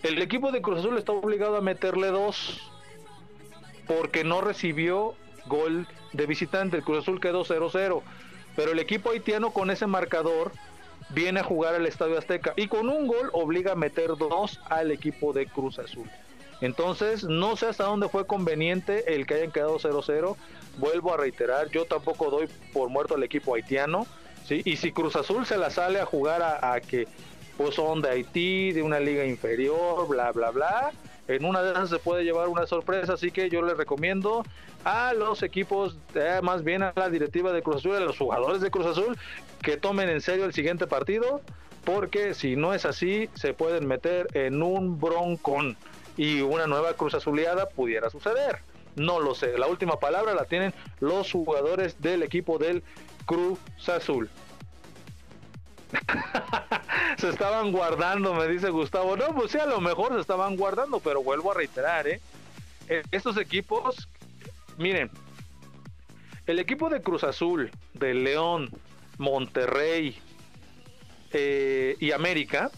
[0.03, 2.59] el equipo de Cruz Azul está obligado a meterle dos
[3.87, 5.17] porque no recibió
[5.47, 6.79] gol de visitante.
[6.79, 8.03] El Cruz Azul quedó 0-0.
[8.57, 10.53] Pero el equipo haitiano con ese marcador
[11.11, 14.91] viene a jugar al Estadio Azteca y con un gol obliga a meter dos al
[14.91, 16.09] equipo de Cruz Azul.
[16.61, 20.37] Entonces, no sé hasta dónde fue conveniente el que hayan quedado 0-0.
[20.79, 24.07] Vuelvo a reiterar, yo tampoco doy por muerto al equipo haitiano.
[24.47, 24.63] ¿sí?
[24.65, 27.07] Y si Cruz Azul se la sale a jugar a, que
[27.57, 30.93] pues son de Haití, de una liga inferior, bla, bla, bla,
[31.29, 33.15] en una de esas se puede llevar una sorpresa.
[33.15, 34.45] Así que yo les recomiendo
[34.85, 38.61] a los equipos, eh, más bien a la directiva de Cruz Azul, a los jugadores
[38.61, 39.17] de Cruz Azul,
[39.63, 41.41] que tomen en serio el siguiente partido,
[41.85, 45.77] porque si no es así, se pueden meter en un broncón
[46.17, 48.59] y una nueva Cruz Azuleada pudiera suceder.
[48.97, 52.83] No lo sé, la última palabra la tienen los jugadores del equipo del
[53.27, 54.31] Cruz Azul.
[57.19, 59.17] se estaban guardando, me dice Gustavo.
[59.17, 62.21] No, pues sí, a lo mejor se estaban guardando, pero vuelvo a reiterar, ¿eh?
[62.89, 64.09] eh estos equipos,
[64.79, 65.11] miren,
[66.47, 68.71] el equipo de Cruz Azul, de León,
[69.19, 70.19] Monterrey
[71.33, 72.71] eh, y América,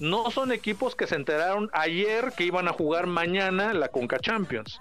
[0.00, 4.80] no son equipos que se enteraron ayer que iban a jugar mañana la Conca Champions.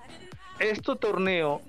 [0.59, 1.61] Este torneo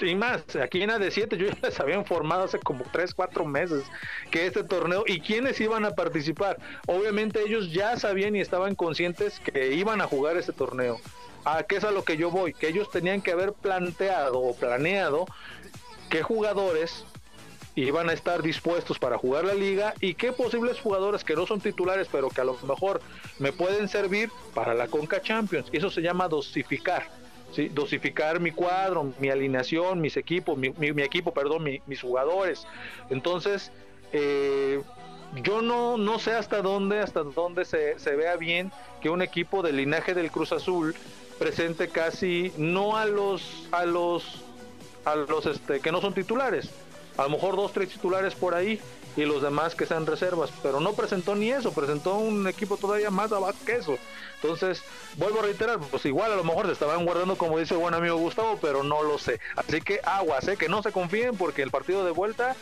[0.00, 3.84] y más, aquí en AD7 yo ya les había informado hace como 3, 4 meses
[4.30, 6.58] que este torneo y quiénes iban a participar.
[6.86, 11.00] Obviamente ellos ya sabían y estaban conscientes que iban a jugar ese torneo.
[11.44, 12.54] ¿A qué es a lo que yo voy?
[12.54, 15.26] Que ellos tenían que haber planteado o planeado
[16.10, 17.04] qué jugadores
[17.76, 21.60] iban a estar dispuestos para jugar la liga y qué posibles jugadores que no son
[21.60, 23.00] titulares pero que a lo mejor
[23.40, 25.68] me pueden servir para la Conca Champions.
[25.72, 27.23] Eso se llama dosificar
[27.72, 32.66] dosificar mi cuadro, mi alineación, mis equipos, mi, equipo, perdón, mis jugadores.
[33.10, 33.72] Entonces,
[34.12, 34.80] eh,
[35.42, 38.70] yo no, no sé hasta dónde, hasta dónde se, se vea bien
[39.00, 40.94] que un equipo del linaje del Cruz Azul
[41.38, 44.42] presente casi no a los a los
[45.04, 46.70] a los este que no son titulares,
[47.16, 48.80] a lo mejor dos tres titulares por ahí
[49.16, 53.10] y los demás que sean reservas, pero no presentó ni eso, presentó un equipo todavía
[53.10, 53.96] más abajo que eso.
[54.42, 54.82] Entonces,
[55.16, 57.94] vuelvo a reiterar, pues igual a lo mejor se estaban guardando como dice el buen
[57.94, 59.40] amigo Gustavo, pero no lo sé.
[59.56, 60.56] Así que aguas, ¿eh?
[60.56, 62.56] que no se confíen porque el partido de vuelta,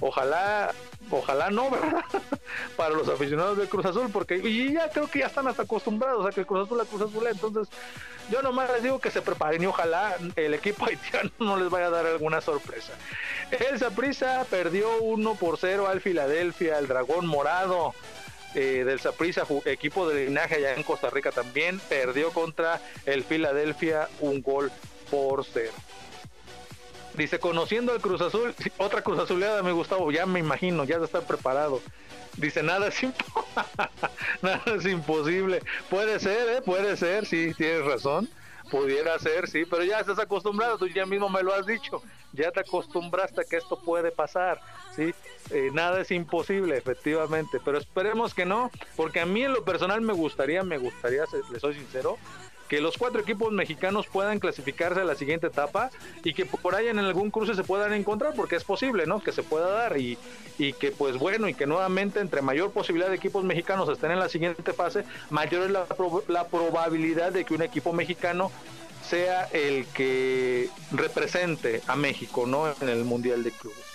[0.00, 0.72] ojalá,
[1.10, 2.04] ojalá no, ¿verdad?
[2.76, 4.40] Para los aficionados del Cruz Azul, porque
[4.72, 7.26] ya creo que ya están hasta acostumbrados a que el Cruz Azul la Cruz Azul,
[7.26, 7.68] entonces
[8.30, 11.86] yo nomás les digo que se preparen y ojalá el equipo haitiano no les vaya
[11.86, 12.92] a dar alguna sorpresa.
[13.50, 17.94] El Saprissa perdió 1 por 0 al Filadelfia, el Dragón Morado.
[18.56, 24.08] Eh, del Saprissa, equipo de linaje allá en Costa Rica también, perdió contra el Filadelfia
[24.20, 24.70] un gol
[25.10, 25.72] por cero.
[27.16, 31.20] Dice, conociendo al Cruz Azul, otra Cruz Azuleada me Gustavo, ya me imagino, ya está
[31.20, 31.80] preparado.
[32.36, 33.00] Dice, nada es,
[34.42, 35.62] nada es imposible.
[35.88, 36.62] Puede ser, ¿eh?
[36.62, 38.28] puede ser, sí, tienes razón.
[38.70, 42.50] Pudiera ser, sí, pero ya estás acostumbrado, tú ya mismo me lo has dicho, ya
[42.50, 44.58] te acostumbraste a que esto puede pasar,
[44.96, 45.14] sí,
[45.50, 50.00] eh, nada es imposible, efectivamente, pero esperemos que no, porque a mí en lo personal
[50.00, 52.16] me gustaría, me gustaría, le soy sincero,
[52.68, 55.90] que los cuatro equipos mexicanos puedan clasificarse a la siguiente etapa
[56.22, 59.20] y que por ahí en algún cruce se puedan encontrar, porque es posible, ¿no?
[59.20, 60.18] Que se pueda dar y,
[60.58, 64.18] y que pues bueno, y que nuevamente entre mayor posibilidad de equipos mexicanos estén en
[64.18, 65.86] la siguiente fase, mayor es la,
[66.28, 68.50] la probabilidad de que un equipo mexicano
[69.08, 72.74] sea el que represente a México, ¿no?
[72.80, 73.93] En el Mundial de Clubes.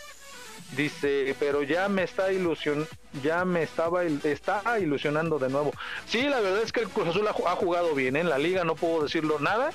[0.76, 2.88] Dice, pero ya me está ilusion,
[3.24, 5.72] ya me estaba está ilusionando de nuevo.
[6.08, 8.22] Sí, la verdad es que el Cruz Azul ha, jugado bien ¿eh?
[8.22, 9.72] en la liga, no puedo decirlo nada.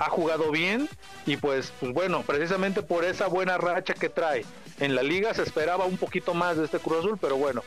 [0.00, 0.88] Ha jugado bien
[1.26, 4.44] y pues, pues bueno, precisamente por esa buena racha que trae
[4.80, 7.62] en la liga se esperaba un poquito más de este Cruz Azul, pero bueno,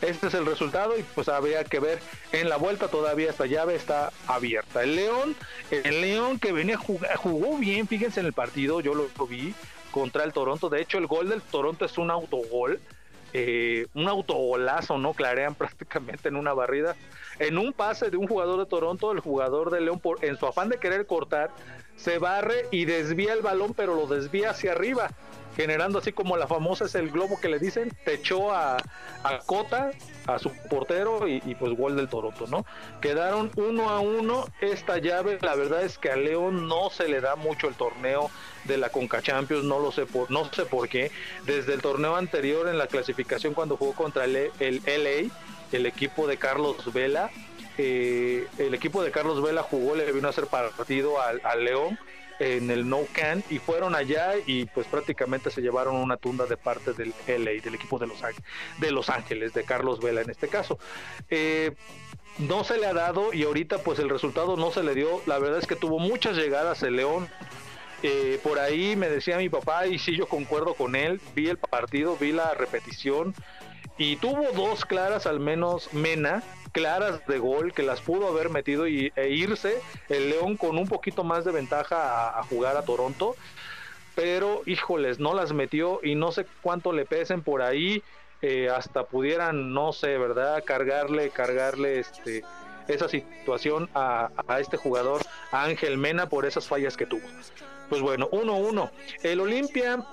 [0.00, 2.00] este es el resultado y pues habría que ver
[2.32, 4.82] en la vuelta todavía esta llave está abierta.
[4.82, 5.36] El León,
[5.70, 9.54] el León que venía jugó bien, fíjense en el partido, yo lo vi,
[9.92, 10.68] contra el Toronto.
[10.68, 12.80] De hecho, el gol del Toronto es un autogol.
[13.34, 15.14] Eh, un autogolazo, ¿no?
[15.14, 16.96] Clarean prácticamente en una barrida.
[17.38, 20.46] En un pase de un jugador de Toronto, el jugador de León, por, en su
[20.46, 21.50] afán de querer cortar,
[21.96, 25.10] se barre y desvía el balón, pero lo desvía hacia arriba
[25.56, 28.76] generando así como la famosa es el globo que le dicen, te echó a,
[29.22, 29.90] a Cota,
[30.26, 32.64] a su portero y, pues gol del Toronto, ¿no?
[33.00, 37.20] Quedaron uno a uno esta llave, la verdad es que a León no se le
[37.20, 38.30] da mucho el torneo
[38.64, 41.10] de la Conca Champions, no lo sé por, no sé por qué,
[41.44, 45.34] desde el torneo anterior en la clasificación cuando jugó contra el, el LA,
[45.72, 47.30] el equipo de Carlos Vela,
[47.78, 51.98] eh, el equipo de Carlos Vela jugó, le vino a hacer partido al, León
[52.38, 56.56] en el No Can y fueron allá y pues prácticamente se llevaron una tunda de
[56.56, 58.44] parte del LA, del equipo de Los, Ángeles,
[58.78, 60.78] de Los Ángeles, de Carlos Vela en este caso.
[61.30, 61.72] Eh,
[62.38, 65.22] no se le ha dado y ahorita pues el resultado no se le dio.
[65.26, 67.28] La verdad es que tuvo muchas llegadas el León.
[68.02, 71.20] Eh, por ahí me decía mi papá y sí yo concuerdo con él.
[71.34, 73.34] Vi el partido, vi la repetición
[73.96, 76.42] y tuvo dos claras al menos Mena
[76.72, 80.88] claras de gol que las pudo haber metido y, e irse el León con un
[80.88, 83.36] poquito más de ventaja a, jugar a Toronto.
[84.14, 88.02] Pero híjoles, no las metió y no sé cuánto le pesen por ahí.
[88.40, 90.64] Eh, hasta pudieran, no sé, ¿verdad?
[90.64, 92.42] Cargarle, cargarle este,
[92.88, 95.22] esa situación a, a este jugador,
[95.52, 97.26] a Ángel Mena, por esas fallas que tuvo.
[97.88, 98.90] Pues bueno, 1-1.
[99.22, 100.04] El Olimpia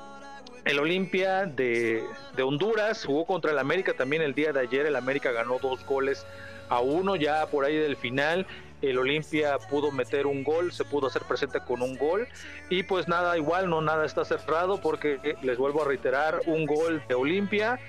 [0.66, 2.04] el Olimpia de,
[2.36, 4.86] de, Honduras jugó contra el América también el día de ayer.
[4.86, 6.26] El América ganó dos goles
[6.70, 8.46] a uno ya por ahí del final.
[8.82, 12.28] El Olimpia pudo meter un gol, se pudo hacer presente con un gol
[12.70, 16.66] y pues nada, igual no nada está cerrado porque eh, les vuelvo a reiterar, un
[16.66, 17.80] gol de Olimpia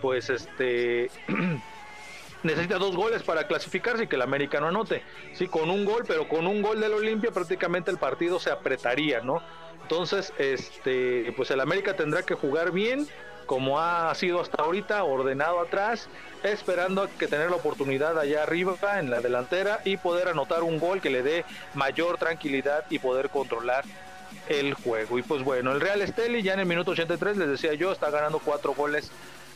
[0.00, 1.10] pues este
[2.42, 5.02] necesita dos goles para clasificarse y que el América no anote.
[5.34, 9.20] Sí, con un gol, pero con un gol del Olimpia prácticamente el partido se apretaría,
[9.20, 9.42] ¿no?
[9.82, 13.08] Entonces, este, pues el América tendrá que jugar bien,
[13.46, 16.08] como ha sido hasta ahorita, ordenado atrás,
[16.42, 21.00] esperando que tener la oportunidad allá arriba en la delantera y poder anotar un gol
[21.00, 21.44] que le dé
[21.74, 23.84] mayor tranquilidad y poder controlar
[24.48, 25.18] el juego.
[25.18, 28.10] Y pues bueno, el Real Esteli ya en el minuto 83, les decía yo, está
[28.10, 29.10] ganando cuatro goles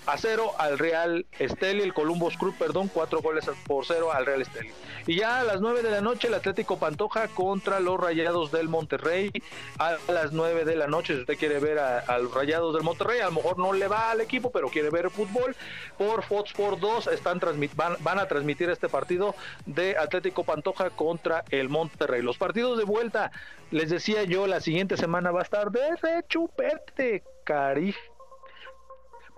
[0.06, 4.42] a cero al Real Esteli, el Columbus Club, perdón, cuatro goles por cero al Real
[4.42, 4.70] Esteli.
[5.06, 8.68] Y ya a las nueve de la noche el Atlético Pantoja contra los Rayados del
[8.68, 9.30] Monterrey.
[9.78, 13.20] A las nueve de la noche, si usted quiere ver a, los Rayados del Monterrey,
[13.20, 15.56] a lo mejor no le va al equipo, pero quiere ver fútbol,
[15.98, 17.40] por Fox Sport 2 están
[17.74, 19.34] van, van a transmitir este partido
[19.66, 22.22] de Atlético Pantoja contra el Monterrey.
[22.22, 23.32] Los partidos de vuelta,
[23.70, 27.22] les decía yo, la siguiente semana va a estar de rechupete,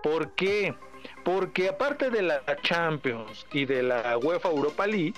[0.05, 0.75] ¿Por qué?
[1.23, 5.15] Porque aparte de la Champions y de la UEFA Europa League,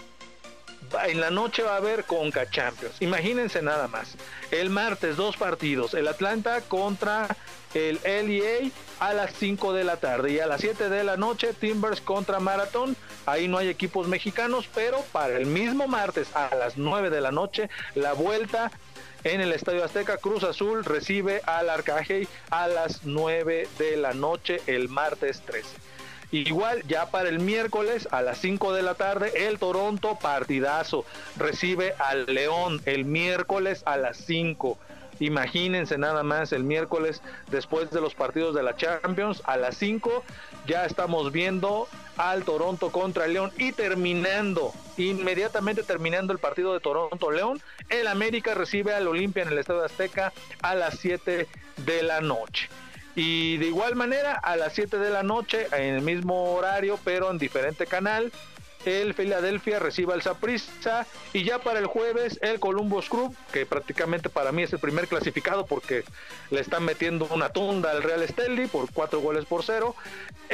[1.09, 2.95] en la noche va a haber Conca Champions.
[3.01, 4.15] Imagínense nada más.
[4.49, 5.93] El martes dos partidos.
[5.93, 7.27] El Atlanta contra
[7.73, 10.31] el LEA a las 5 de la tarde.
[10.31, 12.95] Y a las 7 de la noche Timbers contra Marathon.
[13.26, 17.34] Ahí no hay equipos mexicanos, pero para el mismo martes a las 9 de la
[17.34, 18.72] noche la vuelta
[19.23, 20.18] en el Estadio Azteca.
[20.18, 25.68] Cruz Azul recibe al Arcángel a las 9 de la noche el martes 13.
[26.31, 31.06] Igual ya para el miércoles a las 5 de la tarde el Toronto partidazo
[31.38, 34.77] recibe al León el miércoles a las 5.
[35.19, 40.23] Imagínense nada más el miércoles después de los partidos de la Champions a las 5
[40.68, 41.88] ya estamos viendo
[42.18, 48.53] al Toronto contra el León y terminando, inmediatamente terminando el partido de Toronto-León, el América
[48.53, 52.69] recibe al Olimpia en el Estadio Azteca a las 7 de la noche.
[53.15, 57.31] Y de igual manera, a las 7 de la noche, en el mismo horario, pero
[57.31, 58.31] en diferente canal,
[58.88, 61.05] el Philadelphia recibe al Saprissa.
[61.34, 65.07] Y ya para el jueves el Columbus Club, que prácticamente para mí es el primer
[65.07, 66.03] clasificado porque
[66.51, 69.95] le están metiendo una tunda al Real Esteli por cuatro goles por cero.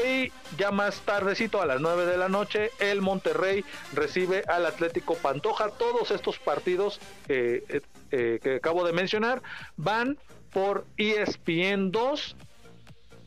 [0.04, 5.16] Y ya más tardecito a las 9 de la noche el Monterrey recibe al Atlético
[5.16, 5.70] Pantoja.
[5.70, 7.82] Todos estos partidos eh,
[8.12, 9.42] eh, que acabo de mencionar
[9.78, 10.18] van
[10.52, 12.36] por ESPN 2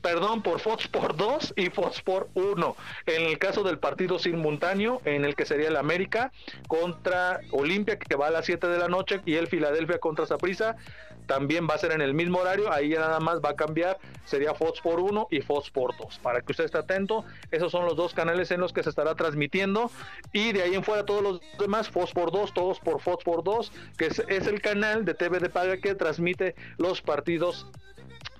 [0.07, 2.77] perdón, por Fox por 2 y Fox por 1.
[3.07, 6.31] En el caso del partido simultáneo, en el que sería el América
[6.69, 10.77] contra Olimpia, que va a las 7 de la noche, y el Filadelfia contra Saprissa,
[11.27, 13.99] también va a ser en el mismo horario, ahí ya nada más va a cambiar,
[14.25, 16.21] sería Fox por 1 y Fox por 2.
[16.21, 19.17] Para que usted esté atento, esos son los dos canales en los que se estará
[19.17, 19.91] transmitiendo,
[20.33, 23.43] y de ahí en fuera todos los demás, Fox por 2, todos por Fox por
[23.43, 27.67] 2, que es el canal de TV de paga que transmite los partidos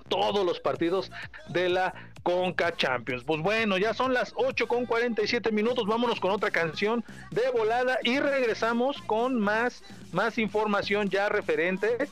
[0.07, 1.11] todos los partidos
[1.49, 1.93] de la
[2.23, 3.23] Conca Champions.
[3.23, 5.85] Pues bueno, ya son las 8 con 47 minutos.
[5.87, 12.09] Vámonos con otra canción de volada y regresamos con más, más información ya referente.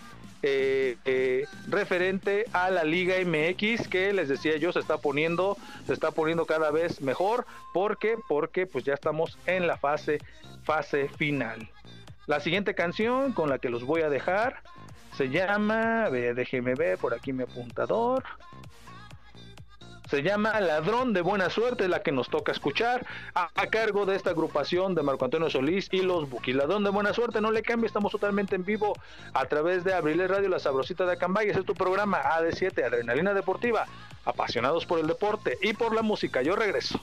[0.48, 5.58] Eh, eh, referente a la Liga MX que les decía yo se está poniendo
[5.88, 10.20] se está poniendo cada vez mejor porque porque pues ya estamos en la fase
[10.64, 11.68] fase final
[12.28, 14.62] la siguiente canción con la que los voy a dejar
[15.18, 18.24] se llama, déjeme ver por aquí mi apuntador.
[20.10, 24.30] Se llama Ladrón de Buena Suerte, la que nos toca escuchar, a, cargo de esta
[24.30, 26.54] agrupación de Marco Antonio Solís y los Buki.
[26.54, 28.94] Ladrón de Buena Suerte, no le cambie, estamos totalmente en vivo
[29.34, 31.50] a través de Abril Radio, la sabrosita de Acambay.
[31.50, 33.88] Ese es tu programa AD7, Adrenalina Deportiva,
[34.26, 36.44] apasionados por el deporte y por la música.
[36.44, 37.02] Yo regreso.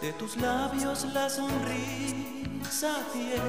[0.00, 3.40] De tus labios la sonrisa fiel,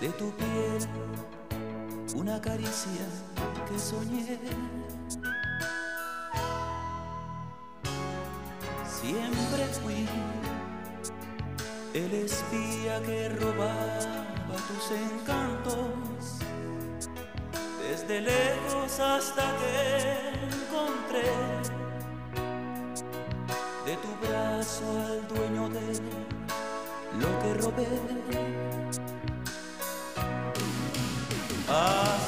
[0.00, 0.88] de tu piel
[2.16, 3.06] una caricia
[3.68, 4.38] que soñé.
[9.00, 10.08] Siempre fui
[11.94, 16.38] el espía que robaba tus encantos
[17.82, 21.87] desde lejos hasta que encontré
[24.58, 25.80] brazo al dueño de
[27.20, 27.86] lo que robé.
[31.68, 32.27] Hasta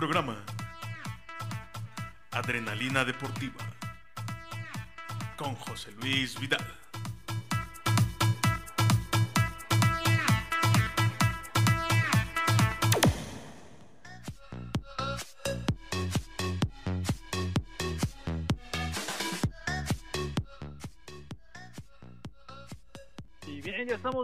[0.00, 0.34] Programa.
[2.30, 3.62] Adrenalina Deportiva.
[5.36, 6.79] Con José Luis Vidal.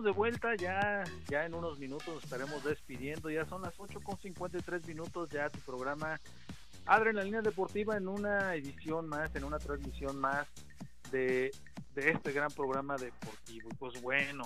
[0.06, 4.86] De vuelta, ya, ya en unos minutos estaremos despidiendo, ya son las 8 con 53
[4.86, 6.20] minutos, ya tu programa
[6.86, 10.46] Adrenalina Deportiva en una edición más, en una transmisión más
[11.10, 11.50] de,
[11.96, 13.68] de este gran programa deportivo.
[13.80, 14.44] Pues bueno,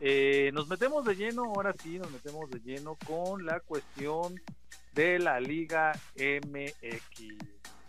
[0.00, 4.34] eh, nos metemos de lleno, ahora sí, nos metemos de lleno con la cuestión
[4.94, 7.36] de la Liga MX.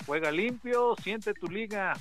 [0.06, 1.98] Juega limpio, siente tu liga.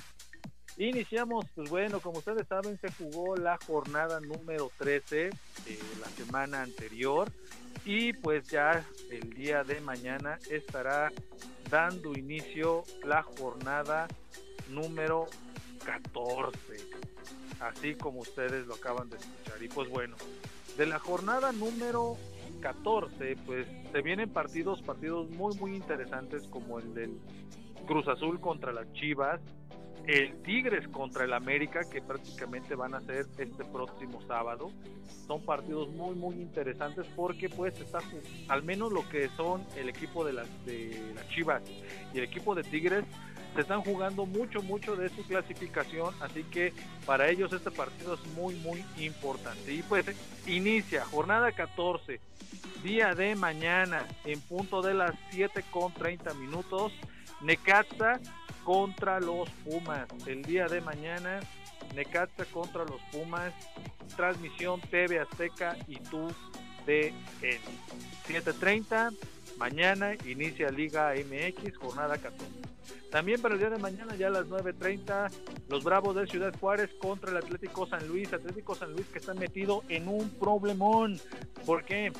[0.79, 5.31] Iniciamos, pues bueno, como ustedes saben, se jugó la jornada número 13 eh,
[5.99, 7.29] la semana anterior
[7.83, 11.11] y pues ya el día de mañana estará
[11.69, 14.07] dando inicio la jornada
[14.69, 15.27] número
[15.83, 16.57] 14,
[17.59, 19.61] así como ustedes lo acaban de escuchar.
[19.61, 20.15] Y pues bueno,
[20.77, 22.15] de la jornada número
[22.61, 27.19] 14, pues se vienen partidos, partidos muy muy interesantes como el del
[27.85, 29.41] Cruz Azul contra las Chivas,
[30.09, 34.71] el Tigres contra el América, que prácticamente van a ser este próximo sábado.
[35.27, 37.99] Son partidos muy, muy interesantes porque pues está
[38.47, 41.61] al menos lo que son el equipo de las, de las Chivas
[42.11, 43.05] y el equipo de Tigres
[43.53, 46.73] se están jugando mucho, mucho de su clasificación, así que
[47.05, 49.73] para ellos este partido es muy, muy importante.
[49.73, 50.05] Y pues
[50.47, 52.19] inicia jornada 14,
[52.83, 56.93] día de mañana, en punto de las 7 con 30 minutos,
[57.41, 58.19] Necaxa
[58.63, 60.07] contra los Pumas.
[60.25, 61.39] El día de mañana,
[61.95, 63.53] Necaxa contra los Pumas,
[64.15, 66.27] transmisión TV Azteca y tú
[66.85, 67.15] DN.
[68.27, 69.15] 7.30,
[69.57, 72.45] mañana inicia Liga MX, jornada 14.
[73.11, 75.31] También para el día de mañana, ya a las 9.30,
[75.67, 78.31] los Bravos de Ciudad Juárez contra el Atlético San Luis.
[78.31, 81.19] Atlético San Luis que está metido en un problemón.
[81.65, 82.11] ¿Por qué?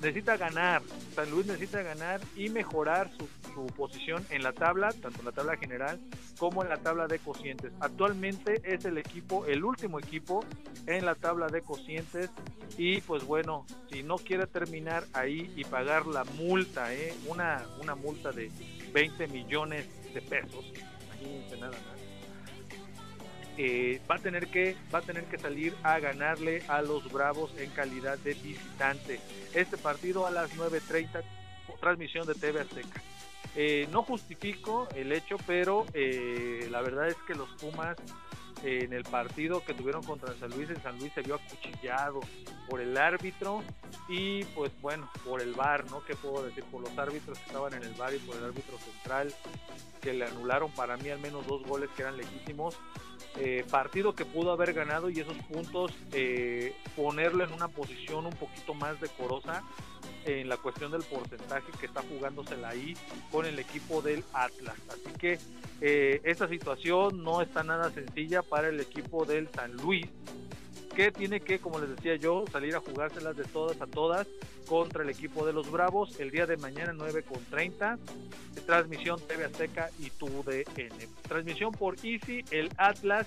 [0.00, 0.82] Necesita ganar,
[1.14, 3.28] San Luis necesita ganar y mejorar su,
[3.76, 5.98] posición en la tabla, tanto en la tabla general
[6.38, 7.72] como en la tabla de cocientes.
[7.80, 10.44] Actualmente es el equipo, el último equipo
[10.86, 12.30] en la tabla de cocientes
[12.76, 17.12] y pues bueno, si no quiere terminar ahí y pagar la multa, ¿eh?
[17.26, 18.52] una, una multa de
[18.92, 20.64] 20 millones de pesos,
[21.08, 21.97] imagínense nada más
[23.58, 27.52] eh, va a tener que va a tener que salir a ganarle a los Bravos
[27.58, 29.20] en calidad de visitante.
[29.52, 31.22] Este partido a las 9:30
[31.80, 33.02] transmisión de TV Azteca.
[33.56, 37.96] Eh, no justifico el hecho, pero eh, la verdad es que los Pumas
[38.62, 42.20] en el partido que tuvieron contra San Luis, en San Luis se vio acuchillado
[42.68, 43.62] por el árbitro
[44.08, 46.04] y pues bueno, por el VAR, ¿no?
[46.04, 46.64] ¿Qué puedo decir?
[46.64, 49.34] Por los árbitros que estaban en el VAR y por el árbitro central
[50.00, 52.76] que le anularon para mí al menos dos goles que eran legítimos.
[53.36, 58.32] Eh, partido que pudo haber ganado y esos puntos eh, ponerlo en una posición un
[58.32, 59.62] poquito más decorosa
[60.28, 62.94] en la cuestión del porcentaje que está jugándosela ahí
[63.30, 64.76] con el equipo del Atlas.
[64.88, 65.38] Así que
[65.80, 70.06] eh, esta situación no está nada sencilla para el equipo del San Luis,
[70.94, 74.26] que tiene que, como les decía yo, salir a jugárselas de todas a todas
[74.66, 77.98] contra el equipo de los Bravos el día de mañana 9 con 30.
[78.66, 81.08] Transmisión TV Azteca y TUDN.
[81.26, 83.26] Transmisión por Easy, el Atlas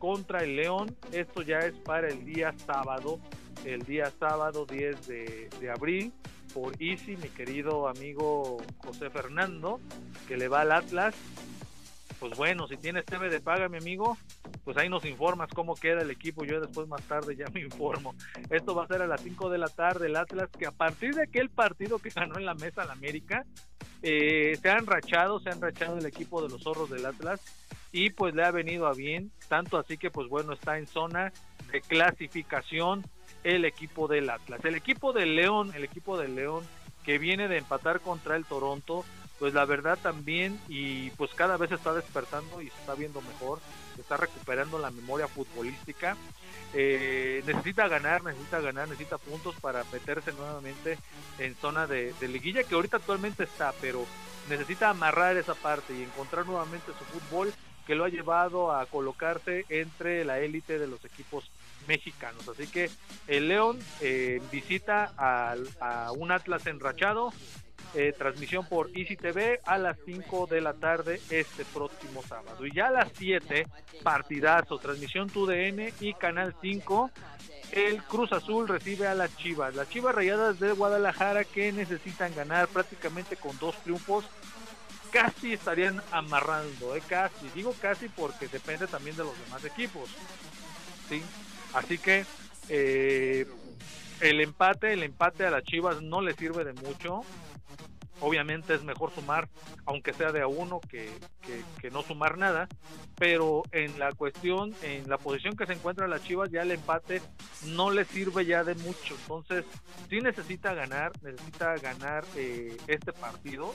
[0.00, 0.96] contra el León.
[1.12, 3.20] Esto ya es para el día sábado,
[3.64, 6.12] el día sábado 10 de, de abril
[6.52, 9.80] por Easy, mi querido amigo José Fernando,
[10.28, 11.14] que le va al Atlas.
[12.18, 14.18] Pues bueno, si tienes TV de paga, mi amigo,
[14.64, 16.44] pues ahí nos informas cómo queda el equipo.
[16.44, 18.14] Yo después más tarde ya me informo.
[18.50, 21.14] Esto va a ser a las 5 de la tarde el Atlas, que a partir
[21.14, 23.46] de aquel partido que ganó en la mesa al América,
[24.02, 27.40] eh, se han rachado, se han rachado el equipo de los zorros del Atlas
[27.92, 31.32] y pues le ha venido a bien, tanto así que pues bueno, está en zona
[31.72, 33.04] de clasificación
[33.44, 34.64] el equipo del Atlas.
[34.64, 36.64] El equipo del León, el equipo del León
[37.04, 39.04] que viene de empatar contra el Toronto,
[39.38, 43.58] pues la verdad también y pues cada vez está despertando y se está viendo mejor,
[43.94, 46.16] se está recuperando la memoria futbolística.
[46.74, 50.98] Eh, necesita ganar, necesita ganar, necesita puntos para meterse nuevamente
[51.38, 54.04] en zona de, de liguilla que ahorita actualmente está, pero
[54.48, 57.52] necesita amarrar esa parte y encontrar nuevamente su fútbol
[57.86, 61.50] que lo ha llevado a colocarse entre la élite de los equipos
[61.90, 62.48] mexicanos.
[62.48, 62.88] Así que
[63.26, 67.32] el León eh, visita a, un Atlas enrachado,
[67.94, 72.64] eh, transmisión por Easy TV a las 5 de la tarde este próximo sábado.
[72.64, 73.66] Y ya a las 7,
[74.04, 77.10] partidazo, transmisión TUDN y Canal 5.
[77.72, 79.74] El Cruz Azul recibe a las Chivas.
[79.74, 84.24] Las Chivas Rayadas de Guadalajara que necesitan ganar prácticamente con dos triunfos
[85.10, 87.02] casi estarían amarrando, ¿eh?
[87.08, 90.08] casi, digo casi porque depende también de los demás equipos.
[91.10, 91.22] ¿sí?
[91.74, 92.24] Así que
[92.68, 93.46] eh,
[94.20, 97.22] el empate, el empate a las Chivas no le sirve de mucho.
[98.20, 99.48] Obviamente es mejor sumar,
[99.86, 101.10] aunque sea de a uno, que,
[101.80, 102.68] que, no sumar nada.
[103.16, 107.20] Pero en la cuestión, en la posición que se encuentra la Chivas, ya el empate
[107.66, 109.14] no le sirve ya de mucho.
[109.22, 109.64] Entonces,
[110.08, 113.74] sí necesita ganar, necesita ganar eh, este partido.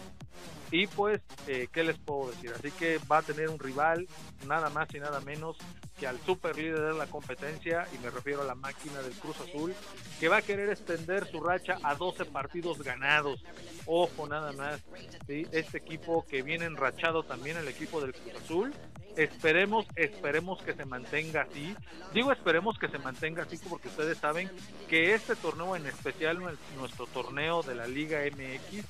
[0.72, 2.52] Y pues, eh, ¿qué les puedo decir?
[2.58, 4.08] Así que va a tener un rival,
[4.48, 5.58] nada más y nada menos
[5.98, 9.40] que al super líder de la competencia, y me refiero a la máquina del Cruz
[9.40, 9.74] Azul,
[10.20, 13.44] que va a querer extender su racha a 12 partidos ganados.
[13.86, 14.82] Ojo, nada más,
[15.28, 18.74] este equipo que viene enrachado también, el equipo del Cruz Azul.
[19.16, 21.74] Esperemos, esperemos que se mantenga así.
[22.14, 24.52] Digo esperemos que se mantenga así porque ustedes saben
[24.90, 26.38] que este torneo en especial,
[26.78, 28.84] nuestro torneo de la Liga MX,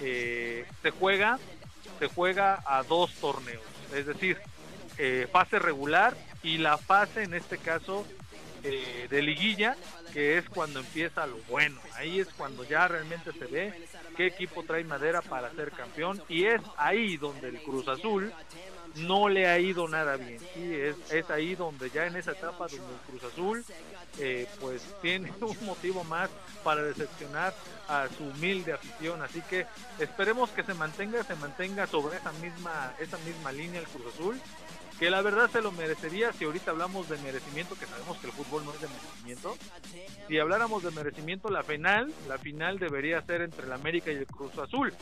[0.00, 1.38] eh, se juega,
[1.98, 3.62] se juega a dos torneos.
[3.94, 4.38] Es decir,
[4.98, 8.06] eh, fase regular y la fase en este caso
[8.64, 9.76] eh, de liguilla,
[10.12, 11.78] que es cuando empieza lo bueno.
[11.94, 13.72] Ahí es cuando ya realmente se ve
[14.16, 18.32] qué equipo trae madera para ser campeón y es ahí donde el Cruz Azul
[18.96, 20.38] no le ha ido nada bien.
[20.54, 23.64] Sí, es, es ahí donde ya en esa etapa donde el Cruz Azul
[24.18, 26.30] eh, pues tiene un motivo más
[26.62, 27.52] para decepcionar
[27.88, 29.20] a su humilde afición.
[29.22, 29.66] Así que
[29.98, 34.40] esperemos que se mantenga, se mantenga sobre esa misma, esa misma línea el Cruz Azul
[34.98, 38.32] que la verdad se lo merecería si ahorita hablamos de merecimiento, que sabemos que el
[38.32, 39.56] fútbol no es de merecimiento.
[40.28, 44.26] Si habláramos de merecimiento, la final, la final debería ser entre el América y el
[44.26, 44.92] Cruz Azul,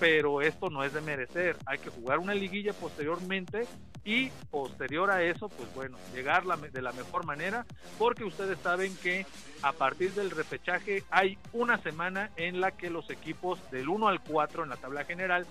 [0.00, 3.66] pero esto no es de merecer, hay que jugar una liguilla posteriormente
[4.04, 7.66] y posterior a eso, pues bueno, llegar de la mejor manera,
[7.98, 9.26] porque ustedes saben que
[9.62, 14.20] a partir del repechaje hay una semana en la que los equipos del 1 al
[14.20, 15.46] 4 en la tabla general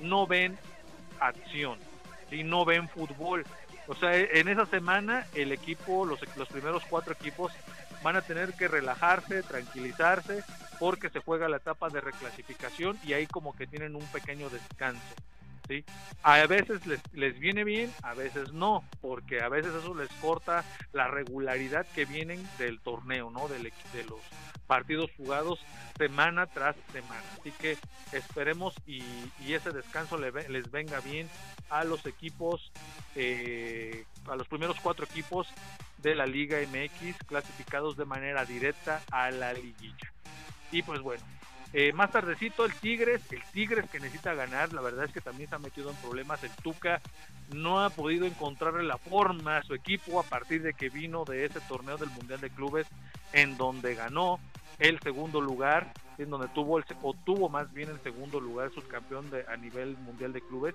[0.00, 0.56] no ven
[1.20, 1.78] acción
[2.30, 3.44] y no ven fútbol.
[3.86, 7.52] O sea, en esa semana el equipo, los, los primeros cuatro equipos
[8.02, 10.44] van a tener que relajarse, tranquilizarse,
[10.78, 15.14] porque se juega la etapa de reclasificación y ahí como que tienen un pequeño descanso.
[15.66, 15.84] ¿Sí?
[16.22, 20.64] A veces les, les viene bien, a veces no, porque a veces eso les corta
[20.92, 23.48] la regularidad que vienen del torneo, ¿no?
[23.48, 24.20] Del, de los
[24.66, 25.58] partidos jugados
[25.96, 27.22] semana tras semana.
[27.40, 27.76] Así que
[28.12, 29.02] esperemos y,
[29.48, 31.28] ese descanso les venga bien
[31.70, 32.70] a los equipos,
[33.16, 35.48] eh, a los primeros cuatro equipos
[35.98, 40.12] de la Liga MX clasificados de manera directa a la liguilla.
[40.70, 41.24] Y pues bueno,
[41.72, 45.48] eh, más tardecito el Tigres, el Tigres que necesita ganar, la verdad es que también
[45.48, 46.42] se ha metido en problemas.
[46.42, 47.00] El Tuca
[47.54, 51.44] no ha podido encontrarle la forma a su equipo a partir de que vino de
[51.44, 52.86] ese torneo del Mundial de Clubes
[53.32, 54.40] en donde ganó
[54.78, 59.30] el segundo lugar, en donde tuvo el, o tuvo más bien el segundo lugar subcampeón
[59.30, 60.74] de, a nivel mundial de clubes.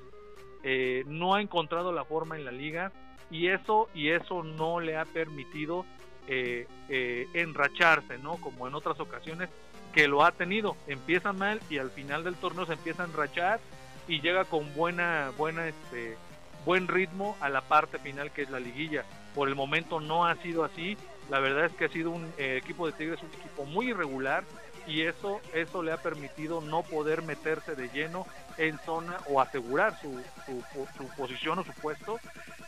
[0.64, 2.92] Eh, no ha encontrado la forma en la liga
[3.32, 5.86] y eso y eso no le ha permitido
[6.28, 8.38] eh, eh, enracharse, ¿no?
[8.38, 9.50] Como en otras ocasiones
[9.94, 10.76] que lo ha tenido.
[10.88, 13.60] Empieza mal y al final del torneo se empieza a enrachar
[14.08, 16.18] y llega con buena, buena, este,
[16.66, 19.06] buen ritmo a la parte final que es la liguilla.
[19.34, 20.98] Por el momento no ha sido así
[21.30, 24.44] la verdad es que ha sido un eh, equipo de Tigres un equipo muy irregular
[24.86, 30.00] y eso eso le ha permitido no poder meterse de lleno en zona o asegurar
[30.02, 32.20] su, su, posición o su puesto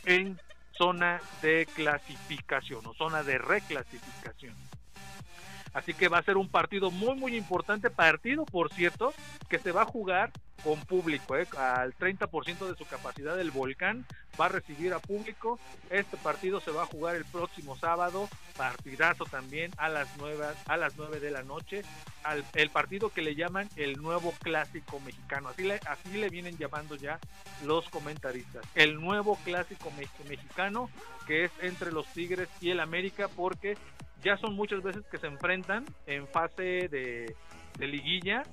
[0.04, 0.40] en
[0.72, 4.54] zona de clasificación o zona de reclasificación.
[5.76, 9.12] Así que va a ser un partido muy muy importante, partido por cierto,
[9.50, 10.32] que se va a jugar
[10.62, 11.46] con público, ¿eh?
[11.56, 14.06] al 30% de su capacidad del volcán
[14.40, 15.58] va a recibir a público.
[15.90, 20.76] Este partido se va a jugar el próximo sábado, partidazo también a las 9, a
[20.76, 21.82] las 9 de la noche,
[22.54, 26.96] el partido que le llaman el nuevo clásico mexicano, así le, así le vienen llamando
[26.96, 27.18] ya
[27.64, 29.92] los comentaristas, el nuevo clásico
[30.28, 30.90] mexicano
[31.26, 33.76] que es entre los Tigres y el América porque
[34.22, 37.36] ya son muchas veces que se enfrentan en fase de
[37.78, 38.44] liguilla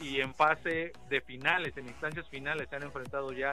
[0.00, 3.50] y en fase de finales, en instancias finales se han enfrentado ya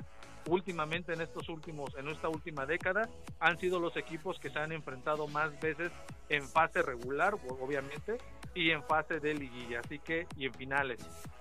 [0.48, 3.10] últimamente en estos últimos, en esta última década,
[3.40, 5.91] han sido los equipos que se han enfrentado más veces
[6.30, 8.18] en fase regular, obviamente,
[8.53, 10.99] y en fase de liguilla, así que, y en finales.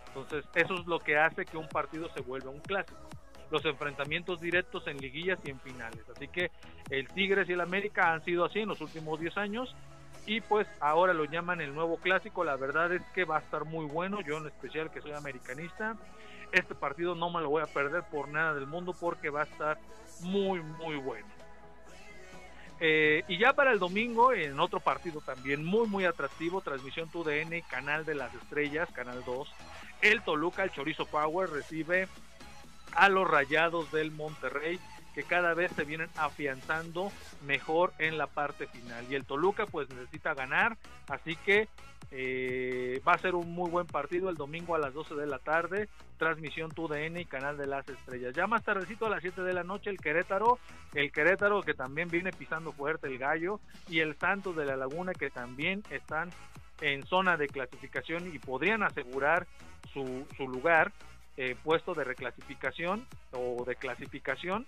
[0.09, 3.09] Entonces, eso es lo que hace que un partido se vuelva un clásico.
[3.51, 6.03] Los enfrentamientos directos en liguillas y en finales.
[6.15, 6.51] Así que
[6.91, 9.75] el Tigres y el América han sido así en los últimos 10 años
[10.27, 12.45] y pues ahora lo llaman el nuevo clásico.
[12.45, 14.21] La verdad es que va a estar muy bueno.
[14.21, 15.97] Yo en especial que soy americanista,
[16.53, 19.45] este partido no me lo voy a perder por nada del mundo porque va a
[19.45, 19.79] estar
[20.21, 21.27] muy muy bueno.
[22.81, 27.61] Eh, y ya para el domingo, en otro partido también muy muy atractivo, transmisión TUDN,
[27.69, 29.49] Canal de las Estrellas, Canal 2,
[30.03, 32.09] el Toluca, el Chorizo Power recibe
[32.93, 34.81] a los Rayados del Monterrey
[35.15, 37.11] que cada vez se vienen afianzando
[37.47, 39.05] mejor en la parte final.
[39.09, 40.77] Y el Toluca pues necesita ganar,
[41.09, 41.69] así que
[42.11, 45.39] eh, va a ser un muy buen partido el domingo a las 12 de la
[45.39, 45.89] tarde,
[46.19, 48.35] transmisión TUDN y Canal de las Estrellas.
[48.35, 50.59] Ya más tardecito a las 7 de la noche el Querétaro,
[50.95, 55.13] el Querétaro que también viene pisando fuerte el gallo y el Santos de la Laguna
[55.13, 56.31] que también están
[56.81, 59.47] en zona de clasificación y podrían asegurar
[59.93, 60.93] su, su lugar
[61.37, 64.67] eh, puesto de reclasificación o de clasificación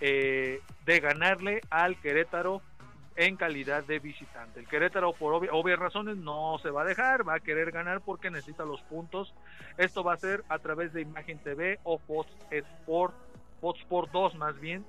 [0.00, 2.62] eh, de ganarle al Querétaro
[3.16, 4.60] en calidad de visitante.
[4.60, 8.30] El Querétaro por obvias razones no se va a dejar, va a querer ganar porque
[8.30, 9.34] necesita los puntos.
[9.76, 13.14] Esto va a ser a través de Imagen TV o Fox Sport,
[13.60, 14.86] Fox Sport 2 más bien,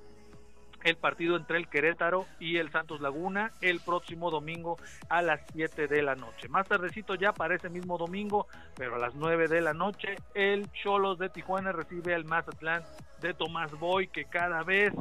[0.84, 4.78] el partido entre el Querétaro y el Santos Laguna el próximo domingo
[5.10, 6.50] a las 7 de la noche.
[6.50, 10.72] Más tardecito ya para ese mismo domingo, pero a las 9 de la noche, el
[10.72, 12.84] Cholos de Tijuana recibe al Mazatlán
[13.22, 14.94] de Tomás Boy, que cada vez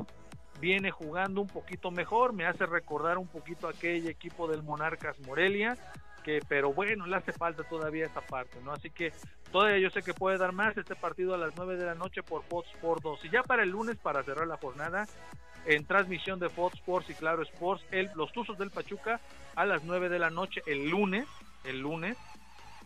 [0.61, 5.77] viene jugando un poquito mejor, me hace recordar un poquito aquel equipo del Monarcas Morelia,
[6.23, 8.73] que pero bueno, le hace falta todavía esa parte, ¿no?
[8.73, 9.13] Así que
[9.51, 12.23] todavía yo sé que puede dar más este partido a las 9 de la noche
[12.23, 13.25] por Fox Sports 2.
[13.25, 15.07] Y ya para el lunes, para cerrar la jornada,
[15.67, 19.21] en transmisión de Fox Sports y Claro Sports, el, los Tuzos del Pachuca
[19.55, 21.27] a las 9 de la noche el lunes,
[21.65, 22.17] el lunes,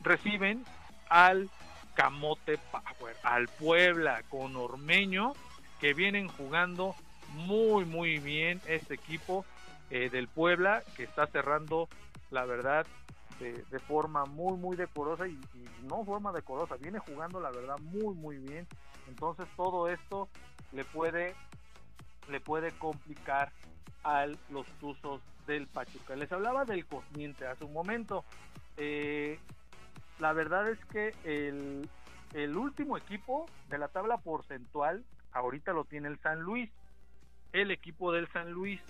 [0.02, 0.64] reciben
[1.08, 1.48] al
[1.94, 5.32] Camote Power, al Puebla con Ormeño,
[5.80, 6.94] que vienen jugando
[7.32, 9.44] muy, muy bien este equipo
[9.90, 11.88] eh, del Puebla, que está cerrando,
[12.30, 12.86] la verdad,
[13.40, 18.14] de, forma muy, muy decorosa y, y, no forma decorosa, viene jugando, la verdad, muy,
[18.14, 18.66] muy bien.
[19.08, 20.28] Entonces todo esto
[20.72, 21.34] le puede,
[22.28, 23.52] le puede complicar
[24.02, 26.16] a los Tuzos del Pachuca.
[26.16, 28.24] Les hablaba del Cosmiente hace un momento.
[28.76, 29.38] Eh,
[30.18, 31.88] la verdad es que el,
[32.32, 36.70] el último equipo de la tabla porcentual ahorita lo tiene el San Luis.
[37.52, 38.80] El equipo del San Luis.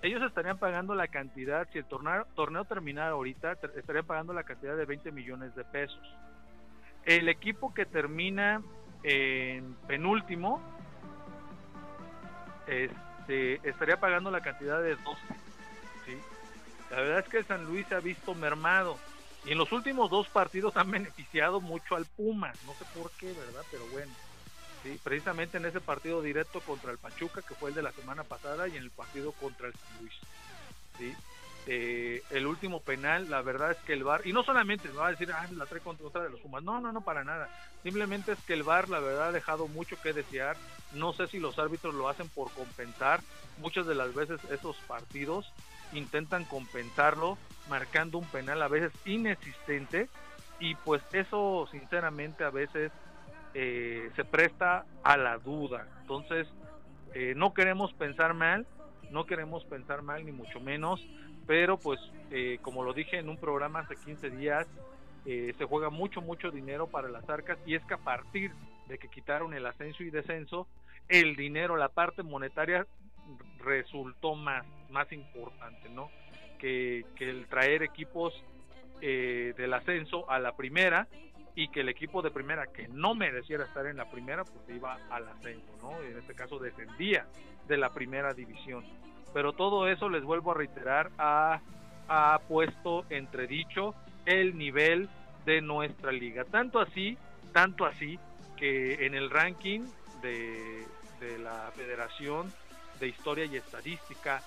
[0.00, 4.76] Ellos estarían pagando la cantidad, si el torneo, torneo terminara ahorita, estarían pagando la cantidad
[4.76, 6.00] de 20 millones de pesos.
[7.04, 8.62] El equipo que termina
[9.02, 10.62] en penúltimo
[12.68, 15.20] este, estaría pagando la cantidad de 12.
[16.06, 16.18] ¿sí?
[16.90, 18.98] La verdad es que el San Luis se ha visto mermado.
[19.44, 22.52] Y en los últimos dos partidos han beneficiado mucho al Puma.
[22.66, 23.62] No sé por qué, ¿verdad?
[23.70, 24.12] Pero bueno.
[24.82, 28.22] Sí, precisamente en ese partido directo contra el Pachuca, que fue el de la semana
[28.22, 30.14] pasada, y en el partido contra el San Luis.
[30.98, 31.16] ¿sí?
[31.66, 35.08] Eh, el último penal, la verdad es que el VAR, y no solamente me va
[35.08, 37.48] a decir, ah, la trae contra otra de los Pumas, no, no, no, para nada.
[37.82, 40.56] Simplemente es que el VAR, la verdad, ha dejado mucho que desear.
[40.94, 43.20] No sé si los árbitros lo hacen por compensar.
[43.58, 45.52] Muchas de las veces esos partidos
[45.92, 50.08] intentan compensarlo marcando un penal a veces inexistente
[50.58, 52.92] y pues eso sinceramente a veces
[53.54, 55.86] eh, se presta a la duda.
[56.02, 56.48] Entonces,
[57.14, 58.66] eh, no queremos pensar mal,
[59.10, 61.06] no queremos pensar mal ni mucho menos,
[61.48, 61.98] pero pues
[62.30, 64.68] eh, como lo dije en un programa hace 15 días,
[65.24, 68.50] se juega mucho, mucho dinero para las arcas y es que a partir
[68.86, 70.66] de que quitaron el ascenso y descenso,
[71.08, 72.86] el dinero, la parte monetaria
[73.58, 76.10] resultó más, más importante, ¿no?
[76.58, 78.34] Que, que el traer equipos
[79.00, 81.06] eh, del ascenso a la primera
[81.54, 84.98] y que el equipo de primera que no mereciera estar en la primera, pues iba
[85.10, 86.00] al ascenso, ¿no?
[86.02, 87.26] En este caso descendía
[87.66, 88.84] de la primera división.
[89.32, 91.60] Pero todo eso, les vuelvo a reiterar, ha,
[92.08, 93.94] ha puesto entredicho
[94.26, 95.08] el nivel
[95.44, 96.44] de nuestra liga.
[96.44, 97.16] Tanto así,
[97.52, 98.18] tanto así,
[98.56, 99.86] que en el ranking
[100.22, 100.84] de,
[101.20, 102.52] de la federación
[102.98, 104.42] de historia y estadística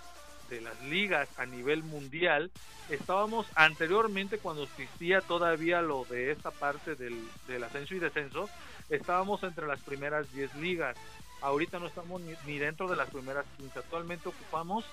[0.50, 2.52] de las ligas a nivel mundial,
[2.90, 7.18] estábamos anteriormente cuando existía todavía lo de esta parte del,
[7.48, 8.50] del ascenso y descenso,
[8.90, 10.98] estábamos entre las primeras 10 ligas.
[11.42, 13.80] Ahorita no estamos ni, dentro de las primeras 15.
[13.80, 14.86] Actualmente ocupamos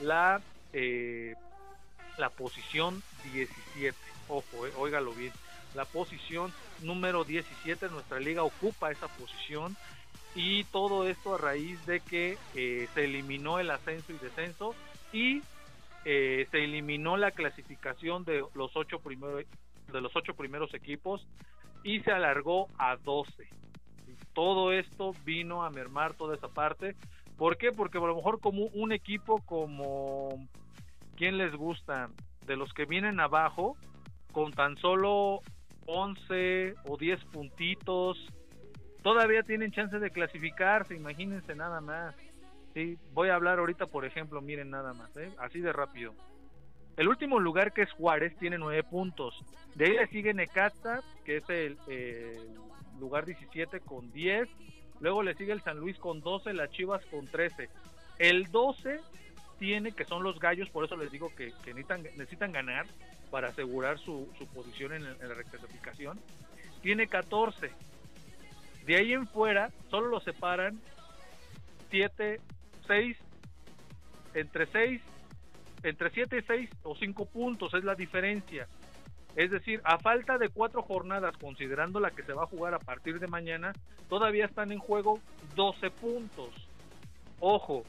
[0.00, 0.40] la,
[0.72, 1.34] eh,
[2.18, 3.02] la posición
[3.32, 3.96] 17.
[4.28, 5.32] Ojo, eh, óigalo bien.
[5.74, 6.52] La posición
[6.82, 9.76] número 17 nuestra liga ocupa esa posición
[10.34, 14.74] y todo esto a raíz de que eh, se eliminó el ascenso y descenso
[15.12, 15.42] y
[16.04, 19.44] eh, se eliminó la clasificación de los ocho primeros
[19.92, 21.26] de los ocho primeros equipos
[21.84, 23.48] y se alargó a 12
[24.36, 26.94] todo esto vino a mermar toda esa parte
[27.36, 27.72] ¿por qué?
[27.72, 30.46] porque a lo mejor como un equipo como
[31.16, 32.10] ¿quién les gusta?
[32.46, 33.76] de los que vienen abajo
[34.30, 35.40] con tan solo
[35.86, 38.18] 11 o 10 puntitos
[39.06, 42.16] todavía tienen chance de clasificarse, imagínense nada más.
[42.74, 45.30] Sí, voy a hablar ahorita, por ejemplo, miren nada más, ¿eh?
[45.38, 46.12] así de rápido.
[46.96, 49.40] El último lugar que es Juárez tiene nueve puntos.
[49.76, 51.78] De ahí le sigue Necaxa, que es el,
[52.98, 54.48] lugar 17 con 10.
[55.00, 57.68] Luego le sigue el San Luis con 12, las Chivas con 13.
[58.18, 59.00] El 12
[59.58, 62.86] tiene, que son los gallos, por eso les digo que, necesitan, necesitan ganar
[63.30, 66.20] para asegurar su, posición en, en la reclasificación.
[66.82, 67.70] Tiene 14.
[68.86, 70.80] De ahí en fuera, solo lo separan
[71.90, 72.40] 7,
[72.86, 73.16] 6,
[74.34, 75.02] entre 6,
[75.82, 78.68] entre 7, 6 o 5 puntos es la diferencia.
[79.36, 82.78] Es decir, a falta de cuatro jornadas, considerando la que se va a jugar a
[82.78, 83.74] partir de mañana,
[84.08, 85.20] todavía están en juego
[85.54, 86.48] 12 puntos.
[87.38, 87.84] Ojo,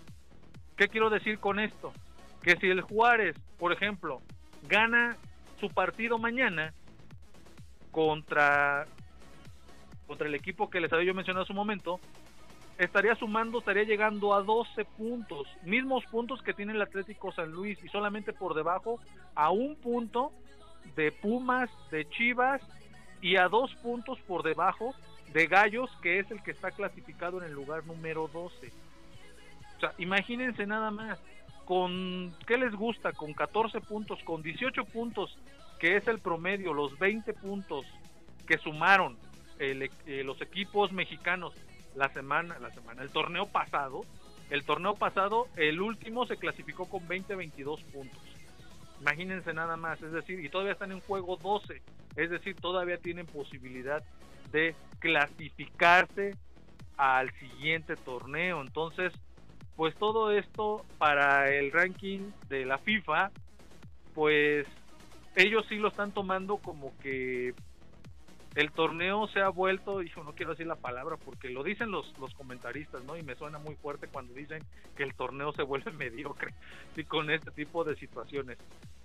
[0.76, 1.94] ¿qué quiero decir con esto?
[2.42, 4.22] Que si el Juárez, por ejemplo,
[4.68, 5.16] gana
[5.62, 6.74] su partido mañana
[7.92, 8.86] contra
[10.06, 12.00] contra el equipo que les había yo mencionado hace un momento,
[12.78, 17.78] estaría sumando, estaría llegando a 12 puntos, mismos puntos que tiene el Atlético San Luis
[17.84, 19.00] y solamente por debajo
[19.36, 20.32] a un punto
[20.96, 22.62] de Pumas, de Chivas
[23.22, 24.94] y a dos puntos por debajo
[25.34, 28.72] de Gallos, que es el que está clasificado en el lugar número 12.
[29.78, 31.20] O sea, imagínense nada más,
[31.66, 33.12] con, ¿qué les gusta?
[33.12, 35.38] Con 14 puntos, con 18 puntos
[35.80, 37.86] que es el promedio, los 20 puntos
[38.48, 39.18] que sumaron
[39.60, 41.54] el, eh, los equipos mexicanos
[41.96, 44.06] la semana, la semana, el torneo pasado,
[44.50, 48.22] el torneo pasado, el último se clasificó con 20-22 puntos.
[49.00, 51.82] Imagínense nada más, es decir, y todavía están en juego 12,
[52.16, 54.04] es decir, todavía tienen posibilidad
[54.52, 56.36] de clasificarse
[56.98, 58.62] al siguiente torneo.
[58.62, 59.14] Entonces,
[59.76, 63.32] pues todo esto para el ranking de la FIFA,
[64.16, 64.66] pues
[65.36, 67.54] ellos sí lo están tomando como que
[68.58, 72.18] el torneo se ha vuelto, hijo, no quiero decir la palabra porque lo dicen los,
[72.18, 73.16] los comentaristas, ¿no?
[73.16, 74.64] Y me suena muy fuerte cuando dicen
[74.96, 76.56] que el torneo se vuelve mediocre,
[76.96, 77.04] ¿sí?
[77.04, 78.58] Con este tipo de situaciones,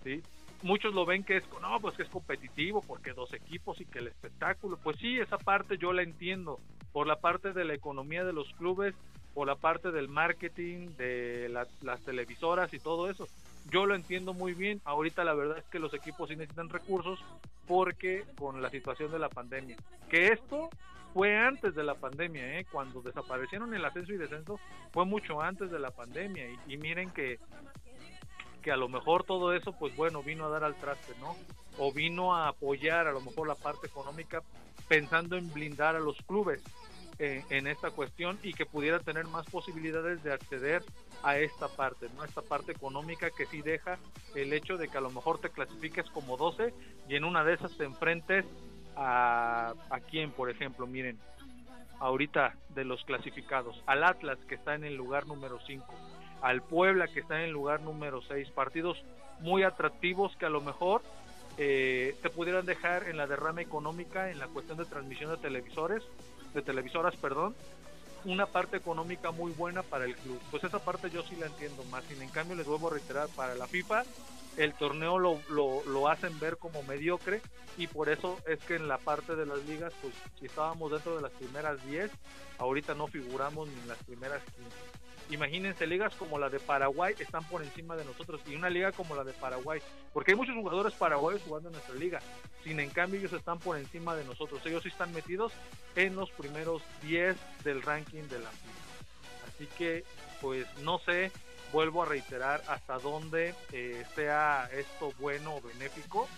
[0.02, 0.22] ¿sí?
[0.62, 3.98] Muchos lo ven que es, no, pues que es competitivo porque dos equipos y que
[3.98, 6.58] el espectáculo, pues sí, esa parte yo la entiendo,
[6.94, 8.94] por la parte de la economía de los clubes,
[9.34, 13.28] por la parte del marketing, de las televisoras y todo eso,
[13.70, 14.80] yo lo entiendo muy bien.
[14.84, 17.22] Ahorita la verdad es que los equipos sí necesitan recursos
[17.66, 19.76] porque con la situación de la pandemia.
[20.08, 20.68] Que esto
[21.14, 22.66] fue antes de la pandemia, ¿eh?
[22.70, 24.58] cuando desaparecieron el ascenso y descenso,
[24.92, 26.44] fue mucho antes de la pandemia.
[26.66, 27.38] Y, miren que,
[28.62, 31.36] que a lo mejor todo eso, pues bueno, vino a dar al traste, ¿no?
[31.78, 34.42] O vino a apoyar a lo mejor la parte económica
[34.88, 36.62] pensando en blindar a los clubes
[37.24, 40.82] eh, en esta cuestión y que pudiera tener más posibilidades de acceder
[41.22, 42.24] a esta parte, ¿no?
[42.24, 43.96] Esta parte económica que sí deja
[44.34, 46.74] el hecho de que a lo mejor te clasifiques como 12
[47.08, 48.44] y en una de esas te enfrentes
[48.96, 51.16] a, a quién, por ejemplo, miren,
[52.00, 55.86] ahorita de los clasificados, al Atlas que está en el lugar número 5,
[56.40, 59.00] al Puebla que está en el lugar número 6, partidos
[59.38, 61.02] muy atractivos que a lo mejor
[61.56, 66.02] eh, te pudieran dejar en la derrama económica en la cuestión de transmisión de televisores,
[66.54, 67.54] de televisoras, perdón,
[68.24, 70.40] una parte económica muy buena para el club.
[70.50, 72.04] Pues esa parte yo sí la entiendo más.
[72.04, 74.04] Sin en cambio, les vuelvo a reiterar, para la FIFA
[74.56, 77.40] el torneo lo, lo, hacen ver como mediocre
[77.78, 81.16] y por eso es que en la parte de las ligas, pues si estábamos dentro
[81.16, 82.10] de las primeras 10,
[82.58, 84.70] ahorita no figuramos ni en las primeras 15.
[85.32, 89.14] Imagínense, ligas como la de Paraguay están por encima de nosotros y una liga como
[89.14, 89.80] la de Paraguay,
[90.12, 92.20] porque hay muchos jugadores paraguayos jugando en nuestra liga,
[92.62, 95.54] sin en cambio ellos están por encima de nosotros, ellos sí están metidos
[95.96, 97.34] en los primeros 10
[97.64, 99.46] del ranking de la FIFA.
[99.48, 100.04] Así que,
[100.42, 101.32] pues no sé,
[101.72, 106.28] vuelvo a reiterar hasta dónde eh, sea esto bueno o benéfico,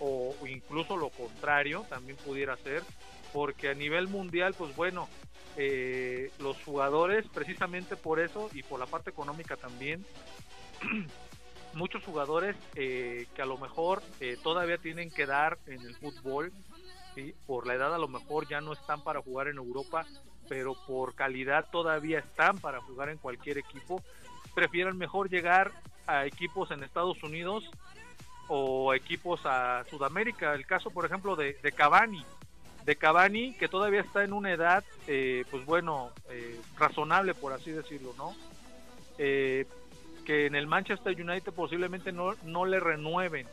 [0.00, 2.82] o incluso lo contrario también pudiera ser,
[3.32, 5.08] porque a nivel mundial, pues bueno,
[5.56, 10.04] eh, los jugadores, precisamente por eso y por la parte económica también,
[11.74, 16.52] muchos jugadores eh, que a lo mejor eh, todavía tienen que dar en el fútbol,
[17.46, 20.06] por la edad a lo mejor ya no están para jugar en Europa,
[20.48, 24.02] pero por calidad todavía están para jugar en cualquier equipo,
[24.54, 25.72] prefieren mejor llegar
[26.06, 27.70] a equipos en Estados Unidos
[28.48, 30.54] o equipos a Sudamérica.
[30.54, 32.24] El caso, por ejemplo, de, de Cavani
[32.84, 37.70] de Cavani, que todavía está en una edad, eh, pues bueno, eh, razonable, por así
[37.70, 38.34] decirlo, ¿no?
[39.18, 39.66] Eh,
[40.24, 43.46] que en el Manchester United posiblemente no, no le renueven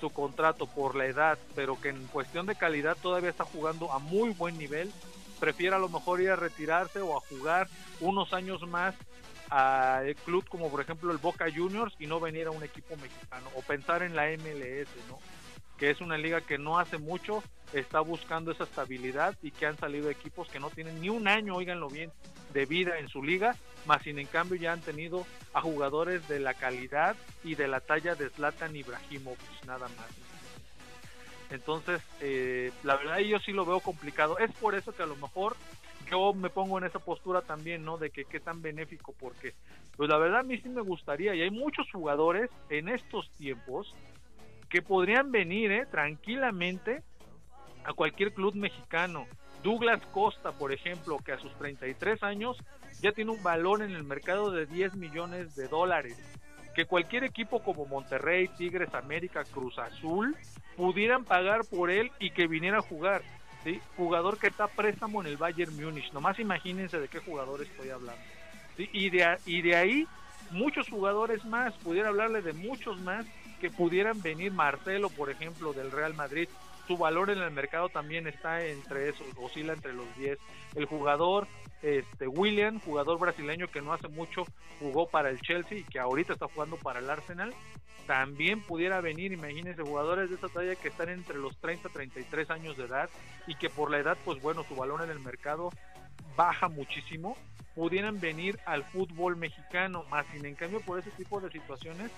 [0.00, 3.98] su contrato por la edad, pero que en cuestión de calidad todavía está jugando a
[3.98, 4.92] muy buen nivel,
[5.40, 7.68] prefiere a lo mejor ir a retirarse o a jugar
[8.00, 8.94] unos años más
[9.50, 13.48] a club como por ejemplo el Boca Juniors y no venir a un equipo mexicano
[13.56, 15.18] o pensar en la MLS, ¿no?
[15.78, 17.42] Que es una liga que no hace mucho
[17.72, 21.54] está buscando esa estabilidad y que han salido equipos que no tienen ni un año,
[21.54, 22.10] oiganlo bien,
[22.52, 23.56] de vida en su liga,
[23.86, 27.80] más sin en cambio ya han tenido a jugadores de la calidad y de la
[27.80, 30.08] talla de Zlatan Ibrahimovic, nada más.
[31.50, 34.38] Entonces, eh, la verdad yo sí lo veo complicado.
[34.38, 35.56] Es por eso que a lo mejor
[36.10, 37.96] yo me pongo en esa postura también, ¿no?
[37.98, 39.54] De que qué tan benéfico, porque
[39.96, 43.94] pues la verdad a mí sí me gustaría, y hay muchos jugadores en estos tiempos
[44.68, 45.86] que podrían venir ¿eh?
[45.90, 47.02] tranquilamente
[47.84, 49.26] a cualquier club mexicano.
[49.62, 52.56] Douglas Costa, por ejemplo, que a sus 33 años
[53.00, 56.16] ya tiene un valor en el mercado de 10 millones de dólares.
[56.74, 60.36] Que cualquier equipo como Monterrey, Tigres, América, Cruz Azul
[60.76, 63.22] pudieran pagar por él y que viniera a jugar.
[63.64, 63.80] ¿sí?
[63.96, 66.12] Jugador que está préstamo en el Bayern Múnich.
[66.12, 68.22] Nomás imagínense de qué jugador estoy hablando.
[68.76, 70.06] Y, de, y de ahí
[70.52, 73.26] muchos jugadores más, pudiera hablarle de muchos más
[73.58, 76.48] que pudieran venir Marcelo, por ejemplo, del Real Madrid.
[76.86, 80.38] Su valor en el mercado también está entre esos, oscila entre los 10.
[80.74, 81.46] El jugador
[81.82, 84.44] este William, jugador brasileño que no hace mucho
[84.80, 87.54] jugó para el Chelsea y que ahorita está jugando para el Arsenal,
[88.06, 92.76] también pudiera venir, imagínense, jugadores de esa talla que están entre los 30 33 años
[92.76, 93.10] de edad
[93.46, 95.70] y que por la edad, pues bueno, su valor en el mercado
[96.36, 97.36] baja muchísimo
[97.74, 102.10] pudieran venir al fútbol mexicano, más sin en cambio por ese tipo de situaciones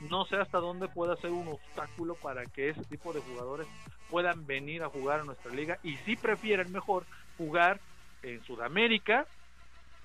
[0.00, 3.66] no sé hasta dónde pueda ser un obstáculo para que ese tipo de jugadores
[4.10, 7.04] puedan venir a jugar a nuestra liga y si prefieren mejor
[7.38, 7.80] jugar
[8.22, 9.26] en Sudamérica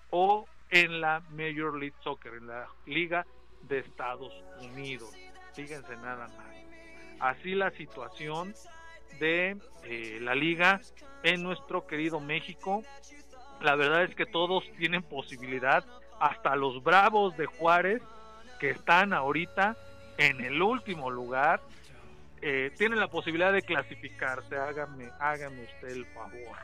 [0.10, 3.26] o en la Major League Soccer, en la Liga
[3.64, 5.10] de Estados Unidos.
[5.54, 6.48] Fíjense nada más.
[7.20, 8.54] Así la situación
[9.20, 10.80] de eh, la liga
[11.24, 12.84] en nuestro querido México.
[13.62, 15.84] La verdad es que todos tienen posibilidad,
[16.20, 18.02] hasta los Bravos de Juárez,
[18.60, 19.76] que están ahorita
[20.18, 21.62] en el último lugar,
[22.42, 24.56] eh, tienen la posibilidad de clasificarse.
[24.56, 26.58] Hágame, hágame usted el favor.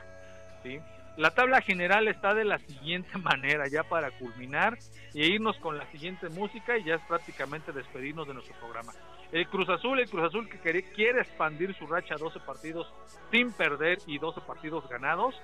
[0.64, 0.80] ¿sí?
[1.18, 4.78] La tabla general está de la siguiente manera, ya para culminar
[5.14, 8.92] y irnos con la siguiente música y ya es prácticamente despedirnos de nuestro programa.
[9.32, 12.94] El Cruz Azul, el Cruz Azul que quiere, expandir su racha a 12 partidos
[13.32, 15.36] sin perder y 12 partidos ganados,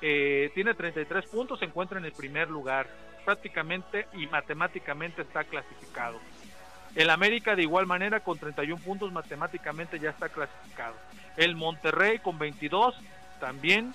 [0.00, 2.88] eh, tiene 33 puntos, se encuentra en el primer lugar,
[3.24, 6.18] prácticamente y matemáticamente está clasificado.
[6.94, 10.96] El América de igual manera con 31 puntos matemáticamente ya está clasificado.
[11.36, 12.96] El Monterrey con 22
[13.38, 13.92] también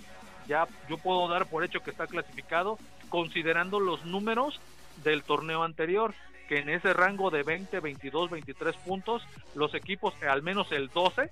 [0.47, 2.77] ya yo puedo dar por hecho que está clasificado
[3.09, 4.59] considerando los números
[5.03, 6.13] del torneo anterior
[6.47, 9.23] que en ese rango de 20, 22, 23 puntos
[9.55, 11.30] los equipos al menos el 12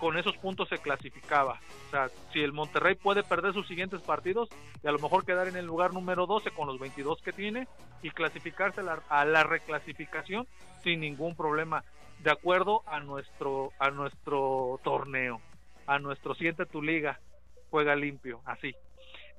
[0.00, 1.60] con esos puntos se clasificaba.
[1.88, 4.48] O sea, si el Monterrey puede perder sus siguientes partidos
[4.82, 7.68] y a lo mejor quedar en el lugar número 12 con los 22 que tiene
[8.02, 10.46] y clasificarse a la, reclasificación
[10.82, 11.84] sin ningún problema,
[12.20, 15.40] de acuerdo a nuestro, a nuestro torneo,
[15.86, 17.20] a nuestro siente tu liga,
[17.70, 18.74] juega limpio, así.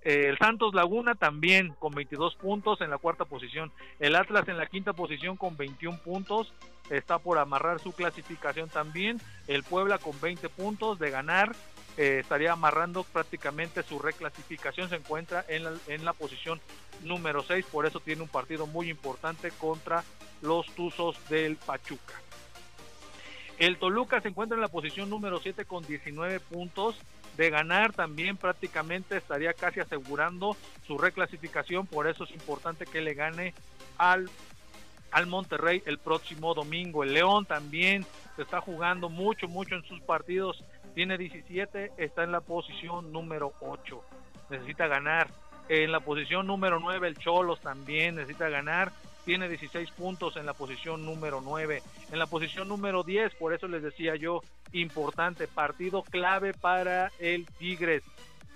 [0.04, 3.72] Eh, el Santos Laguna también con 22 puntos en la cuarta posición.
[4.00, 6.54] El Atlas en la quinta posición con 21 puntos.
[6.90, 9.22] Está por amarrar su clasificación también.
[9.48, 11.56] El Puebla con 20 puntos de ganar.
[11.98, 14.90] Eh, estaría amarrando prácticamente su reclasificación.
[14.90, 16.60] Se encuentra en la, en la posición
[17.04, 17.66] número 6.
[17.72, 20.04] Por eso tiene un partido muy importante contra
[20.42, 22.16] los Tuzos del Pachuca.
[23.60, 26.96] El Toluca se encuentra en la posición número 7 con 19 puntos
[27.38, 30.56] de ganar también prácticamente estaría casi asegurando
[30.86, 33.54] su reclasificación, por eso es importante que le gane
[33.98, 34.30] al,
[35.12, 37.04] al Monterrey el próximo domingo.
[37.04, 38.06] El León también
[38.36, 40.64] se está jugando mucho, mucho en sus partidos,
[40.94, 44.04] tiene 17, está en la posición número 8,
[44.50, 45.28] necesita ganar.
[45.70, 48.92] En la posición número 9 el Cholos también necesita ganar
[49.26, 51.82] tiene 16 puntos en la posición número 9.
[52.12, 54.42] En la posición número 10, por eso les decía yo,
[54.74, 58.04] importante, partido clave para el Tigres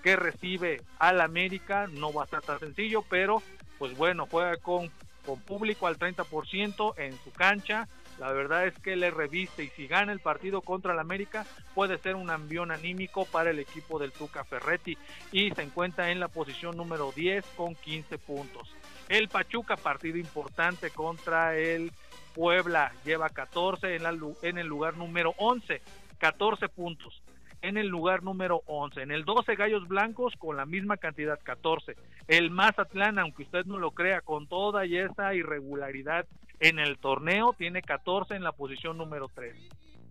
[0.03, 3.41] que recibe al América, no va a estar tan sencillo, pero
[3.79, 4.91] pues bueno, juega con,
[5.25, 7.87] con público al 30% en su cancha,
[8.19, 11.97] la verdad es que le reviste y si gana el partido contra el América puede
[11.97, 14.97] ser un ambión anímico para el equipo del Tuca Ferretti
[15.31, 18.73] y se encuentra en la posición número 10 con 15 puntos.
[19.09, 21.91] El Pachuca, partido importante contra el
[22.33, 23.95] Puebla, lleva 14
[24.41, 25.81] en, el lugar número 11,
[26.17, 27.21] 14 puntos.
[27.61, 29.01] En el lugar número 11.
[29.03, 31.95] En el 12 Gallos Blancos con la misma cantidad, 14.
[32.27, 36.25] El Mazatlán, aunque usted no lo crea, con toda esa irregularidad
[36.59, 39.55] en el torneo, tiene 14 en la posición número 3.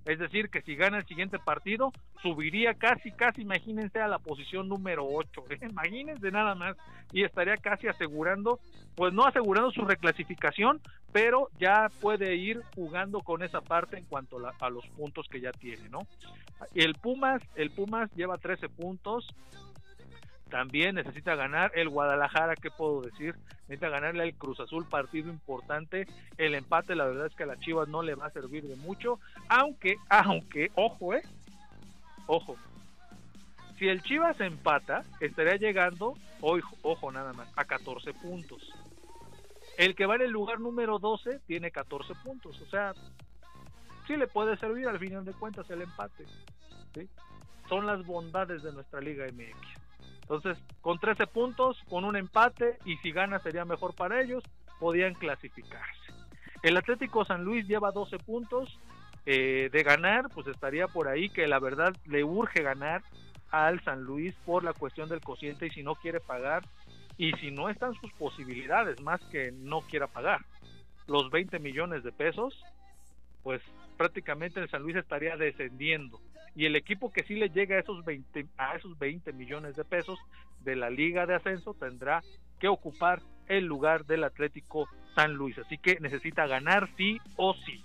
[0.05, 4.69] Es decir, que si gana el siguiente partido, subiría casi, casi, imagínense, a la posición
[4.69, 5.45] número 8.
[5.71, 6.77] Imagínense nada más.
[7.13, 8.59] Y estaría casi asegurando,
[8.95, 10.81] pues no asegurando su reclasificación,
[11.13, 15.53] pero ya puede ir jugando con esa parte en cuanto a los puntos que ya
[15.53, 16.01] tiene, ¿no?
[16.75, 19.27] El Pumas, el Pumas lleva 13 puntos,
[20.55, 23.35] también necesita ganar el Guadalajara, ¿qué puedo decir?
[23.63, 26.07] Necesita ganarle al Cruz Azul, partido importante.
[26.39, 28.77] El empate, la verdad es que a la Chivas no le va a servir de
[28.77, 29.19] mucho,
[29.49, 31.25] aunque, aunque, ojo, eh,
[32.29, 32.55] ojo.
[33.81, 38.63] Si el Chivas empata, estaría llegando, ojo, ojo nada más, a 14 puntos.
[39.77, 42.95] El que va en el lugar número 12 tiene 14 puntos, o sea,
[44.07, 46.27] sí le puede servir al final de cuentas el empate.
[46.95, 47.09] ¿sí?
[47.69, 49.85] Son las bondades de nuestra Liga MX.
[50.25, 54.43] Entonces, con 13 puntos, con un empate, y si gana sería mejor para ellos,
[54.81, 56.13] podían clasificarse.
[56.63, 58.79] El Atlético San Luis lleva 12 puntos.
[59.27, 63.03] Eh, de ganar, pues estaría por ahí que la verdad le urge ganar
[63.51, 66.63] al San Luis por la cuestión del cociente y si no quiere pagar
[67.17, 70.41] y si no están sus posibilidades más que no quiera pagar
[71.07, 72.55] los 20 millones de pesos,
[73.43, 73.61] pues
[73.97, 76.21] prácticamente el San Luis estaría descendiendo
[76.55, 79.85] y el equipo que sí le llega a esos 20 a esos 20 millones de
[79.85, 80.19] pesos
[80.61, 82.23] de la Liga de Ascenso tendrá
[82.59, 87.83] que ocupar el lugar del Atlético San Luis, así que necesita ganar sí o sí.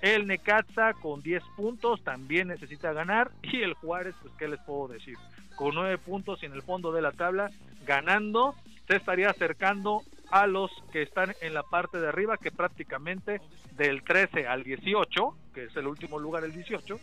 [0.00, 4.88] El Necaxa con 10 puntos también necesita ganar y el Juárez, pues qué les puedo
[4.88, 5.16] decir,
[5.56, 7.50] con 9 puntos y en el fondo de la tabla
[7.86, 8.54] ganando
[8.88, 13.40] se estaría acercando a los que están en la parte de arriba, que prácticamente
[13.76, 16.98] del 13 al 18, que es el último lugar, el 18,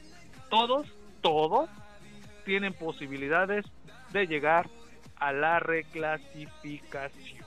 [0.50, 0.88] todos,
[1.22, 1.70] todos
[2.46, 3.66] tienen posibilidades
[4.12, 4.70] de llegar
[5.18, 7.46] a la reclasificación.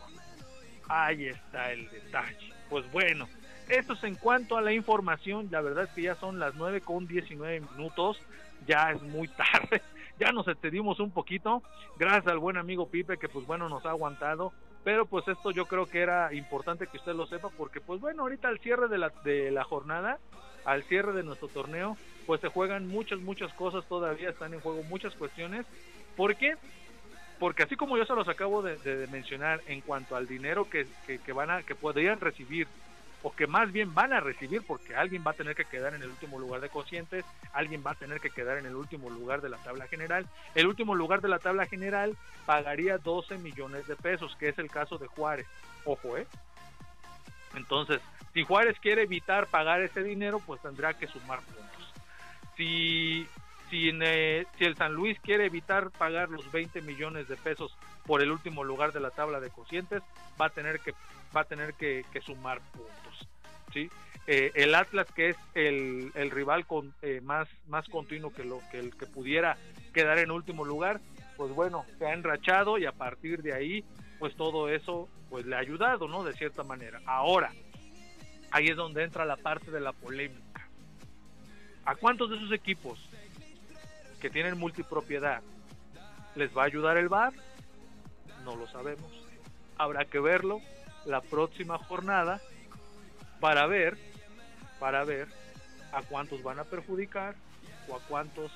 [0.88, 2.52] Ahí está el detalle.
[2.68, 3.28] Pues bueno,
[3.68, 5.48] esto es en cuanto a la información.
[5.50, 8.20] La verdad es que ya son las 9 con 19 minutos.
[8.66, 9.82] Ya es muy tarde.
[10.18, 11.62] Ya nos excedimos un poquito.
[11.98, 14.52] Gracias al buen amigo Pipe que pues bueno nos ha aguantado.
[14.84, 18.24] Pero pues esto yo creo que era importante que usted lo sepa porque pues bueno,
[18.24, 20.18] ahorita al cierre de la, de la jornada,
[20.66, 21.96] al cierre de nuestro torneo,
[22.26, 25.66] pues se juegan muchas, muchas cosas todavía, están en juego muchas cuestiones.
[26.16, 26.56] ¿Por qué?
[27.38, 31.18] Porque así como yo se los acabo de, mencionar en cuanto al dinero que, que,
[31.18, 32.66] que, van a, que podrían recibir
[33.22, 36.02] o que más bien van a recibir porque alguien va a tener que quedar en
[36.02, 39.40] el último lugar de conscientes, alguien va a tener que quedar en el último lugar
[39.40, 40.26] de la tabla general.
[40.54, 42.16] El último lugar de la tabla general
[42.46, 45.46] pagaría 12 millones de pesos, que es el caso de Juárez.
[45.84, 46.26] Ojo, ¿eh?
[47.54, 48.00] Entonces,
[48.32, 51.69] si Juárez quiere evitar pagar ese dinero, pues tendrá que sumar puntos.
[52.60, 53.26] Si,
[53.70, 57.74] si, el San Luis quiere evitar pagar los 20 millones de pesos
[58.04, 60.02] por el último lugar de la tabla de conscientes,
[60.38, 60.92] va a tener que
[61.34, 63.28] va a tener que, sumar puntos.
[64.26, 68.60] Eh, el Atlas, que es el, el rival con, eh, más, más continuo que, lo,
[68.70, 69.56] que el que pudiera
[69.94, 71.00] quedar en último lugar,
[71.38, 73.84] pues bueno, se ha enrachado y a partir de ahí,
[74.18, 76.24] pues todo eso pues le ha ayudado, ¿no?
[76.24, 77.00] De cierta manera.
[77.06, 77.52] Ahora,
[78.50, 80.49] ahí es donde entra la parte de la polémica.
[81.90, 83.00] ¿A cuántos de esos equipos
[84.20, 85.42] que tienen multipropiedad
[86.36, 87.32] les va a ayudar el VAR?
[88.44, 89.10] No lo sabemos.
[89.76, 90.60] Habrá que verlo
[91.04, 92.40] la próxima jornada
[93.40, 93.98] para ver,
[94.78, 95.26] para ver
[95.90, 97.34] a cuántos van a perjudicar
[97.88, 98.52] o a cuántos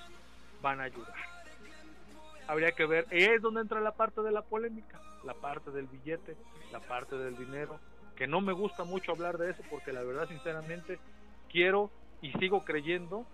[0.62, 1.16] van a ayudar.
[2.46, 6.36] Habría que ver, es donde entra la parte de la polémica, la parte del billete,
[6.70, 7.80] la parte del dinero,
[8.14, 11.00] que no me gusta mucho hablar de eso porque la verdad sinceramente
[11.50, 11.90] quiero
[12.24, 13.26] y sigo creyendo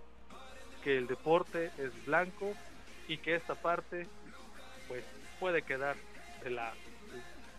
[0.83, 2.57] que el deporte es blanco
[3.07, 4.09] y que esta parte
[4.89, 5.05] pues
[5.39, 5.97] puede quedar
[6.43, 6.77] de lado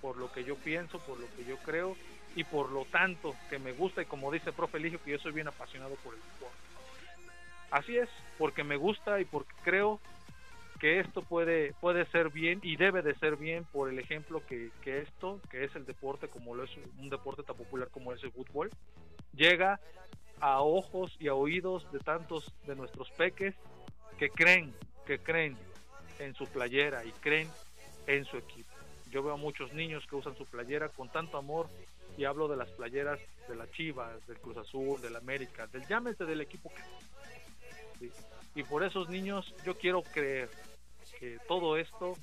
[0.01, 1.95] por lo que yo pienso, por lo que yo creo
[2.35, 5.19] y por lo tanto que me gusta y como dice el profe Eligio que yo
[5.19, 6.57] soy bien apasionado por el deporte.
[7.69, 10.01] Así es, porque me gusta y porque creo
[10.79, 14.71] que esto puede, puede ser bien y debe de ser bien por el ejemplo que,
[14.81, 18.21] que esto, que es el deporte como lo es un deporte tan popular como es
[18.23, 18.69] el fútbol,
[19.33, 19.79] llega
[20.41, 23.55] a ojos y a oídos de tantos de nuestros peques
[24.17, 24.73] que creen,
[25.05, 25.57] que creen
[26.19, 27.49] en su playera y creen
[28.07, 28.69] en su equipo.
[29.11, 31.67] Yo veo a muchos niños que usan su playera con tanto amor
[32.17, 36.25] y hablo de las playeras de la Chivas, del Cruz Azul, del América, del llámese
[36.25, 36.71] del equipo
[37.99, 38.11] que.
[38.55, 40.49] Y por esos niños yo quiero creer
[41.19, 42.17] que todo esto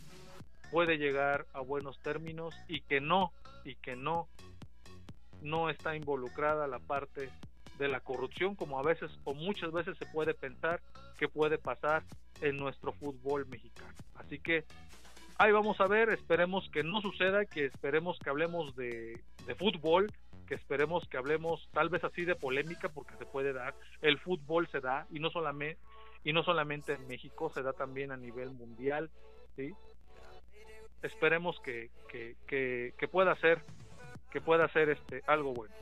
[0.71, 3.33] puede llegar a buenos términos y que no,
[3.65, 4.29] y que no,
[5.41, 7.31] no está involucrada la parte
[7.79, 10.81] de la corrupción como a veces o muchas veces se puede pensar
[11.19, 12.03] que puede pasar
[12.41, 13.95] en nuestro fútbol mexicano.
[14.15, 14.65] Así que
[15.39, 20.13] ahí vamos a ver, esperemos que no suceda, que esperemos que hablemos de, de, fútbol,
[20.47, 24.69] que esperemos que hablemos tal vez así de polémica porque se puede dar, el fútbol
[24.69, 25.79] se da y no solamente
[26.25, 29.09] y no solamente en México, se da también a nivel mundial,
[29.55, 29.73] ¿sí?
[31.01, 33.63] Esperemos que, que, que, que pueda ser
[34.31, 35.75] que pueda ser este algo bueno.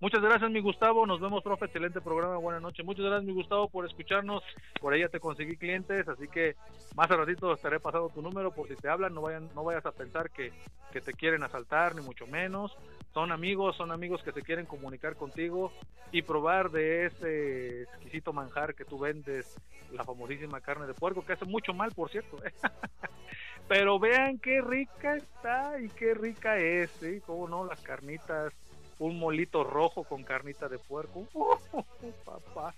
[0.00, 1.04] Muchas gracias, mi Gustavo.
[1.04, 1.66] Nos vemos, profe.
[1.66, 2.38] Excelente programa.
[2.38, 2.86] Buenas noches.
[2.86, 4.42] Muchas gracias, mi Gustavo, por escucharnos.
[4.80, 6.56] Por ya te conseguí clientes, así que
[6.96, 9.12] más a ratito estaré pasando tu número por si te hablan.
[9.12, 10.52] No vayan, no vayas a pensar que,
[10.90, 12.74] que te quieren asaltar, ni mucho menos.
[13.12, 15.70] Son amigos, son amigos que se quieren comunicar contigo
[16.12, 19.54] y probar de ese exquisito manjar que tú vendes,
[19.92, 22.42] la famosísima carne de puerco, que hace mucho mal, por cierto.
[22.42, 22.54] ¿eh?
[23.68, 27.20] Pero vean qué rica está y qué rica es, ¿sí?
[27.26, 28.54] Cómo no, las carnitas
[29.00, 31.26] un molito rojo con carnita de puerco.
[31.32, 31.82] Uh,
[32.24, 32.74] papá.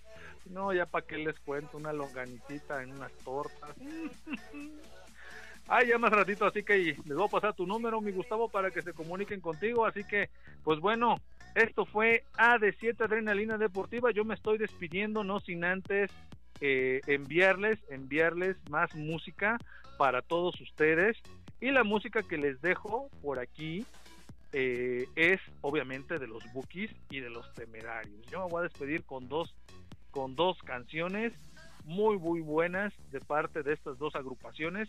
[0.47, 3.77] No, ya para qué les cuento, una longanicita en unas tortas.
[5.69, 8.71] Ay, ya más ratito, así que les voy a pasar tu número, mi Gustavo, para
[8.71, 9.87] que se comuniquen contigo.
[9.87, 10.29] Así que,
[10.65, 11.17] pues bueno,
[11.55, 14.11] esto fue AD7 Adrenalina Deportiva.
[14.11, 16.11] Yo me estoy despidiendo, no sin antes
[16.61, 19.59] eh, enviarles, enviarles más música
[19.99, 21.17] para todos ustedes.
[21.61, 23.87] Y la música que les dejo por aquí
[24.53, 28.27] eh, es obviamente de los Bookies y de los Temerarios.
[28.31, 29.55] Yo me voy a despedir con dos,
[30.11, 31.33] con dos canciones
[31.85, 34.89] muy muy buenas de parte de estas dos agrupaciones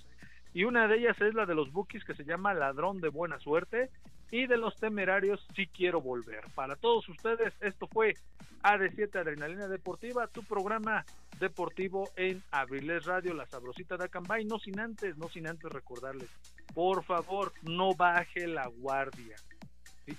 [0.53, 3.39] y una de ellas es la de los Bookies que se llama Ladrón de Buena
[3.39, 3.89] Suerte
[4.29, 6.43] y de los Temerarios Si Quiero Volver.
[6.53, 8.15] Para todos ustedes esto fue
[8.63, 11.05] AD7 Adrenalina Deportiva, tu programa
[11.39, 16.29] deportivo en Abriles Radio, la sabrosita de Acambay, no sin antes, no sin antes recordarles
[16.73, 19.35] por favor, no baje la guardia.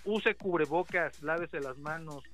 [0.05, 2.25] Use cubrebocas, lávese las manos,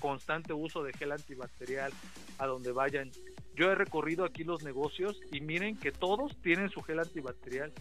[0.00, 1.92] constante uso de gel antibacterial
[2.38, 3.10] a donde vayan.
[3.54, 7.72] Yo he recorrido aquí los negocios y miren que todos tienen su gel antibacterial.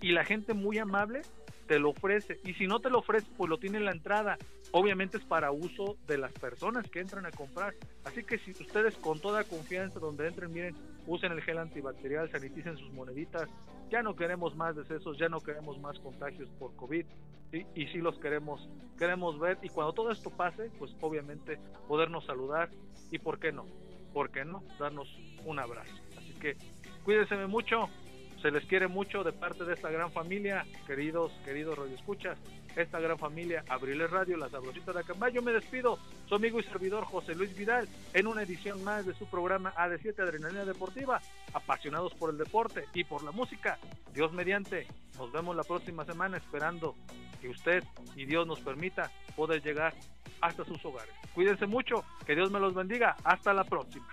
[0.00, 1.22] Y la gente muy amable
[1.66, 2.38] te lo ofrece.
[2.44, 4.36] Y si no te lo ofrece pues lo tiene en la entrada.
[4.72, 7.74] Obviamente es para uso de las personas que entran a comprar.
[8.04, 12.76] Así que si ustedes con toda confianza donde entren miren usen el gel antibacterial saniticen
[12.76, 13.48] sus moneditas.
[13.90, 17.06] Ya no queremos más decesos ya no queremos más contagios por covid
[17.52, 19.58] y sí los queremos queremos ver.
[19.62, 21.58] Y cuando todo esto pase pues obviamente
[21.88, 22.70] podernos saludar.
[23.10, 23.66] Y por qué no
[24.12, 25.08] por qué no darnos
[25.44, 25.92] un abrazo.
[26.16, 26.56] Así que
[27.04, 27.88] cuídense mucho.
[28.40, 32.36] Se les quiere mucho de parte de esta gran familia, queridos, queridos radioescuchas,
[32.76, 35.32] esta gran familia Abriles Radio, la sabrosita de Acambay.
[35.32, 39.14] Yo me despido, su amigo y servidor José Luis Vidal, en una edición más de
[39.14, 41.20] su programa AD7 Adrenalina Deportiva,
[41.52, 43.78] apasionados por el deporte y por la música.
[44.12, 44.86] Dios mediante,
[45.18, 46.94] nos vemos la próxima semana esperando
[47.40, 47.84] que usted
[48.16, 49.94] y Dios nos permita poder llegar
[50.40, 51.14] hasta sus hogares.
[51.34, 54.06] Cuídense mucho, que Dios me los bendiga, hasta la próxima.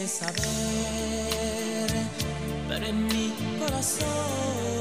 [0.00, 1.90] quisiste saber,
[2.68, 4.79] pero en mi corazón.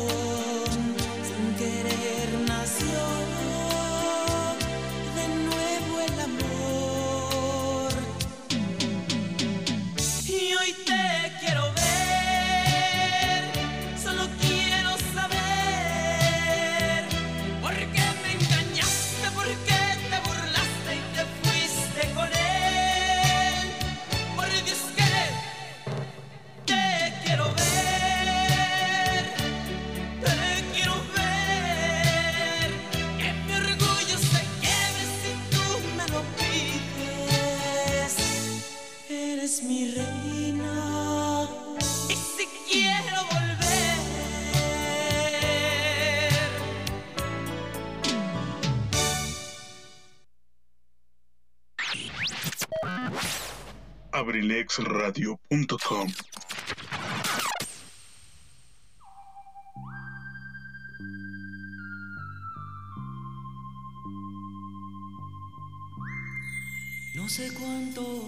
[67.15, 68.27] No sé cuánto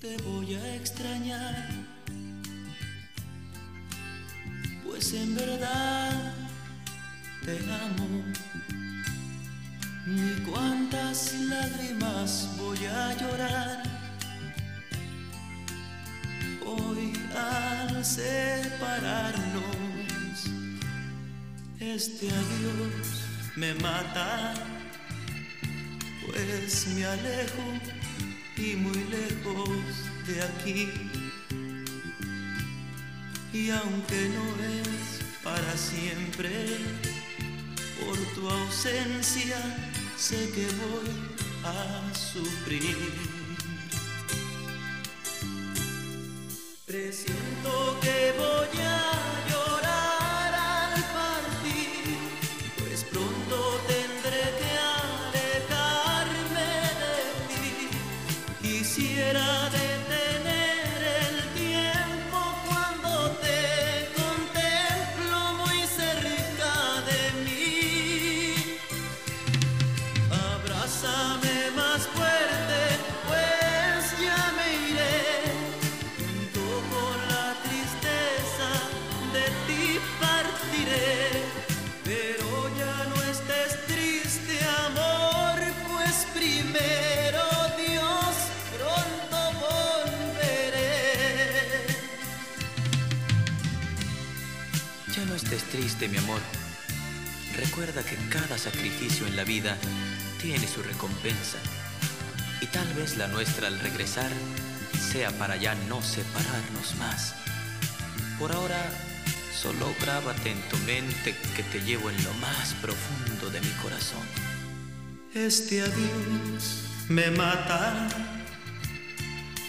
[0.00, 1.68] te voy a extrañar,
[4.84, 6.34] pues en verdad
[7.44, 8.24] te amo.
[10.06, 13.83] ni cuántas lágrimas voy a llorar.
[17.34, 19.62] Al separarnos,
[21.80, 23.24] este adiós
[23.56, 24.54] me mata,
[26.26, 27.62] pues me alejo
[28.56, 29.68] y muy lejos
[30.26, 30.88] de aquí.
[33.52, 36.78] Y aunque no es para siempre,
[38.00, 39.58] por tu ausencia
[40.16, 41.10] sé que voy
[41.64, 43.33] a sufrir.
[47.14, 48.33] Presiento que
[97.84, 99.76] Recuerda que cada sacrificio en la vida
[100.40, 101.58] tiene su recompensa.
[102.62, 104.30] Y tal vez la nuestra al regresar
[104.98, 107.34] sea para ya no separarnos más.
[108.38, 108.90] Por ahora,
[109.54, 114.26] solo grábate en tu mente que te llevo en lo más profundo de mi corazón.
[115.34, 118.08] Este adiós me mata,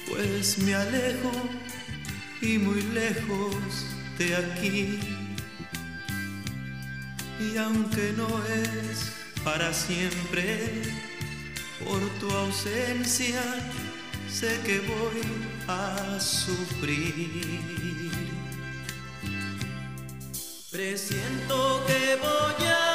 [0.07, 1.31] pues me alejo
[2.41, 3.57] y muy lejos
[4.17, 5.24] de aquí.
[7.39, 9.11] Y aunque no es
[9.43, 10.81] para siempre,
[11.83, 13.41] por tu ausencia
[14.29, 15.21] sé que voy
[15.67, 18.11] a sufrir.
[20.71, 22.94] Presiento que voy a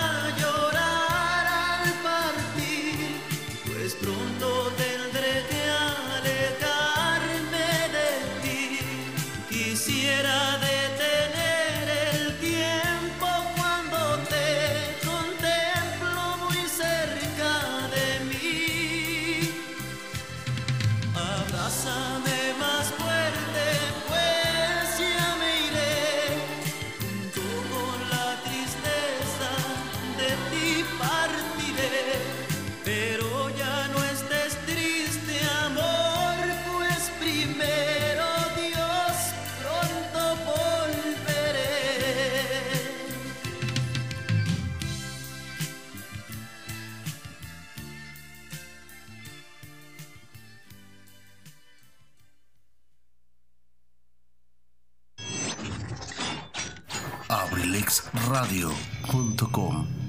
[58.40, 59.99] abrilexradio.com